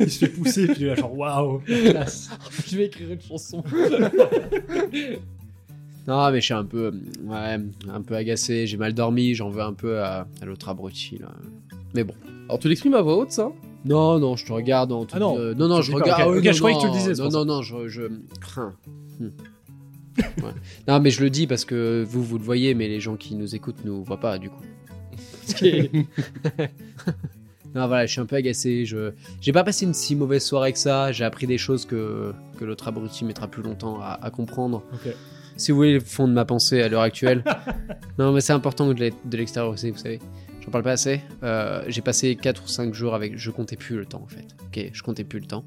Il 0.00 0.10
se 0.10 0.24
fait 0.24 0.28
pousser, 0.32 0.66
puis 0.66 0.76
il 0.80 0.84
est 0.84 0.88
là, 0.88 0.94
genre 0.96 1.16
waouh, 1.16 1.60
je 1.66 2.76
vais 2.76 2.86
écrire 2.86 3.10
une 3.12 3.20
chanson. 3.20 3.62
non, 6.06 6.30
mais 6.30 6.40
je 6.40 6.44
suis 6.44 6.54
un 6.54 6.64
peu, 6.64 6.92
ouais, 7.24 7.58
un 7.88 8.02
peu 8.02 8.14
agacé. 8.14 8.66
J'ai 8.66 8.76
mal 8.76 8.92
dormi. 8.92 9.34
J'en 9.34 9.48
veux 9.48 9.62
un 9.62 9.72
peu 9.72 10.00
à, 10.00 10.26
à 10.40 10.44
l'autre 10.44 10.68
abruti 10.68 11.18
là. 11.18 11.32
Mais 11.94 12.04
bon. 12.04 12.14
Alors 12.48 12.58
tu 12.58 12.68
l'exprimes 12.68 12.94
à 12.94 13.02
voix 13.02 13.16
haute 13.16 13.30
ça? 13.30 13.50
Non, 13.84 14.18
non, 14.18 14.36
je 14.36 14.46
te 14.46 14.52
regarde 14.52 14.92
en 14.92 15.04
tout. 15.04 15.14
Ah 15.16 15.18
non, 15.18 15.38
euh, 15.38 15.54
non, 15.54 15.68
non, 15.68 15.82
je 15.82 15.92
regarde. 15.92 16.22
ah 16.24 16.30
oui, 16.30 16.42
non, 16.42 16.52
je 16.52 16.58
croyais 16.58 16.76
que 16.76 16.80
tu 16.80 16.86
le 16.86 16.92
non, 16.92 16.98
disais, 16.98 17.22
Non, 17.22 17.30
non, 17.30 17.44
non, 17.44 17.62
je, 17.62 17.88
je 17.88 18.02
crains. 18.40 18.74
Hmm. 19.20 19.28
Ouais. 20.18 20.52
Non, 20.88 21.00
mais 21.00 21.10
je 21.10 21.22
le 21.22 21.28
dis 21.28 21.46
parce 21.46 21.64
que 21.64 22.04
vous, 22.06 22.22
vous 22.22 22.38
le 22.38 22.44
voyez, 22.44 22.74
mais 22.74 22.88
les 22.88 23.00
gens 23.00 23.16
qui 23.16 23.34
nous 23.34 23.54
écoutent 23.54 23.84
nous 23.84 24.02
voient 24.04 24.20
pas, 24.20 24.38
du 24.38 24.50
coup. 24.50 24.62
Non, 27.74 27.88
voilà, 27.88 28.06
je 28.06 28.12
suis 28.12 28.20
un 28.20 28.26
peu 28.26 28.36
agacé. 28.36 28.86
Je 28.86 29.10
j'ai 29.40 29.52
pas 29.52 29.64
passé 29.64 29.84
une 29.84 29.94
si 29.94 30.14
mauvaise 30.14 30.44
soirée 30.44 30.72
que 30.72 30.78
ça. 30.78 31.10
J'ai 31.10 31.24
appris 31.24 31.48
des 31.48 31.58
choses 31.58 31.84
que, 31.86 32.32
que 32.56 32.64
l'autre 32.64 32.86
abruti 32.86 33.24
mettra 33.24 33.48
plus 33.48 33.62
longtemps 33.64 33.98
à, 34.00 34.18
à 34.22 34.30
comprendre. 34.30 34.84
Ok. 34.92 35.12
Si 35.56 35.70
vous 35.70 35.76
voulez 35.76 35.94
le 35.94 36.00
fond 36.00 36.26
de 36.26 36.32
ma 36.32 36.44
pensée 36.44 36.82
à 36.82 36.88
l'heure 36.88 37.02
actuelle. 37.02 37.44
non, 38.18 38.32
mais 38.32 38.40
c'est 38.40 38.52
important 38.52 38.92
de 38.92 39.36
l'extérieur 39.36 39.72
aussi, 39.72 39.90
vous 39.90 39.98
savez. 39.98 40.20
J'en 40.64 40.70
parle 40.70 40.84
pas 40.84 40.92
assez. 40.92 41.20
Euh, 41.42 41.84
j'ai 41.88 42.00
passé 42.00 42.36
4 42.36 42.64
ou 42.64 42.68
5 42.68 42.94
jours 42.94 43.14
avec. 43.14 43.36
Je 43.36 43.50
comptais 43.50 43.76
plus 43.76 43.96
le 43.96 44.06
temps 44.06 44.22
en 44.22 44.26
fait. 44.26 44.46
Ok, 44.66 44.90
je 44.92 45.02
comptais 45.02 45.24
plus 45.24 45.40
le 45.40 45.46
temps. 45.46 45.64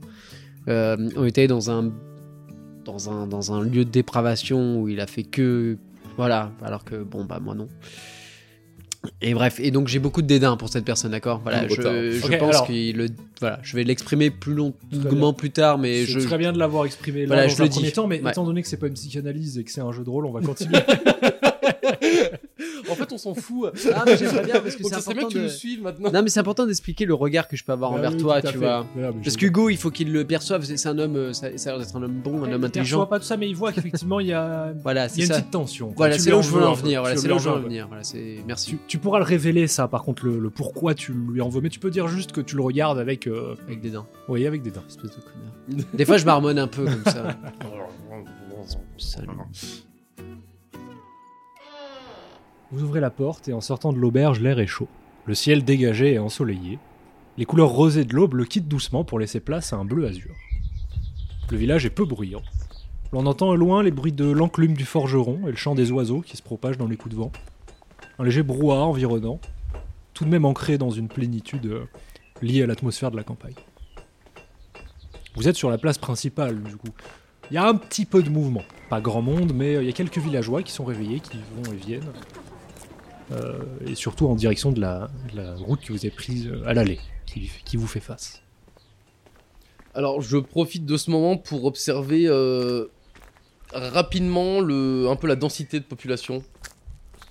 Euh, 0.67 0.97
on 1.15 1.25
était 1.25 1.47
dans 1.47 1.69
un, 1.69 1.91
dans, 2.83 3.11
un, 3.11 3.27
dans 3.27 3.53
un 3.53 3.61
lieu 3.63 3.85
de 3.85 3.91
dépravation 3.91 4.81
où 4.81 4.89
il 4.89 4.99
a 4.99 5.07
fait 5.07 5.23
que. 5.23 5.77
Voilà, 6.17 6.51
alors 6.63 6.83
que 6.83 6.95
bon, 6.95 7.25
bah 7.25 7.39
moi 7.39 7.53
non. 7.53 7.67
Et 9.21 9.33
bref, 9.33 9.59
et 9.61 9.71
donc 9.71 9.87
j'ai 9.87 9.99
beaucoup 9.99 10.21
de 10.21 10.27
dédain 10.27 10.57
pour 10.57 10.69
cette 10.69 10.83
personne, 10.83 11.11
d'accord? 11.11 11.39
Voilà, 11.43 11.67
je, 11.67 11.75
pense 12.37 12.49
alors- 12.55 12.67
qu'il 12.67 12.97
le. 12.97 13.07
Voilà, 13.39 13.59
je 13.63 13.75
vais 13.75 13.83
l'exprimer 13.83 14.29
plus 14.31 14.53
longuement 14.55 15.33
plus 15.33 15.51
tard, 15.51 15.77
mais 15.77 16.05
je. 16.05 16.19
très 16.19 16.37
bien 16.37 16.51
de 16.51 16.57
l'avoir 16.59 16.85
exprimé 16.85 17.21
là 17.21 17.27
Voilà, 17.27 17.43
dans 17.43 17.49
je 17.49 17.61
un 17.61 17.65
le 17.65 17.69
premier 17.69 17.87
dis. 17.87 17.93
temps, 17.93 18.07
mais 18.07 18.21
Ouais. 18.21 18.31
étant 18.31 18.43
donné 18.45 18.61
que 18.61 18.67
c'est 18.67 18.77
pas 18.77 18.87
une 18.87 18.93
psychanalyse 18.95 19.57
et 19.59 19.63
que 19.63 19.71
c'est 19.71 19.81
un 19.81 19.91
jeu 19.91 20.03
de 20.03 20.09
rôle, 20.09 20.25
on 20.25 20.31
va 20.31 20.41
continuer. 20.45 20.79
En 22.89 22.95
fait 22.95 23.11
on 23.11 23.17
s'en 23.17 23.33
fout. 23.35 23.71
Ah, 23.95 24.03
mais 24.05 24.17
j'aimerais 24.17 24.43
bien 24.45 24.59
parce 24.61 24.75
que 24.75 24.83
c'est 24.83 24.95
important 24.95 25.27
que 25.29 25.57
tu 25.59 25.77
de. 25.77 25.81
maintenant. 25.83 26.11
Non, 26.11 26.21
mais 26.23 26.29
c'est 26.29 26.39
important 26.39 26.65
d'expliquer 26.65 27.05
le 27.05 27.13
regard 27.13 27.47
que 27.47 27.55
je 27.55 27.63
peux 27.63 27.71
avoir 27.71 27.91
Ah 27.91 27.95
envers 27.95 28.11
oui, 28.11 28.17
toi, 28.17 28.41
tu 28.41 28.47
fait. 28.53 28.57
vois. 28.57 28.85
Mais 28.95 29.09
Parce 29.23 29.35
qu'Hugo, 29.37 29.69
il 29.69 29.77
faut 29.77 29.91
qu'il 29.91 30.11
le 30.11 30.25
perçoive. 30.25 30.63
C'est 30.63 30.87
un 30.89 30.97
homme, 30.99 31.15
euh, 31.15 31.33
ça, 31.33 31.55
ça 31.57 31.69
a 31.69 31.73
l'air 31.73 31.81
d'être 31.85 31.95
un 31.95 32.03
homme 32.03 32.19
bon, 32.23 32.37
un 32.39 32.41
Ouais, 32.47 32.53
homme 32.53 32.61
il 32.61 32.65
intelligent. 32.65 32.97
perçoit 32.97 33.09
pas 33.09 33.19
tout 33.19 33.25
ça, 33.25 33.37
mais 33.37 33.49
il 33.49 33.55
voit 33.55 33.71
qu'effectivement 33.71 34.19
il 34.19 34.27
y 34.27 34.33
a, 34.33 34.73
Voilà, 34.83 35.07
il 35.07 35.17
y 35.17 35.21
a 35.21 35.25
une 35.25 35.31
ça. 35.31 35.37
petite 35.39 35.51
tension. 35.51 35.93
Voilà, 35.95 36.17
c'est 36.17 36.29
là 36.29 36.37
où 36.37 36.41
je 36.41 36.49
veux 36.51 36.65
en 36.65 36.73
venir. 36.73 37.01
Voilà, 37.01 37.15
Tu 37.15 37.21
c'est 37.21 37.27
là 37.27 37.35
où 37.35 37.39
je 37.39 37.49
veux 37.49 37.55
en 37.55 37.59
venir. 37.59 37.87
Voilà, 37.87 38.03
c'est 38.03 38.37
merci. 38.47 38.77
Tu, 38.87 38.97
pourras 38.97 39.19
le 39.19 39.25
révéler 39.25 39.67
ça, 39.67 39.87
par 39.87 40.03
contre, 40.03 40.25
le, 40.25 40.39
le 40.39 40.49
pourquoi 40.49 40.93
tu 40.93 41.13
lui 41.13 41.41
en 41.41 41.49
veux, 41.49 41.61
mais 41.61 41.69
tu 41.69 41.79
peux 41.79 41.89
dire 41.91 42.07
juste 42.07 42.31
que 42.31 42.41
tu 42.41 42.55
le 42.55 42.61
regardes 42.63 42.99
avec, 42.99 43.27
euh, 43.27 43.55
Avec 43.67 43.81
des 43.81 43.91
dents, 43.91 44.07
oui, 44.27 44.45
avec 44.47 44.61
des 44.61 44.71
dents. 44.71 44.83
espèce 44.87 45.11
de 45.11 45.21
connard. 45.21 45.87
Des 45.93 46.05
fois, 46.05 46.17
je 46.17 46.25
marmonne 46.25 46.59
un 46.59 46.67
peu 46.67 46.85
comme 46.85 47.03
ça. 47.05 47.35
Salut. 48.97 49.27
Vous 52.71 52.83
ouvrez 52.83 52.99
la 52.99 53.09
porte 53.09 53.47
et 53.47 53.53
en 53.53 53.61
sortant 53.61 53.93
de 53.93 53.97
l'auberge, 53.97 54.41
l'air 54.41 54.59
est 54.59 54.67
chaud. 54.67 54.89
Le 55.25 55.33
ciel 55.33 55.63
dégagé 55.63 56.13
et 56.13 56.19
ensoleillé. 56.19 56.79
Les 57.37 57.45
couleurs 57.45 57.69
rosées 57.69 58.03
de 58.03 58.13
l'aube 58.13 58.33
le 58.33 58.43
quittent 58.43 58.67
doucement 58.67 59.05
pour 59.05 59.19
laisser 59.19 59.39
place 59.39 59.71
à 59.71 59.77
un 59.77 59.85
bleu 59.85 60.05
azur. 60.05 60.35
Le 61.49 61.57
village 61.57 61.85
est 61.85 61.91
peu 61.91 62.03
bruyant. 62.03 62.41
L'on 63.13 63.25
entend 63.25 63.49
au 63.49 63.55
loin 63.55 63.83
les 63.83 63.91
bruits 63.91 64.11
de 64.11 64.29
l'enclume 64.29 64.73
du 64.73 64.83
forgeron 64.83 65.47
et 65.47 65.51
le 65.51 65.55
chant 65.55 65.75
des 65.75 65.91
oiseaux 65.91 66.19
qui 66.19 66.35
se 66.35 66.41
propagent 66.41 66.77
dans 66.77 66.87
les 66.87 66.97
coups 66.97 67.15
de 67.15 67.19
vent. 67.21 67.31
Un 68.19 68.25
léger 68.25 68.43
brouhaha 68.43 68.81
environnant, 68.81 69.39
tout 70.13 70.25
de 70.25 70.29
même 70.29 70.43
ancré 70.43 70.77
dans 70.77 70.89
une 70.89 71.07
plénitude 71.07 71.67
euh, 71.67 71.85
liée 72.41 72.63
à 72.63 72.67
l'atmosphère 72.67 73.11
de 73.11 73.15
la 73.15 73.23
campagne. 73.23 73.55
Vous 75.35 75.47
êtes 75.47 75.55
sur 75.55 75.69
la 75.69 75.77
place 75.77 75.99
principale, 75.99 76.61
du 76.63 76.75
coup. 76.75 76.89
Il 77.49 77.53
y 77.53 77.57
a 77.57 77.65
un 77.65 77.75
petit 77.75 78.03
peu 78.03 78.21
de 78.21 78.29
mouvement. 78.29 78.63
Pas 78.89 78.99
grand 78.99 79.21
monde, 79.21 79.53
mais 79.55 79.75
euh, 79.75 79.83
il 79.83 79.85
y 79.85 79.89
a 79.89 79.93
quelques 79.93 80.17
villageois 80.17 80.63
qui 80.63 80.73
sont 80.73 80.83
réveillés, 80.83 81.21
qui 81.21 81.37
vont 81.37 81.71
et 81.71 81.77
viennent. 81.77 82.11
Euh, 83.31 83.59
et 83.85 83.95
surtout 83.95 84.27
en 84.27 84.35
direction 84.35 84.71
de 84.71 84.79
la, 84.79 85.09
de 85.31 85.37
la 85.37 85.55
route 85.55 85.81
que 85.81 85.91
vous 85.91 85.99
avez 85.99 86.11
prise 86.11 86.47
euh, 86.47 86.65
à 86.65 86.73
l'allée, 86.73 86.99
qui, 87.25 87.51
qui 87.65 87.75
vous 87.75 87.87
fait 87.87 87.99
face. 87.99 88.41
Alors 89.93 90.21
je 90.21 90.37
profite 90.37 90.85
de 90.85 90.95
ce 90.95 91.11
moment 91.11 91.37
pour 91.37 91.65
observer 91.65 92.27
euh, 92.27 92.85
rapidement 93.73 94.61
le, 94.61 95.07
un 95.09 95.15
peu 95.15 95.27
la 95.27 95.35
densité 95.35 95.79
de 95.79 95.85
population. 95.85 96.43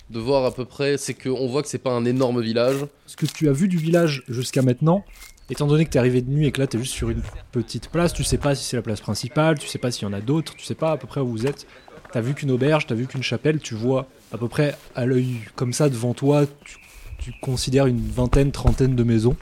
De 0.09 0.19
voir 0.19 0.45
à 0.45 0.51
peu 0.51 0.65
près, 0.65 0.97
c'est 0.97 1.13
qu'on 1.13 1.47
voit 1.47 1.63
que 1.63 1.67
c'est 1.67 1.79
pas 1.79 1.91
un 1.91 2.05
énorme 2.05 2.41
village. 2.41 2.85
Ce 3.07 3.17
que 3.17 3.25
tu 3.25 3.49
as 3.49 3.51
vu 3.51 3.67
du 3.67 3.77
village 3.77 4.23
jusqu'à 4.29 4.61
maintenant, 4.61 5.03
étant 5.49 5.67
donné 5.67 5.83
que 5.83 5.89
tu 5.89 5.97
es 5.97 5.99
arrivé 5.99 6.21
de 6.21 6.29
nuit 6.29 6.45
et 6.45 6.51
que 6.51 6.61
là 6.61 6.67
tu 6.67 6.77
es 6.77 6.79
juste 6.79 6.93
sur 6.93 7.09
une 7.09 7.21
petite 7.51 7.89
place, 7.89 8.13
tu 8.13 8.23
sais 8.23 8.37
pas 8.37 8.55
si 8.55 8.63
c'est 8.63 8.77
la 8.77 8.83
place 8.83 9.01
principale, 9.01 9.57
tu 9.59 9.67
sais 9.67 9.79
pas 9.79 9.91
s'il 9.91 10.03
y 10.03 10.05
en 10.05 10.13
a 10.13 10.21
d'autres, 10.21 10.55
tu 10.55 10.63
sais 10.63 10.75
pas 10.75 10.91
à 10.91 10.97
peu 10.97 11.07
près 11.07 11.21
où 11.21 11.27
vous 11.27 11.45
êtes. 11.45 11.65
T'as 12.11 12.21
vu 12.21 12.33
qu'une 12.33 12.51
auberge, 12.51 12.87
t'as 12.87 12.95
vu 12.95 13.05
qu'une 13.07 13.23
chapelle, 13.23 13.59
tu 13.59 13.75
vois 13.75 14.07
à 14.31 14.37
peu 14.37 14.47
près 14.47 14.75
à 14.95 15.05
l'œil 15.05 15.39
comme 15.55 15.73
ça 15.73 15.89
devant 15.89 16.13
toi, 16.13 16.45
tu, 16.65 16.77
tu 17.19 17.33
considères 17.41 17.85
une 17.85 17.99
vingtaine, 18.09 18.51
trentaine 18.51 18.95
de 18.95 19.03
maisons. 19.03 19.35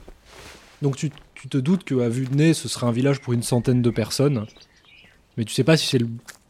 Donc 0.82 0.96
tu, 0.96 1.12
tu 1.36 1.48
te 1.48 1.58
doutes 1.58 1.84
qu'à 1.84 2.10
vue 2.10 2.26
de 2.26 2.36
nez, 2.36 2.54
ce 2.54 2.68
sera 2.68 2.88
un 2.88 2.92
village 2.92 3.22
pour 3.22 3.34
une 3.34 3.44
centaine 3.44 3.82
de 3.82 3.90
personnes. 3.90 4.46
Mais 5.38 5.44
tu 5.46 5.54
sais 5.54 5.64
pas 5.64 5.78
si 5.78 5.88
c'est 5.88 5.98
le, 6.00 6.08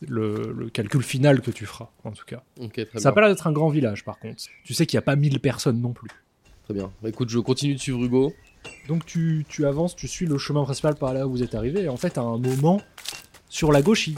le- 0.08 0.54
le 0.58 0.70
calcul 0.70 1.02
final 1.04 1.42
que 1.42 1.52
tu 1.52 1.66
feras, 1.66 1.90
en 2.04 2.12
tout 2.12 2.26
cas. 2.26 2.44
Ok, 2.60 2.74
très 2.74 2.86
Ça 3.00 3.10
a 3.10 3.12
bien. 3.12 3.12
pas 3.14 3.22
l'air 3.22 3.30
d'être 3.32 3.48
un 3.48 3.52
grand 3.52 3.70
village, 3.70 4.04
par 4.06 4.20
contre. 4.20 4.44
Tu 4.64 4.74
sais 4.74 4.86
qu'il 4.86 4.96
n'y 4.98 5.00
a 5.00 5.04
pas 5.04 5.16
1000 5.16 5.40
personnes 5.40 5.82
non 5.82 5.92
plus. 5.94 6.10
Très 6.66 6.74
bien. 6.74 6.92
Bah, 7.02 7.10
écoute, 7.10 7.30
je 7.30 7.40
continue 7.40 7.76
de 7.76 7.80
suivre 7.80 8.04
Hugo. 8.04 8.34
Donc 8.88 9.06
tu, 9.06 9.46
tu 9.50 9.66
avances, 9.66 9.96
tu 9.96 10.08
suis 10.08 10.26
le 10.26 10.38
chemin 10.38 10.64
principal 10.64 10.96
par 10.96 11.14
là 11.14 11.28
où 11.28 11.32
vous 11.32 11.44
êtes 11.44 11.56
arrivé, 11.56 11.82
et 11.84 11.90
en 11.90 11.98
fait, 11.98 12.18
à 12.18 12.22
un 12.22 12.38
moment, 12.38 12.82
sur 13.50 13.72
la 13.72 13.82
gauche, 13.82 14.08
il, 14.08 14.16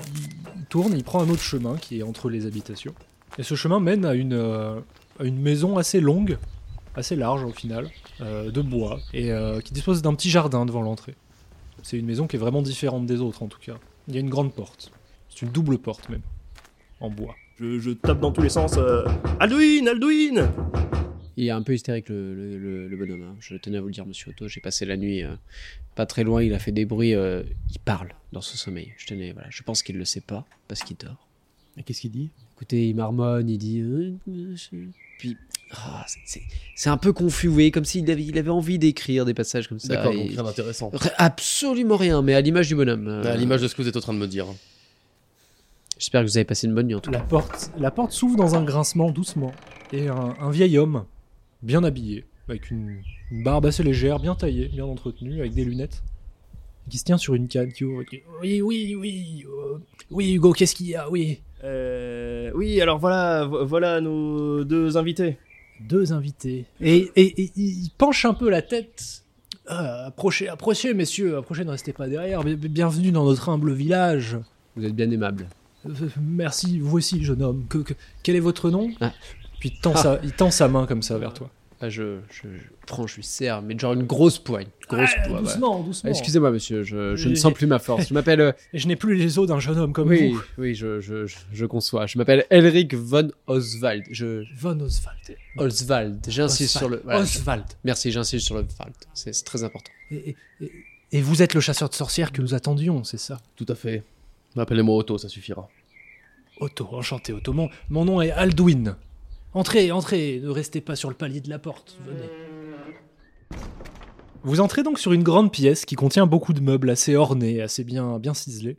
tourne, 0.69 0.93
il 0.93 1.03
prend 1.03 1.21
un 1.21 1.29
autre 1.29 1.41
chemin 1.41 1.77
qui 1.77 1.99
est 1.99 2.03
entre 2.03 2.29
les 2.29 2.45
habitations. 2.45 2.93
Et 3.37 3.43
ce 3.43 3.55
chemin 3.55 3.79
mène 3.79 4.05
à 4.05 4.13
une, 4.13 4.33
euh, 4.33 4.79
maison 5.19 5.77
assez 5.77 5.99
longue, 5.99 6.37
assez 6.95 7.15
large 7.15 7.43
au 7.43 7.51
final, 7.51 7.89
euh, 8.21 8.51
de 8.51 8.61
bois, 8.61 8.99
et 9.13 9.31
euh, 9.31 9.59
qui 9.61 9.73
dispose 9.73 10.01
d'un 10.01 10.15
petit 10.15 10.29
jardin 10.29 10.65
devant 10.65 10.81
l'entrée. 10.81 11.15
C'est 11.83 11.97
une 11.97 12.05
maison 12.05 12.27
qui 12.27 12.35
est 12.35 12.39
vraiment 12.39 12.61
différente 12.61 13.05
des 13.05 13.21
autres 13.21 13.43
en 13.43 13.47
tout 13.47 13.59
cas. 13.59 13.75
Il 14.07 14.15
y 14.15 14.17
a 14.17 14.21
une 14.21 14.29
grande 14.29 14.53
porte. 14.53 14.91
C'est 15.29 15.45
une 15.45 15.51
double 15.51 15.77
porte 15.77 16.09
même. 16.09 16.23
En 16.99 17.09
bois. 17.09 17.35
Je, 17.59 17.91
tape 17.91 18.19
dans 18.19 18.31
tous 18.31 18.41
les 18.41 18.49
sens. 18.49 18.77
Alduin, 19.39 19.87
Alduin 19.87 20.49
Il 21.37 21.45
est 21.45 21.51
un 21.51 21.61
peu 21.61 21.73
hystérique 21.75 22.09
le, 22.09 22.33
le- 22.33 22.57
le- 22.57 22.87
le 22.87 22.97
bonhomme. 22.97 23.21
hein. 23.21 23.35
Je 23.39 23.55
tenais 23.55 23.77
à 23.77 23.81
vous 23.81 23.87
le 23.87 23.93
dire, 23.93 24.05
monsieur 24.07 24.31
Otto. 24.31 24.47
J'ai 24.47 24.59
passé 24.59 24.85
la 24.85 24.97
nuit 24.97 25.23
euh, 25.23 25.35
pas 25.95 26.05
très 26.07 26.23
loin. 26.23 26.41
Il 26.41 26.53
a 26.53 26.59
fait 26.59 26.71
des 26.71 26.85
bruits. 26.85 27.13
euh, 27.13 27.43
il 27.71 27.79
parle 27.79 28.09
dans 28.33 28.41
ce 28.41 28.57
sommeil. 28.57 28.91
Je 28.97 29.05
tenais, 29.05 29.31
voilà. 29.33 29.47
Je 29.51 29.61
pense 29.63 29.83
qu'il 29.83 29.97
le 29.97 30.05
sait 30.05 30.21
pas 30.21 30.45
parce 30.67 30.81
qu'il 30.81 30.97
dort. 30.97 31.27
Et 31.77 31.83
Qu'est-ce 31.83 32.01
qu'il 32.01 32.11
dit? 32.11 32.29
Écoutez, 32.55 32.89
il 32.89 32.95
marmonne, 32.95 33.47
il 33.49 33.59
dit. 33.59 33.81
euh, 33.81 34.13
euh, 34.29 34.55
je- 34.55 34.77
Puis. 35.19 35.37
ah, 35.73 36.03
c'est- 36.07 36.19
c'est 36.25 36.41
c'est 36.75 36.89
un 36.89 36.97
peu 36.97 37.13
confus, 37.13 37.45
vous 37.47 37.53
voyez, 37.53 37.69
comme 37.69 37.85
s'il 37.85 38.09
avait, 38.09 38.23
il 38.23 38.35
avait 38.39 38.49
envie 38.49 38.79
d'écrire 38.79 39.23
des 39.25 39.35
passages 39.35 39.67
comme 39.67 39.77
ça. 39.79 39.89
D'accord, 39.89 40.13
et- 40.13 40.17
donc 40.17 40.29
rien 40.31 40.43
d'intéressant. 40.43 40.91
Absolument 41.17 41.97
rien, 41.97 42.23
mais 42.23 42.33
à 42.33 42.41
l'image 42.41 42.67
du 42.67 42.75
bonhomme. 42.75 43.07
euh, 43.07 43.31
À 43.31 43.37
l'image 43.37 43.61
de 43.61 43.67
ce 43.67 43.75
que 43.75 43.83
vous 43.83 43.87
êtes 43.87 43.95
en 43.97 44.01
train 44.01 44.13
de 44.15 44.19
me 44.19 44.27
dire. 44.27 44.47
J'espère 45.99 46.21
que 46.23 46.27
vous 46.27 46.37
avez 46.37 46.45
passé 46.45 46.65
une 46.67 46.73
bonne 46.73 46.87
nuit 46.87 46.95
en 46.95 46.99
tout 46.99 47.11
cas. 47.11 47.19
La 47.19 47.23
porte, 47.23 47.71
la 47.77 47.91
porte 47.91 48.11
s'ouvre 48.11 48.37
dans 48.37 48.55
un 48.55 48.63
grincement 48.63 49.11
doucement. 49.11 49.51
Et 49.93 50.07
un, 50.09 50.35
un 50.39 50.49
vieil 50.51 50.77
homme, 50.77 51.05
bien 51.61 51.83
habillé, 51.83 52.25
avec 52.47 52.71
une, 52.71 53.01
une 53.31 53.43
barbe 53.43 53.65
assez 53.65 53.83
légère, 53.83 54.19
bien 54.19 54.35
taillée, 54.35 54.67
bien 54.69 54.85
entretenue, 54.85 55.39
avec 55.39 55.53
des 55.53 55.65
lunettes, 55.65 56.03
qui 56.89 56.97
se 56.97 57.03
tient 57.03 57.17
sur 57.17 57.33
une 57.35 57.47
canne 57.47 57.71
qui 57.73 57.83
ouvre. 57.83 58.01
et 58.01 58.05
qui- 58.05 58.21
Oui, 58.41 58.61
oui, 58.61 58.95
oui, 58.95 59.45
euh, 59.47 59.77
oui, 60.11 60.33
Hugo, 60.33 60.53
qu'est-ce 60.53 60.75
qu'il 60.75 60.87
y 60.87 60.95
a 60.95 61.09
Oui. 61.09 61.39
euh, 61.63 62.51
Oui, 62.55 62.79
alors 62.81 62.99
voilà, 62.99 63.45
vo- 63.45 63.65
voilà 63.65 63.99
nos 64.01 64.63
deux 64.63 64.95
invités. 64.97 65.37
Deux 65.81 66.11
invités. 66.13 66.65
Et, 66.81 67.11
et- 67.15 67.41
et 67.43 67.51
il 67.55 67.89
penche 67.97 68.25
un 68.25 68.33
peu 68.33 68.49
la 68.49 68.61
tête. 68.61 69.23
Ah, 69.67 70.05
approchez, 70.07 70.47
approchez, 70.47 70.93
messieurs, 70.93 71.37
approchez, 71.37 71.65
ne 71.65 71.71
restez 71.71 71.91
pas 71.93 72.07
derrière. 72.07 72.43
Bi- 72.43 72.55
Bienvenue 72.55 73.11
dans 73.11 73.25
notre 73.25 73.49
humble 73.49 73.73
village. 73.73 74.37
Vous 74.75 74.85
êtes 74.85 74.95
bien 74.95 75.11
aimable. 75.11 75.47
Euh, 75.85 75.91
Merci, 76.21 76.79
vous 76.79 76.97
aussi, 76.97 77.21
jeune 77.23 77.43
homme. 77.43 77.65
Que, 77.69 77.79
que- 77.79 77.93
quel 78.23 78.35
est 78.37 78.39
votre 78.39 78.69
nom? 78.71 78.89
Ah. 79.01 79.13
Puis 79.59 79.69
il 79.69 79.79
tend, 79.79 79.95
sa, 79.95 80.19
il 80.23 80.31
tend 80.33 80.51
sa 80.51 80.67
main 80.67 80.85
comme 80.85 81.01
ça 81.01 81.17
vers 81.17 81.33
toi. 81.33 81.49
Ah, 81.79 81.89
je, 81.89 82.17
je, 82.31 82.47
je 82.47 82.63
prends, 82.87 83.05
je 83.05 83.17
lui 83.17 83.23
serre, 83.23 83.61
mais 83.61 83.77
genre 83.77 83.93
une 83.93 84.01
grosse 84.07 84.39
poigne. 84.39 84.65
Grosse 84.89 85.11
Ah, 85.15 85.27
poigne. 85.27 85.43
doucement, 85.43 85.79
Ah, 85.79 85.85
doucement. 85.85 86.09
Excusez-moi, 86.09 86.49
monsieur, 86.49 86.81
je, 86.81 87.15
je 87.15 87.29
ne 87.29 87.35
sens 87.35 87.53
plus 87.53 87.67
ma 87.67 87.77
force. 87.77 88.07
Je 88.09 88.15
m'appelle. 88.15 88.41
euh, 88.41 88.51
Et 88.73 88.79
je 88.79 88.87
n'ai 88.87 88.95
plus 88.95 89.15
les 89.15 89.37
os 89.37 89.47
d'un 89.47 89.59
jeune 89.59 89.77
homme 89.77 89.93
comme 89.93 90.07
oui, 90.09 90.31
vous. 90.31 90.41
oui, 90.57 90.73
je, 90.73 90.99
je, 91.01 91.27
je, 91.27 91.37
je 91.53 91.65
conçois. 91.67 92.07
Je 92.07 92.17
m'appelle 92.17 92.45
Elric 92.49 92.95
von 92.95 93.29
Oswald. 93.45 94.05
Je. 94.09 94.43
Von 94.57 94.79
Oswald. 94.79 95.37
Oswald. 95.57 96.25
J'insiste 96.27 96.77
sur 96.79 96.89
le. 96.89 96.99
voilà. 97.03 97.19
Oswald. 97.21 97.65
Merci, 97.83 98.11
j'insiste 98.11 98.45
sur 98.47 98.55
le 98.55 98.61
Wald. 98.79 98.95
C'est 99.13 99.31
très 99.45 99.63
important. 99.63 99.91
Et, 100.09 100.29
et- 100.31 100.35
et- 100.61 100.71
et 101.11 101.21
vous 101.21 101.41
êtes 101.43 101.53
le 101.53 101.61
chasseur 101.61 101.89
de 101.89 101.93
sorcières 101.93 102.31
que 102.31 102.41
nous 102.41 102.53
attendions, 102.55 103.03
c'est 103.03 103.19
ça? 103.19 103.39
Tout 103.55 103.65
à 103.69 103.75
fait. 103.75 104.03
Appelez-moi 104.57 104.95
Otto, 104.97 105.17
ça 105.19 105.29
suffira. 105.29 105.69
Otto, 106.59 106.89
enchanté 106.91 107.33
Otto. 107.33 107.53
Mon, 107.53 107.69
mon 107.89 108.03
nom 108.03 108.19
est 108.21 108.31
Alduin. 108.31 108.97
Entrez, 109.57 109.91
entrez, 109.91 110.39
ne 110.43 110.49
restez 110.49 110.81
pas 110.81 110.95
sur 110.95 111.09
le 111.09 111.15
palier 111.15 111.41
de 111.41 111.49
la 111.49 111.57
porte, 111.57 111.97
venez. 112.05 112.29
Vous 114.43 114.59
entrez 114.59 114.83
donc 114.83 114.99
sur 114.99 115.13
une 115.13 115.23
grande 115.23 115.51
pièce 115.51 115.83
qui 115.83 115.95
contient 115.95 116.27
beaucoup 116.27 116.53
de 116.53 116.59
meubles 116.61 116.91
assez 116.91 117.15
ornés, 117.15 117.59
assez 117.59 117.83
bien, 117.83 118.19
bien 118.19 118.35
ciselés, 118.35 118.77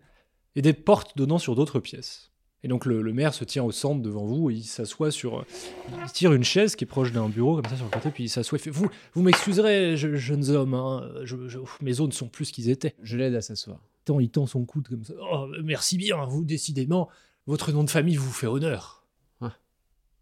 et 0.55 0.63
des 0.63 0.73
portes 0.75 1.17
donnant 1.17 1.39
sur 1.39 1.57
d'autres 1.57 1.81
pièces. 1.81 2.31
Et 2.63 2.69
donc 2.69 2.87
le, 2.87 3.03
le 3.03 3.13
maire 3.13 3.35
se 3.35 3.43
tient 3.43 3.65
au 3.65 3.73
centre 3.73 4.01
devant 4.03 4.25
vous 4.25 4.51
et 4.51 4.55
il 4.55 4.63
s'assoit 4.63 5.11
sur... 5.11 5.45
Il 6.05 6.13
tire 6.13 6.33
une 6.33 6.45
chaise 6.45 6.77
qui 6.77 6.85
est 6.85 6.87
proche 6.87 7.11
d'un 7.11 7.29
bureau 7.29 7.57
comme 7.57 7.67
ça 7.69 7.75
sur 7.77 7.85
le 7.87 7.91
côté, 7.91 8.11
puis 8.13 8.25
il 8.25 8.29
s'assoit 8.29 8.57
et 8.59 8.63
fait... 8.63 8.71
Vous, 8.71 8.89
vous 9.15 9.23
m'excuserez, 9.23 9.97
je- 9.97 10.15
jeunes 10.15 10.49
hommes, 10.51 10.75
hein, 10.75 11.11
je- 11.25 11.49
je- 11.49 11.59
mes 11.83 12.01
os 12.01 12.07
ne 12.07 12.13
sont 12.13 12.29
plus 12.29 12.45
ce 12.45 12.53
qu'ils 12.53 12.71
étaient. 12.71 12.95
Je 13.03 13.17
l'aide 13.17 13.35
à 13.35 13.41
s'asseoir. 13.41 13.81
Tant 14.05 14.21
il 14.21 14.31
tend 14.31 14.47
son 14.47 14.65
coude 14.65 14.87
comme 14.87 15.03
ça. 15.03 15.15
Oh, 15.33 15.49
merci 15.65 15.97
bien, 15.99 16.25
vous, 16.27 16.45
décidément, 16.45 17.09
votre 17.49 17.73
nom 17.73 17.83
de 17.83 17.91
famille 17.91 18.15
vous 18.17 18.31
fait 18.31 18.47
honneur. 18.47 18.98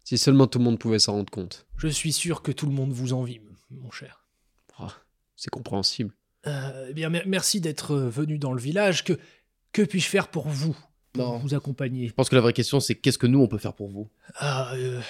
Si 0.07 0.17
seulement 0.17 0.47
tout 0.47 0.57
le 0.59 0.63
monde 0.63 0.79
pouvait 0.79 0.99
s'en 0.99 1.11
rendre 1.15 1.29
compte. 1.29 1.67
Je 1.75 1.89
suis 1.89 2.13
sûr 2.13 2.41
que 2.41 2.53
tout 2.53 2.65
le 2.65 2.71
monde 2.71 2.93
vous 2.93 3.11
envie, 3.11 3.41
mon 3.71 3.91
cher. 3.91 4.25
Ah, 4.77 4.93
c'est 5.35 5.49
compréhensible. 5.49 6.13
Euh, 6.45 6.87
eh 6.89 6.93
bien, 6.93 7.09
mer- 7.09 7.25
merci 7.27 7.59
d'être 7.59 7.91
euh, 7.91 8.09
venu 8.09 8.39
dans 8.39 8.53
le 8.53 8.61
village. 8.61 9.03
Que, 9.03 9.19
que 9.73 9.81
puis-je 9.81 10.07
faire 10.07 10.29
pour 10.29 10.47
vous? 10.47 10.77
Pour 11.11 11.25
Non. 11.25 11.37
vous 11.39 11.55
accompagner 11.55 12.07
Je 12.07 12.13
pense 12.13 12.29
que 12.29 12.35
la 12.35 12.41
vraie 12.41 12.53
question, 12.53 12.79
c'est 12.79 12.95
qu'est-ce 12.95 13.17
que 13.17 13.27
nous, 13.27 13.41
on 13.41 13.49
peut 13.49 13.57
faire 13.57 13.73
pour 13.73 13.89
vous? 13.89 14.09
Ah, 14.35 14.71
euh, 14.75 15.01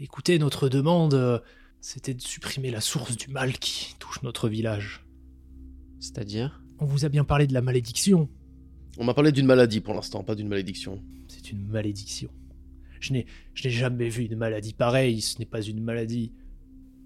écoutez, 0.00 0.40
notre 0.40 0.68
demande, 0.68 1.14
euh, 1.14 1.38
c'était 1.80 2.12
de 2.14 2.20
supprimer 2.20 2.72
la 2.72 2.80
source 2.80 3.16
du 3.16 3.28
mal 3.28 3.52
qui 3.52 3.94
touche 4.00 4.20
notre 4.24 4.48
village. 4.48 5.06
C'est-à-dire? 6.00 6.60
On 6.80 6.86
vous 6.86 7.04
a 7.04 7.08
bien 7.08 7.22
parlé 7.22 7.46
de 7.46 7.54
la 7.54 7.62
malédiction. 7.62 8.28
On 8.98 9.04
m'a 9.04 9.14
parlé 9.14 9.30
d'une 9.30 9.46
maladie 9.46 9.80
pour 9.80 9.94
l'instant, 9.94 10.24
pas 10.24 10.34
d'une 10.34 10.48
malédiction. 10.48 11.04
C'est 11.28 11.52
une 11.52 11.64
malédiction. 11.68 12.30
Je 13.04 13.12
n'ai, 13.12 13.26
je 13.52 13.64
n'ai 13.64 13.70
jamais 13.70 14.08
vu 14.08 14.24
une 14.24 14.36
maladie 14.36 14.72
pareille. 14.72 15.20
Ce 15.20 15.38
n'est 15.38 15.44
pas 15.44 15.60
une 15.60 15.82
maladie. 15.82 16.32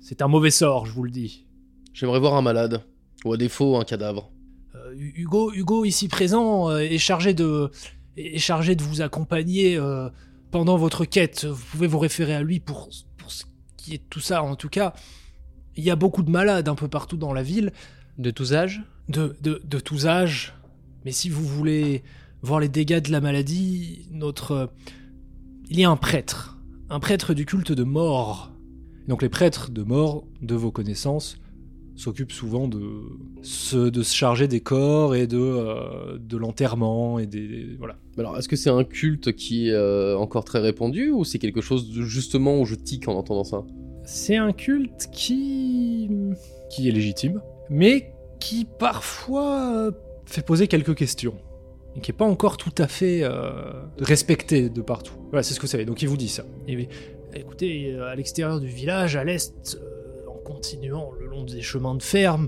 C'est 0.01 0.23
un 0.23 0.29
mauvais 0.29 0.53
sort, 0.53 0.87
je 0.87 0.93
vous 0.93 1.03
le 1.03 1.11
dis. 1.11 1.47
J'aimerais 1.93 2.21
voir 2.21 2.35
un 2.35 2.43
malade, 2.43 2.85
ou 3.25 3.33
à 3.33 3.37
défaut, 3.37 3.77
un 3.77 3.85
cadavre. 3.85 4.31
Euh, 4.77 4.95
Hugo, 4.97 5.53
Hugo 5.53 5.85
ici 5.85 6.07
présent 6.07 6.71
euh, 6.71 6.79
est 6.79 6.99
chargé 6.99 7.35
de 7.35 7.71
est 8.17 8.39
chargé 8.39 8.77
de 8.77 8.83
vous 8.83 9.01
accompagner 9.01 9.77
euh, 9.77 10.09
pendant 10.53 10.77
votre 10.77 11.05
quête. 11.05 11.45
Vous 11.47 11.65
pouvez 11.73 11.89
vous 11.89 11.99
référer 11.99 12.35
à 12.35 12.43
lui 12.43 12.61
pour 12.61 12.89
pour 13.17 13.33
ce 13.33 13.45
qui 13.77 13.95
est 13.95 13.99
de 13.99 14.09
tout 14.09 14.21
ça. 14.21 14.45
En 14.45 14.55
tout 14.55 14.69
cas, 14.69 14.95
il 15.77 15.83
y 15.83 15.91
a 15.91 15.97
beaucoup 15.97 16.23
de 16.23 16.31
malades 16.31 16.69
un 16.69 16.77
peu 16.77 16.89
partout 16.89 17.17
dans 17.17 17.33
la 17.33 17.43
ville, 17.43 17.73
De 18.19 18.31
tous 18.31 18.55
âges? 18.55 18.83
De 19.09 19.37
de, 19.41 19.61
de 19.65 19.81
tous 19.81 20.07
âges. 20.07 20.55
Mais 21.05 21.11
si 21.11 21.29
vous 21.29 21.45
voulez 21.45 22.05
voir 22.43 22.61
les 22.61 22.69
dégâts 22.69 23.01
de 23.01 23.11
la 23.11 23.21
maladie, 23.21 24.07
notre 24.13 24.53
euh, 24.53 24.67
il 25.71 25.79
y 25.79 25.85
a 25.85 25.91
un 25.91 25.97
prêtre, 25.97 26.59
un 26.89 27.01
prêtre 27.01 27.35
du 27.35 27.45
culte 27.45 27.73
de 27.73 27.85
mort. 27.85 28.53
Donc 29.07 29.23
les 29.23 29.29
prêtres 29.29 29.71
de 29.71 29.83
mort, 29.83 30.25
de 30.41 30.55
vos 30.55 30.71
connaissances, 30.71 31.39
s'occupent 31.97 32.33
souvent 32.33 32.69
de 32.69 33.03
se, 33.43 33.91
de 33.91 34.03
se 34.03 34.15
charger 34.15 34.49
des 34.49 34.61
corps 34.61 35.15
et 35.15 35.27
de, 35.27 35.39
euh, 35.39 36.17
de 36.19 36.37
l'enterrement 36.37 37.19
et 37.19 37.27
des 37.27 37.75
voilà. 37.77 37.97
Alors, 38.17 38.37
est-ce 38.39 38.49
que 38.49 38.57
c'est 38.57 38.71
un 38.71 38.85
culte 38.85 39.33
qui 39.33 39.69
est 39.69 39.73
euh, 39.73 40.17
encore 40.17 40.45
très 40.45 40.59
répandu, 40.59 41.11
ou 41.11 41.25
c'est 41.25 41.39
quelque 41.39 41.61
chose 41.61 41.91
de, 41.91 42.03
justement 42.03 42.61
où 42.61 42.65
je 42.65 42.75
tique 42.75 43.09
en 43.09 43.15
entendant 43.15 43.45
ça? 43.45 43.65
C'est 44.05 44.37
un 44.37 44.53
culte 44.53 45.09
qui 45.13 46.11
qui 46.71 46.89
est 46.89 46.93
légitime, 46.93 47.41
mais 47.69 48.13
qui 48.41 48.65
parfois 48.65 49.73
euh, 49.75 49.91
fait 50.25 50.45
poser 50.45 50.69
quelques 50.69 50.95
questions 50.95 51.35
et 51.99 52.01
qui 52.01 52.13
est 52.13 52.15
pas 52.15 52.25
encore 52.25 52.57
tout 52.57 52.75
à 52.79 52.87
fait 52.87 53.25
euh, 53.25 53.73
respecté 53.99 54.69
de 54.71 54.81
partout. 54.83 55.15
Voilà, 55.31 55.43
c'est 55.43 55.53
ce 55.53 55.59
que 55.59 55.67
vous 55.67 55.71
savez. 55.73 55.85
Donc 55.85 56.01
il 56.01 56.09
vous 56.09 56.17
dit 56.17 56.29
ça. 56.29 56.45
Et, 56.69 56.89
écoutez, 57.35 57.93
euh, 57.93 58.07
à 58.09 58.15
l'extérieur 58.15 58.61
du 58.61 58.69
village, 58.69 59.17
à 59.17 59.25
l'est, 59.25 59.77
euh, 59.81 60.29
en 60.29 60.39
continuant 60.39 61.11
le 61.19 61.27
long 61.27 61.43
des 61.43 61.61
chemins 61.61 61.97
de 61.97 62.03
ferme, 62.03 62.47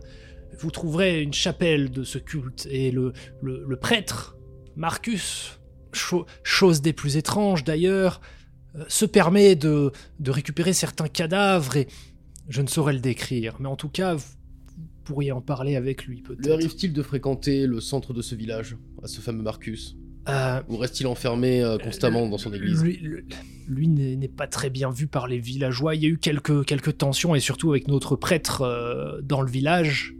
vous 0.56 0.70
trouverez 0.70 1.20
une 1.20 1.32
chapelle 1.32 1.90
de 1.90 2.04
ce 2.04 2.18
culte 2.18 2.68
et 2.70 2.92
le, 2.92 3.12
le, 3.42 3.64
le 3.66 3.76
prêtre, 3.76 4.36
Marcus, 4.76 5.58
cho- 5.92 6.26
chose 6.44 6.80
des 6.80 6.92
plus 6.92 7.16
étranges 7.16 7.64
d'ailleurs, 7.64 8.20
euh, 8.76 8.84
se 8.88 9.04
permet 9.04 9.56
de, 9.56 9.90
de 10.20 10.30
récupérer 10.30 10.72
certains 10.72 11.08
cadavres 11.08 11.76
et 11.76 11.88
je 12.48 12.62
ne 12.62 12.68
saurais 12.68 12.92
le 12.92 13.00
décrire, 13.00 13.56
mais 13.58 13.68
en 13.68 13.76
tout 13.76 13.88
cas, 13.88 14.14
vous 14.14 14.24
pourriez 15.14 15.32
en 15.32 15.40
parler 15.40 15.76
avec 15.76 16.04
lui 16.06 16.16
Lui 16.16 16.22
peut-être. 16.22 16.50
arrive-t-il 16.52 16.92
de 16.92 17.02
fréquenter 17.02 17.66
le 17.66 17.80
centre 17.80 18.12
de 18.12 18.22
ce 18.22 18.34
village, 18.34 18.76
à 19.02 19.08
ce 19.08 19.20
fameux 19.20 19.42
Marcus 19.42 19.96
Euh, 20.28 20.60
Ou 20.68 20.76
reste-il 20.76 21.06
enfermé 21.06 21.62
euh, 21.62 21.78
constamment 21.78 22.28
dans 22.28 22.38
son 22.38 22.52
église 22.52 22.82
Lui, 22.82 22.96
lui- 22.98 23.24
lui 23.68 23.88
n'est 23.88 24.28
pas 24.28 24.46
très 24.46 24.68
bien 24.70 24.90
vu 24.90 25.06
par 25.06 25.26
les 25.28 25.38
villageois. 25.38 25.94
Il 25.94 26.02
y 26.02 26.06
a 26.06 26.08
eu 26.08 26.18
quelques, 26.18 26.64
quelques 26.66 26.96
tensions, 26.98 27.34
et 27.34 27.40
surtout 27.40 27.70
avec 27.70 27.88
notre 27.88 28.16
prêtre 28.16 28.62
euh, 28.62 29.20
dans 29.22 29.40
le 29.42 29.50
village. 29.50 30.14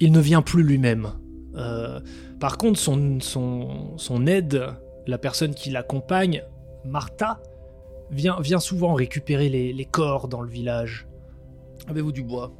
Il 0.00 0.10
ne 0.12 0.20
vient 0.20 0.42
plus 0.42 0.62
lui-même. 0.62 1.08
Euh, 1.56 2.00
par 2.40 2.58
contre, 2.58 2.78
son, 2.80 3.20
son, 3.20 3.96
son 3.96 4.26
aide, 4.26 4.64
la 5.06 5.18
personne 5.18 5.54
qui 5.54 5.70
l'accompagne, 5.70 6.42
Martha, 6.84 7.40
vient, 8.10 8.38
vient 8.40 8.60
souvent 8.60 8.94
récupérer 8.94 9.48
les, 9.48 9.72
les 9.72 9.84
corps 9.84 10.28
dans 10.28 10.40
le 10.42 10.50
village. 10.50 11.06
Avez-vous 11.88 12.12
du 12.12 12.22
bois 12.22 12.52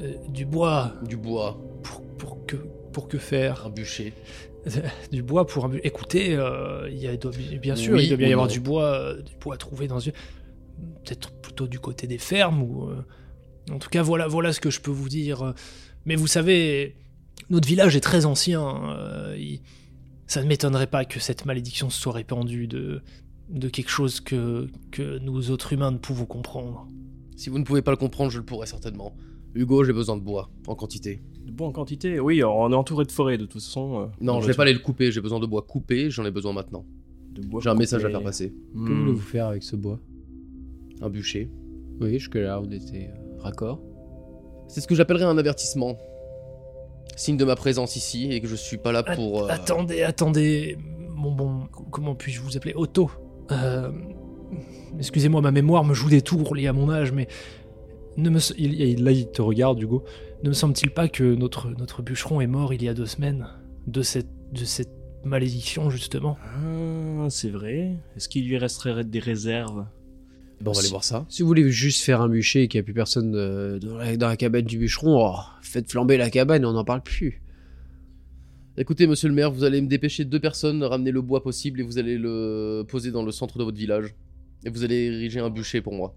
Euh, 0.00 0.14
du 0.28 0.44
bois, 0.44 0.94
Du 1.06 1.16
bois, 1.16 1.58
pour, 1.82 2.02
pour, 2.18 2.46
que, 2.46 2.56
pour 2.92 3.08
que 3.08 3.18
faire 3.18 3.66
un 3.66 3.70
bûcher 3.70 4.12
du 5.12 5.22
bois 5.22 5.46
pour 5.46 5.66
un 5.66 5.68
bu- 5.68 5.80
Écoutez, 5.84 6.34
euh, 6.34 6.88
il 6.90 6.98
y 6.98 7.06
a, 7.06 7.16
doit- 7.16 7.32
bien 7.60 7.76
sûr, 7.76 7.94
Oui 7.94 8.04
il 8.04 8.08
doit 8.08 8.16
bien 8.16 8.28
y 8.28 8.32
avoir 8.32 8.48
du 8.48 8.60
bois, 8.60 8.92
euh, 8.92 9.22
du 9.22 9.34
bois 9.36 9.54
à 9.54 9.58
trouver 9.58 9.86
dans 9.88 10.00
une... 10.00 10.12
Peut-être 11.04 11.30
plutôt 11.40 11.66
du 11.66 11.78
côté 11.78 12.06
des 12.06 12.18
fermes 12.18 12.62
ou... 12.62 12.88
En 13.70 13.78
tout 13.78 13.88
cas, 13.88 14.02
voilà, 14.02 14.26
voilà 14.26 14.52
ce 14.52 14.60
que 14.60 14.70
je 14.70 14.80
peux 14.80 14.90
vous 14.90 15.08
dire. 15.08 15.54
Mais 16.06 16.16
vous 16.16 16.26
savez, 16.26 16.96
notre 17.50 17.66
village 17.68 17.94
est 17.96 18.00
très 18.00 18.24
ancien. 18.26 18.96
il- 19.38 19.60
Ça 20.26 20.42
ne 20.42 20.48
m'étonnerait 20.48 20.86
pas 20.86 21.04
que 21.04 21.20
cette 21.20 21.44
malédiction 21.46 21.88
se 21.90 22.00
soit 22.00 22.12
répandue 22.12 22.66
de, 22.66 23.02
de 23.50 23.68
quelque 23.68 23.90
chose 23.90 24.20
que, 24.20 24.68
que 24.90 25.18
nous 25.18 25.50
autres 25.50 25.72
humains 25.74 25.90
ne 25.92 25.98
pouvons 25.98 26.26
comprendre. 26.26 26.88
Si 27.36 27.48
vous 27.50 27.58
ne 27.58 27.64
pouvez 27.64 27.82
pas 27.82 27.90
le 27.90 27.96
comprendre, 27.98 28.30
je 28.30 28.38
le 28.38 28.44
pourrai 28.44 28.66
certainement. 28.66 29.14
Hugo, 29.54 29.84
j'ai 29.84 29.92
besoin 29.92 30.16
de 30.16 30.22
bois, 30.22 30.50
en 30.66 30.74
quantité. 30.74 31.22
De 31.46 31.52
bois 31.52 31.68
en 31.68 31.72
quantité 31.72 32.18
Oui, 32.20 32.42
on 32.42 32.72
est 32.72 32.74
entouré 32.74 33.04
de 33.04 33.12
forêts 33.12 33.38
de 33.38 33.44
toute 33.46 33.62
façon. 33.62 34.00
euh, 34.00 34.06
Non, 34.20 34.34
on 34.34 34.40
je 34.40 34.46
va 34.46 34.52
vais 34.52 34.56
pas 34.56 34.62
aller 34.62 34.72
le 34.72 34.78
couper, 34.80 35.12
j'ai 35.12 35.20
besoin 35.20 35.38
de 35.40 35.46
bois 35.46 35.62
coupé, 35.62 36.10
j'en 36.10 36.24
ai 36.24 36.30
besoin 36.30 36.52
maintenant. 36.52 36.84
J'ai 37.62 37.68
un 37.68 37.74
message 37.74 38.04
à 38.04 38.10
faire 38.10 38.22
passer. 38.22 38.50
Que 38.72 38.78
Hmm. 38.78 39.00
voulez-vous 39.00 39.20
faire 39.20 39.46
avec 39.46 39.62
ce 39.62 39.76
bois? 39.76 39.98
Un 41.02 41.08
bûcher. 41.10 41.50
Oui, 42.00 42.12
jusque-là, 42.18 42.60
on 42.60 42.70
était 42.70 43.10
euh, 43.12 43.42
raccord. 43.42 43.80
C'est 44.68 44.80
ce 44.80 44.86
que 44.88 44.94
j'appellerais 44.94 45.24
un 45.24 45.36
avertissement. 45.38 45.96
Signe 47.16 47.36
de 47.36 47.44
ma 47.44 47.54
présence 47.54 47.94
ici 47.96 48.32
et 48.32 48.40
que 48.40 48.46
je 48.48 48.56
suis 48.56 48.78
pas 48.78 48.90
là 48.92 49.02
pour. 49.02 49.44
euh, 49.44 49.48
Attendez, 49.48 50.02
attendez, 50.02 50.76
mon 51.14 51.30
bon, 51.32 51.66
comment 51.92 52.14
puis-je 52.16 52.40
vous 52.40 52.56
appeler 52.56 52.72
Otto? 52.76 53.10
Euh, 53.52 53.90
Excusez-moi, 54.98 55.40
ma 55.40 55.50
mémoire 55.50 55.84
me 55.84 55.92
joue 55.94 56.08
des 56.08 56.22
tours 56.22 56.54
liés 56.54 56.68
à 56.68 56.72
mon 56.72 56.88
âge, 56.90 57.10
mais 57.12 57.26
ne 58.16 58.30
me, 58.30 58.38
il, 58.58 58.80
il- 58.80 59.04
là 59.04 59.10
il 59.12 59.30
te 59.30 59.42
regarde, 59.42 59.80
Hugo. 59.80 60.04
Ne 60.42 60.48
me 60.50 60.54
semble-t-il 60.54 60.90
pas 60.92 61.08
que 61.08 61.34
notre 61.34 61.70
notre 61.70 62.02
bûcheron 62.02 62.40
est 62.40 62.46
mort 62.46 62.72
il 62.74 62.82
y 62.82 62.88
a 62.88 62.94
deux 62.94 63.06
semaines 63.06 63.46
de 63.86 64.02
cette 64.02 64.28
de 64.52 64.64
cette 64.64 64.92
malédiction 65.24 65.88
justement? 65.90 66.36
Ah, 66.44 67.26
c'est 67.30 67.48
vrai. 67.50 67.96
Est-ce 68.16 68.28
qu'il 68.28 68.46
lui 68.46 68.58
resterait 68.58 69.04
des 69.04 69.18
réserves? 69.20 69.86
Bon, 70.60 70.70
on 70.70 70.74
va 70.74 70.78
aller 70.78 70.86
Si- 70.86 70.90
voir 70.92 71.04
ça. 71.04 71.26
Si 71.28 71.42
vous 71.42 71.48
voulez 71.48 71.68
juste 71.70 72.02
faire 72.04 72.20
un 72.20 72.28
bûcher 72.28 72.62
et 72.62 72.68
qu'il 72.68 72.78
n'y 72.78 72.82
a 72.82 72.84
plus 72.84 72.94
personne 72.94 73.34
euh, 73.34 73.78
dans, 73.78 73.96
la, 73.96 74.16
dans 74.16 74.28
la 74.28 74.36
cabane 74.36 74.64
du 74.64 74.78
bûcheron, 74.78 75.16
oh, 75.18 75.38
faites 75.62 75.90
flamber 75.90 76.16
la 76.16 76.30
cabane 76.30 76.62
et 76.62 76.66
on 76.66 76.72
n'en 76.72 76.84
parle 76.84 77.02
plus. 77.02 77.42
Écoutez, 78.76 79.06
monsieur 79.06 79.28
le 79.28 79.34
maire, 79.34 79.50
vous 79.52 79.64
allez 79.64 79.80
me 79.80 79.86
dépêcher 79.88 80.24
de 80.24 80.30
deux 80.30 80.40
personnes, 80.40 80.82
ramener 80.82 81.10
le 81.12 81.22
bois 81.22 81.42
possible 81.42 81.80
et 81.80 81.82
vous 81.84 81.98
allez 81.98 82.18
le 82.18 82.84
poser 82.88 83.10
dans 83.12 83.22
le 83.22 83.30
centre 83.32 83.56
de 83.58 83.64
votre 83.64 83.76
village. 83.78 84.14
Et 84.64 84.70
vous 84.70 84.82
allez 84.84 84.96
ériger 85.04 85.40
un 85.40 85.50
bûcher 85.50 85.80
pour 85.80 85.92
moi. 85.94 86.14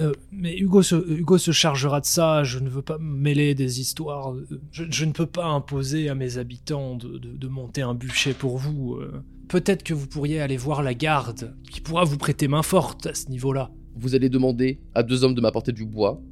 Euh, 0.00 0.12
mais 0.30 0.56
Hugo 0.56 0.82
se, 0.82 0.94
Hugo 0.94 1.38
se 1.38 1.50
chargera 1.50 2.00
de 2.00 2.06
ça, 2.06 2.44
je 2.44 2.58
ne 2.58 2.68
veux 2.68 2.82
pas 2.82 2.98
mêler 2.98 3.54
des 3.54 3.80
histoires. 3.80 4.34
Je, 4.70 5.04
ne 5.04 5.12
peux 5.12 5.26
pas 5.26 5.46
imposer 5.46 6.08
à 6.08 6.14
mes 6.14 6.38
habitants 6.38 6.96
de 6.96 7.48
monter 7.48 7.82
un 7.82 7.94
bûcher 7.94 8.32
pour 8.32 8.58
vous. 8.58 8.94
euh. 8.94 9.22
Peut-être 9.48 9.82
que 9.82 9.92
vous 9.92 10.06
pourriez 10.06 10.40
aller 10.40 10.56
voir 10.56 10.82
la 10.82 10.94
garde, 10.94 11.54
qui 11.70 11.80
pourra 11.80 12.04
vous 12.04 12.16
prêter 12.16 12.48
main 12.48 12.62
forte 12.62 13.06
à 13.06 13.14
ce 13.14 13.28
niveau-là. 13.28 13.70
Vous 13.94 14.14
allez 14.14 14.30
demander 14.30 14.80
à 14.94 15.02
deux 15.02 15.24
hommes 15.24 15.34
de 15.34 15.40
m'apporter 15.42 15.72
du 15.72 15.84
bois 15.84 16.22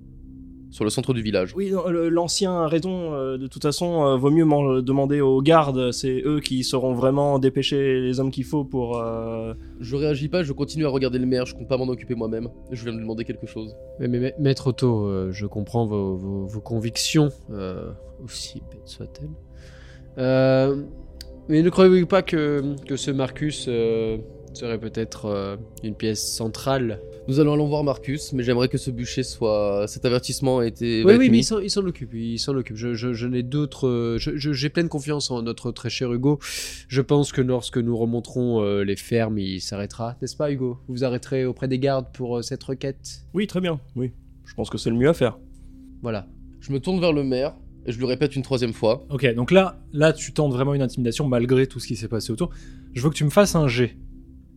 sur 0.70 0.84
le 0.84 0.90
centre 0.90 1.12
du 1.14 1.20
village. 1.22 1.52
Oui, 1.56 1.72
l'ancien 2.10 2.52
a 2.52 2.66
raison. 2.68 3.12
euh, 3.14 3.38
de 3.38 3.46
toute 3.48 3.62
façon, 3.62 4.04
euh, 4.06 4.16
vaut 4.16 4.30
mieux 4.30 4.44
m'en 4.44 4.80
demander 4.80 5.20
aux 5.20 5.42
gardes. 5.42 5.90
C'est 5.92 6.22
eux 6.24 6.40
qui 6.40 6.62
sauront 6.64 6.94
vraiment 6.94 7.38
dépêcher 7.38 8.00
les 8.00 8.20
hommes 8.20 8.30
qu'il 8.30 8.44
faut 8.44 8.64
pour. 8.64 8.98
euh, 8.98 9.54
Je 9.80 9.96
réagis 9.96 10.28
pas, 10.28 10.42
je 10.42 10.52
continue 10.52 10.86
à 10.86 10.88
regarder 10.88 11.18
le 11.18 11.26
maire, 11.26 11.44
je 11.46 11.54
compte 11.54 11.68
pas 11.68 11.76
m'en 11.76 11.88
occuper 11.88 12.14
moi-même. 12.14 12.48
Je 12.70 12.82
viens 12.84 12.92
de 12.92 12.98
lui 12.98 13.04
demander 13.04 13.24
quelque 13.24 13.46
chose. 13.46 13.74
Mais, 13.98 14.08
mais- 14.08 14.18
mais- 14.20 14.34
Maître 14.38 14.68
Otto, 14.68 15.06
euh, 15.06 15.30
je 15.32 15.46
comprends 15.46 15.86
vos, 15.86 16.16
vos- 16.16 16.46
vos 16.46 16.60
convictions, 16.60 17.30
euh, 17.50 17.90
aussi 18.24 18.62
bêtes 18.70 18.86
soient-elles. 18.88 19.28
Euh, 20.18 20.82
mais 21.48 21.62
ne 21.62 21.70
croyez-vous 21.70 22.06
pas 22.06 22.22
que, 22.22 22.62
que 22.86 22.96
ce 22.96 23.10
Marcus 23.10 23.66
euh, 23.68 24.18
serait 24.52 24.78
peut-être 24.78 25.26
euh, 25.26 25.56
une 25.82 25.94
pièce 25.94 26.24
centrale 26.34 27.00
Nous 27.30 27.38
allons 27.38 27.52
aller 27.54 27.64
voir 27.64 27.84
Marcus, 27.84 28.32
mais 28.32 28.42
j'aimerais 28.42 28.66
que 28.68 28.76
ce 28.76 28.90
bûcher 28.90 29.22
soit. 29.22 29.84
Cet 29.86 30.04
avertissement 30.04 30.58
a 30.58 30.66
été. 30.66 31.04
Oui, 31.04 31.12
oui, 31.12 31.26
mais 31.26 31.28
mis. 31.28 31.38
il 31.38 31.44
s'en- 31.44 31.60
il 31.60 31.70
s'en 31.70 31.86
occupe, 31.86 32.12
il 32.12 32.40
s'en 32.40 32.56
occupe. 32.56 32.74
Je, 32.74 32.94
je- 32.94 33.12
je 33.12 33.26
n'ai 33.28 33.44
d'autres. 33.44 34.16
J'ai 34.18 34.68
pleine 34.68 34.88
confiance 34.88 35.30
en 35.30 35.40
notre 35.42 35.70
très 35.70 35.90
cher 35.90 36.12
Hugo. 36.12 36.40
Je 36.88 37.00
pense 37.00 37.30
que 37.30 37.40
lorsque 37.40 37.78
nous 37.78 37.96
remonterons 37.96 38.64
euh, 38.64 38.82
les 38.82 38.96
fermes, 38.96 39.38
il 39.38 39.60
s'arrêtera, 39.60 40.16
n'est-ce 40.20 40.34
pas, 40.36 40.50
Hugo? 40.50 40.78
Vous 40.88 40.94
vous 40.94 41.04
arrêterez 41.04 41.44
auprès 41.44 41.68
des 41.68 41.78
gardes 41.78 42.06
pour 42.12 42.38
euh, 42.38 42.42
cette 42.42 42.64
requête? 42.64 43.20
Oui, 43.32 43.46
très 43.46 43.60
bien. 43.60 43.78
Oui, 43.94 44.10
je 44.44 44.54
pense 44.54 44.68
que 44.68 44.76
c'est 44.76 44.90
le 44.90 44.96
mieux 44.96 45.08
à 45.08 45.14
faire. 45.14 45.38
Voilà. 46.02 46.26
Je 46.58 46.72
me 46.72 46.80
tourne 46.80 46.98
vers 46.98 47.12
le 47.12 47.22
maire 47.22 47.54
et 47.86 47.92
je 47.92 47.98
lui 47.98 48.06
répète 48.06 48.34
une 48.34 48.42
troisième 48.42 48.72
fois. 48.72 49.06
Ok, 49.08 49.32
donc 49.36 49.52
là, 49.52 49.78
là, 49.92 50.12
tu 50.12 50.32
tentes 50.32 50.52
vraiment 50.52 50.74
une 50.74 50.82
intimidation 50.82 51.28
malgré 51.28 51.68
tout 51.68 51.78
ce 51.78 51.86
qui 51.86 51.94
s'est 51.94 52.08
passé 52.08 52.32
autour. 52.32 52.50
Je 52.92 53.00
veux 53.00 53.08
que 53.10 53.14
tu 53.14 53.22
me 53.24 53.30
fasses 53.30 53.54
un 53.54 53.68
G. 53.68 53.96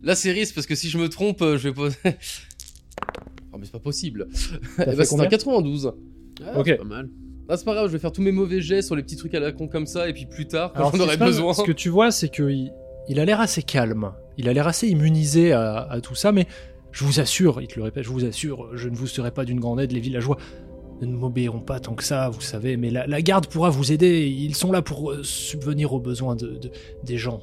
Là, 0.02 0.14
c'est 0.16 0.32
risque 0.32 0.54
parce 0.56 0.66
que 0.66 0.74
si 0.74 0.90
je 0.90 0.98
me 0.98 1.08
trompe, 1.08 1.40
euh, 1.40 1.56
je 1.56 1.68
vais 1.68 1.72
poser. 1.74 1.96
oh, 3.54 3.58
mais 3.58 3.64
c'est 3.66 3.72
pas 3.72 3.78
possible. 3.78 4.28
T'as 4.76 4.84
Eh 4.92 4.96
ben, 4.96 4.96
c'est 4.96 5.02
un 5.02 5.16
combien 5.16 5.28
92. 5.28 5.92
Ah, 6.44 6.58
Ok. 6.58 6.66
c'est 6.66 6.76
pas 6.76 6.84
mal. 6.84 7.08
Ah, 7.48 7.56
c'est 7.56 7.64
pas 7.64 7.74
grave, 7.74 7.88
je 7.88 7.92
vais 7.92 7.98
faire 7.98 8.12
tous 8.12 8.22
mes 8.22 8.32
mauvais 8.32 8.60
jets 8.60 8.82
sur 8.82 8.96
les 8.96 9.02
petits 9.02 9.16
trucs 9.16 9.34
à 9.34 9.40
la 9.40 9.52
con 9.52 9.68
comme 9.68 9.86
ça, 9.86 10.08
et 10.08 10.12
puis 10.14 10.26
plus 10.26 10.46
tard, 10.46 10.72
quand 10.72 10.78
Alors, 10.80 10.96
j'en 10.96 11.04
aurai 11.04 11.16
besoin. 11.18 11.52
Ce 11.52 11.62
que 11.62 11.72
tu 11.72 11.90
vois, 11.90 12.10
c'est 12.10 12.30
qu'il 12.30 12.72
il 13.08 13.20
a 13.20 13.24
l'air 13.26 13.40
assez 13.40 13.62
calme. 13.62 14.12
Il 14.38 14.48
a 14.48 14.52
l'air 14.54 14.66
assez 14.66 14.88
immunisé 14.88 15.52
à, 15.52 15.82
à 15.82 16.00
tout 16.00 16.14
ça, 16.14 16.32
mais 16.32 16.46
je 16.90 17.04
vous 17.04 17.20
assure, 17.20 17.60
il 17.60 17.66
te 17.68 17.76
le 17.76 17.82
répète, 17.84 18.04
je 18.04 18.08
vous 18.10 18.24
assure, 18.24 18.70
je 18.76 18.88
ne 18.88 18.96
vous 18.96 19.06
serai 19.06 19.30
pas 19.30 19.44
d'une 19.44 19.60
grande 19.60 19.78
aide. 19.80 19.92
Les 19.92 20.00
villageois 20.00 20.38
ne 21.02 21.06
m'obéiront 21.08 21.60
pas 21.60 21.80
tant 21.80 21.94
que 21.94 22.02
ça, 22.04 22.30
vous 22.30 22.40
savez, 22.40 22.76
mais 22.78 22.88
la, 22.90 23.06
la 23.06 23.20
garde 23.20 23.46
pourra 23.48 23.68
vous 23.68 23.92
aider. 23.92 24.26
Ils 24.26 24.54
sont 24.54 24.72
là 24.72 24.80
pour 24.80 25.10
euh, 25.10 25.22
subvenir 25.22 25.92
aux 25.92 26.00
besoins 26.00 26.36
de, 26.36 26.46
de- 26.46 26.70
des 27.04 27.18
gens 27.18 27.42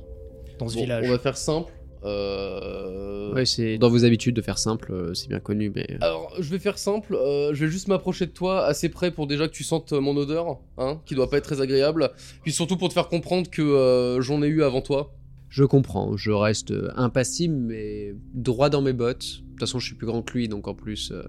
dans 0.57 0.67
ce 0.67 0.75
Bon, 0.75 0.81
village. 0.81 1.05
on 1.07 1.11
va 1.11 1.19
faire 1.19 1.37
simple. 1.37 1.71
Euh... 2.03 3.33
Ouais, 3.33 3.45
c'est 3.45 3.77
dans 3.77 3.89
vos 3.89 4.03
habitudes 4.05 4.35
de 4.35 4.41
faire 4.41 4.57
simple, 4.57 4.91
euh, 4.91 5.13
c'est 5.13 5.29
bien 5.29 5.39
connu, 5.39 5.71
mais. 5.73 5.87
Alors, 6.01 6.33
je 6.39 6.49
vais 6.49 6.59
faire 6.59 6.77
simple, 6.77 7.15
euh, 7.15 7.53
je 7.53 7.65
vais 7.65 7.71
juste 7.71 7.87
m'approcher 7.87 8.25
de 8.25 8.31
toi 8.31 8.65
assez 8.65 8.89
près 8.89 9.11
pour 9.11 9.27
déjà 9.27 9.47
que 9.47 9.53
tu 9.53 9.63
sentes 9.63 9.93
mon 9.93 10.15
odeur, 10.17 10.59
hein, 10.77 10.99
qui 11.05 11.15
doit 11.15 11.29
pas 11.29 11.37
être 11.37 11.45
très 11.45 11.61
agréable, 11.61 12.11
puis 12.43 12.51
surtout 12.51 12.77
pour 12.77 12.89
te 12.89 12.93
faire 12.93 13.07
comprendre 13.07 13.49
que 13.49 13.61
euh, 13.61 14.21
j'en 14.21 14.41
ai 14.43 14.47
eu 14.47 14.63
avant 14.63 14.81
toi. 14.81 15.13
Je 15.49 15.63
comprends, 15.63 16.15
je 16.17 16.31
reste 16.31 16.71
euh, 16.71 16.89
impassible, 16.95 17.55
mais 17.55 18.13
droit 18.33 18.69
dans 18.69 18.81
mes 18.81 18.93
bottes. 18.93 19.41
De 19.43 19.49
toute 19.51 19.59
façon, 19.59 19.79
je 19.79 19.85
suis 19.85 19.95
plus 19.95 20.07
grand 20.07 20.21
que 20.21 20.33
lui, 20.33 20.47
donc 20.47 20.67
en 20.67 20.73
plus, 20.73 21.11
euh, 21.11 21.23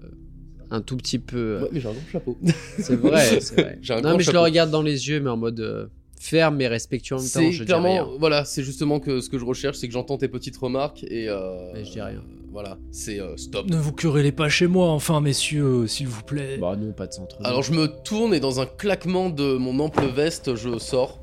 un 0.71 0.81
tout 0.81 0.95
petit 0.97 1.19
peu. 1.19 1.37
euh, 1.37 1.61
Ouais, 1.63 1.69
mais 1.73 1.79
j'ai 1.81 1.89
un 1.89 1.93
long 1.93 1.99
chapeau. 2.11 2.37
C'est 2.79 2.95
vrai, 2.95 3.39
c'est 3.41 3.61
vrai. 3.61 3.79
Non, 3.89 4.01
grand 4.01 4.17
mais 4.17 4.23
je 4.23 4.31
le 4.31 4.39
regarde 4.39 4.71
dans 4.71 4.81
les 4.81 5.09
yeux, 5.09 5.19
mais 5.19 5.29
en 5.29 5.37
mode 5.37 5.59
euh, 5.59 5.87
ferme 6.23 6.61
et 6.61 6.67
respectueux 6.67 7.15
en 7.15 7.19
même 7.19 7.27
temps. 7.27 7.39
C'est 7.39 7.51
Je 7.51 7.59
dis 7.59 7.65
clairement, 7.65 7.89
rien. 8.05 8.07
voilà, 8.19 8.45
c'est 8.45 8.63
justement 8.63 8.99
que 8.99 9.19
ce 9.19 9.29
que 9.29 9.37
je 9.37 9.45
recherche, 9.45 9.77
c'est 9.77 9.87
que 9.87 9.93
j'entends 9.93 10.17
tes 10.17 10.27
petites 10.29 10.57
remarques 10.57 11.03
et. 11.03 11.27
Euh, 11.29 11.71
Mais 11.73 11.83
je 11.85 11.91
dis 11.91 12.01
rien. 12.01 12.23
Voilà, 12.51 12.77
c'est 12.91 13.19
euh, 13.19 13.35
stop. 13.35 13.65
Ne 13.67 13.77
vous 13.77 13.91
querellez 13.93 14.31
pas 14.31 14.47
chez 14.47 14.67
moi, 14.67 14.89
enfin, 14.89 15.21
messieurs, 15.21 15.87
s'il 15.87 16.07
vous 16.07 16.21
plaît. 16.23 16.57
Bah, 16.59 16.75
non, 16.79 16.93
pas 16.93 17.07
de 17.07 17.13
centre. 17.13 17.35
Alors 17.43 17.63
je 17.63 17.73
me 17.73 17.87
tourne 18.03 18.33
et 18.33 18.39
dans 18.39 18.59
un 18.61 18.67
claquement 18.67 19.29
de 19.31 19.57
mon 19.57 19.79
ample 19.79 20.05
veste, 20.05 20.55
je 20.55 20.77
sors. 20.77 21.19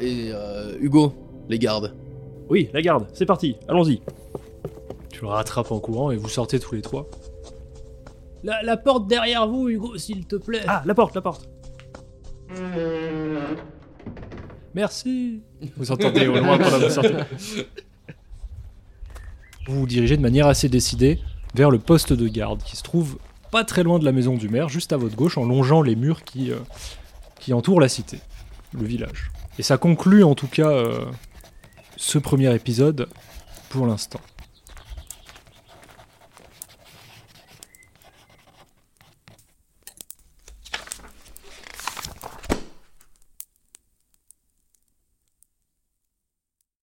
Et 0.00 0.30
euh, 0.32 0.76
Hugo, 0.80 1.12
les 1.48 1.58
gardes. 1.58 1.94
Oui, 2.48 2.68
la 2.72 2.82
garde, 2.82 3.06
c'est 3.12 3.26
parti, 3.26 3.56
allons-y. 3.68 4.00
Tu 5.10 5.20
le 5.22 5.26
rattrapes 5.28 5.70
en 5.72 5.80
courant 5.80 6.10
et 6.10 6.16
vous 6.16 6.28
sortez 6.28 6.58
tous 6.58 6.74
les 6.76 6.82
trois. 6.82 7.08
La, 8.42 8.62
la 8.62 8.76
porte 8.76 9.06
derrière 9.06 9.46
vous, 9.46 9.68
Hugo, 9.68 9.98
s'il 9.98 10.26
te 10.26 10.36
plaît. 10.36 10.62
Ah, 10.66 10.82
la 10.86 10.94
porte, 10.94 11.14
la 11.14 11.20
porte. 11.20 11.48
Merci. 14.74 15.42
Vous 15.76 15.90
entendez 15.92 16.26
au 16.26 16.36
loin 16.36 16.58
pendant 16.58 16.78
que 16.78 16.84
vous 16.84 16.90
sortez. 16.90 17.14
Vous 19.66 19.80
vous 19.80 19.86
dirigez 19.86 20.16
de 20.16 20.22
manière 20.22 20.46
assez 20.46 20.68
décidée 20.68 21.20
vers 21.54 21.70
le 21.70 21.78
poste 21.78 22.12
de 22.12 22.28
garde 22.28 22.62
qui 22.62 22.76
se 22.76 22.82
trouve 22.82 23.18
pas 23.50 23.64
très 23.64 23.82
loin 23.82 23.98
de 23.98 24.04
la 24.04 24.12
maison 24.12 24.36
du 24.36 24.48
maire, 24.48 24.68
juste 24.68 24.92
à 24.92 24.96
votre 24.96 25.16
gauche, 25.16 25.36
en 25.36 25.44
longeant 25.44 25.82
les 25.82 25.96
murs 25.96 26.22
qui, 26.22 26.52
euh, 26.52 26.58
qui 27.40 27.52
entourent 27.52 27.80
la 27.80 27.88
cité, 27.88 28.20
le 28.72 28.84
village. 28.84 29.30
Et 29.58 29.62
ça 29.62 29.76
conclut 29.76 30.22
en 30.22 30.34
tout 30.34 30.46
cas 30.46 30.70
euh, 30.70 31.04
ce 31.96 32.18
premier 32.18 32.54
épisode 32.54 33.08
pour 33.68 33.86
l'instant. 33.86 34.20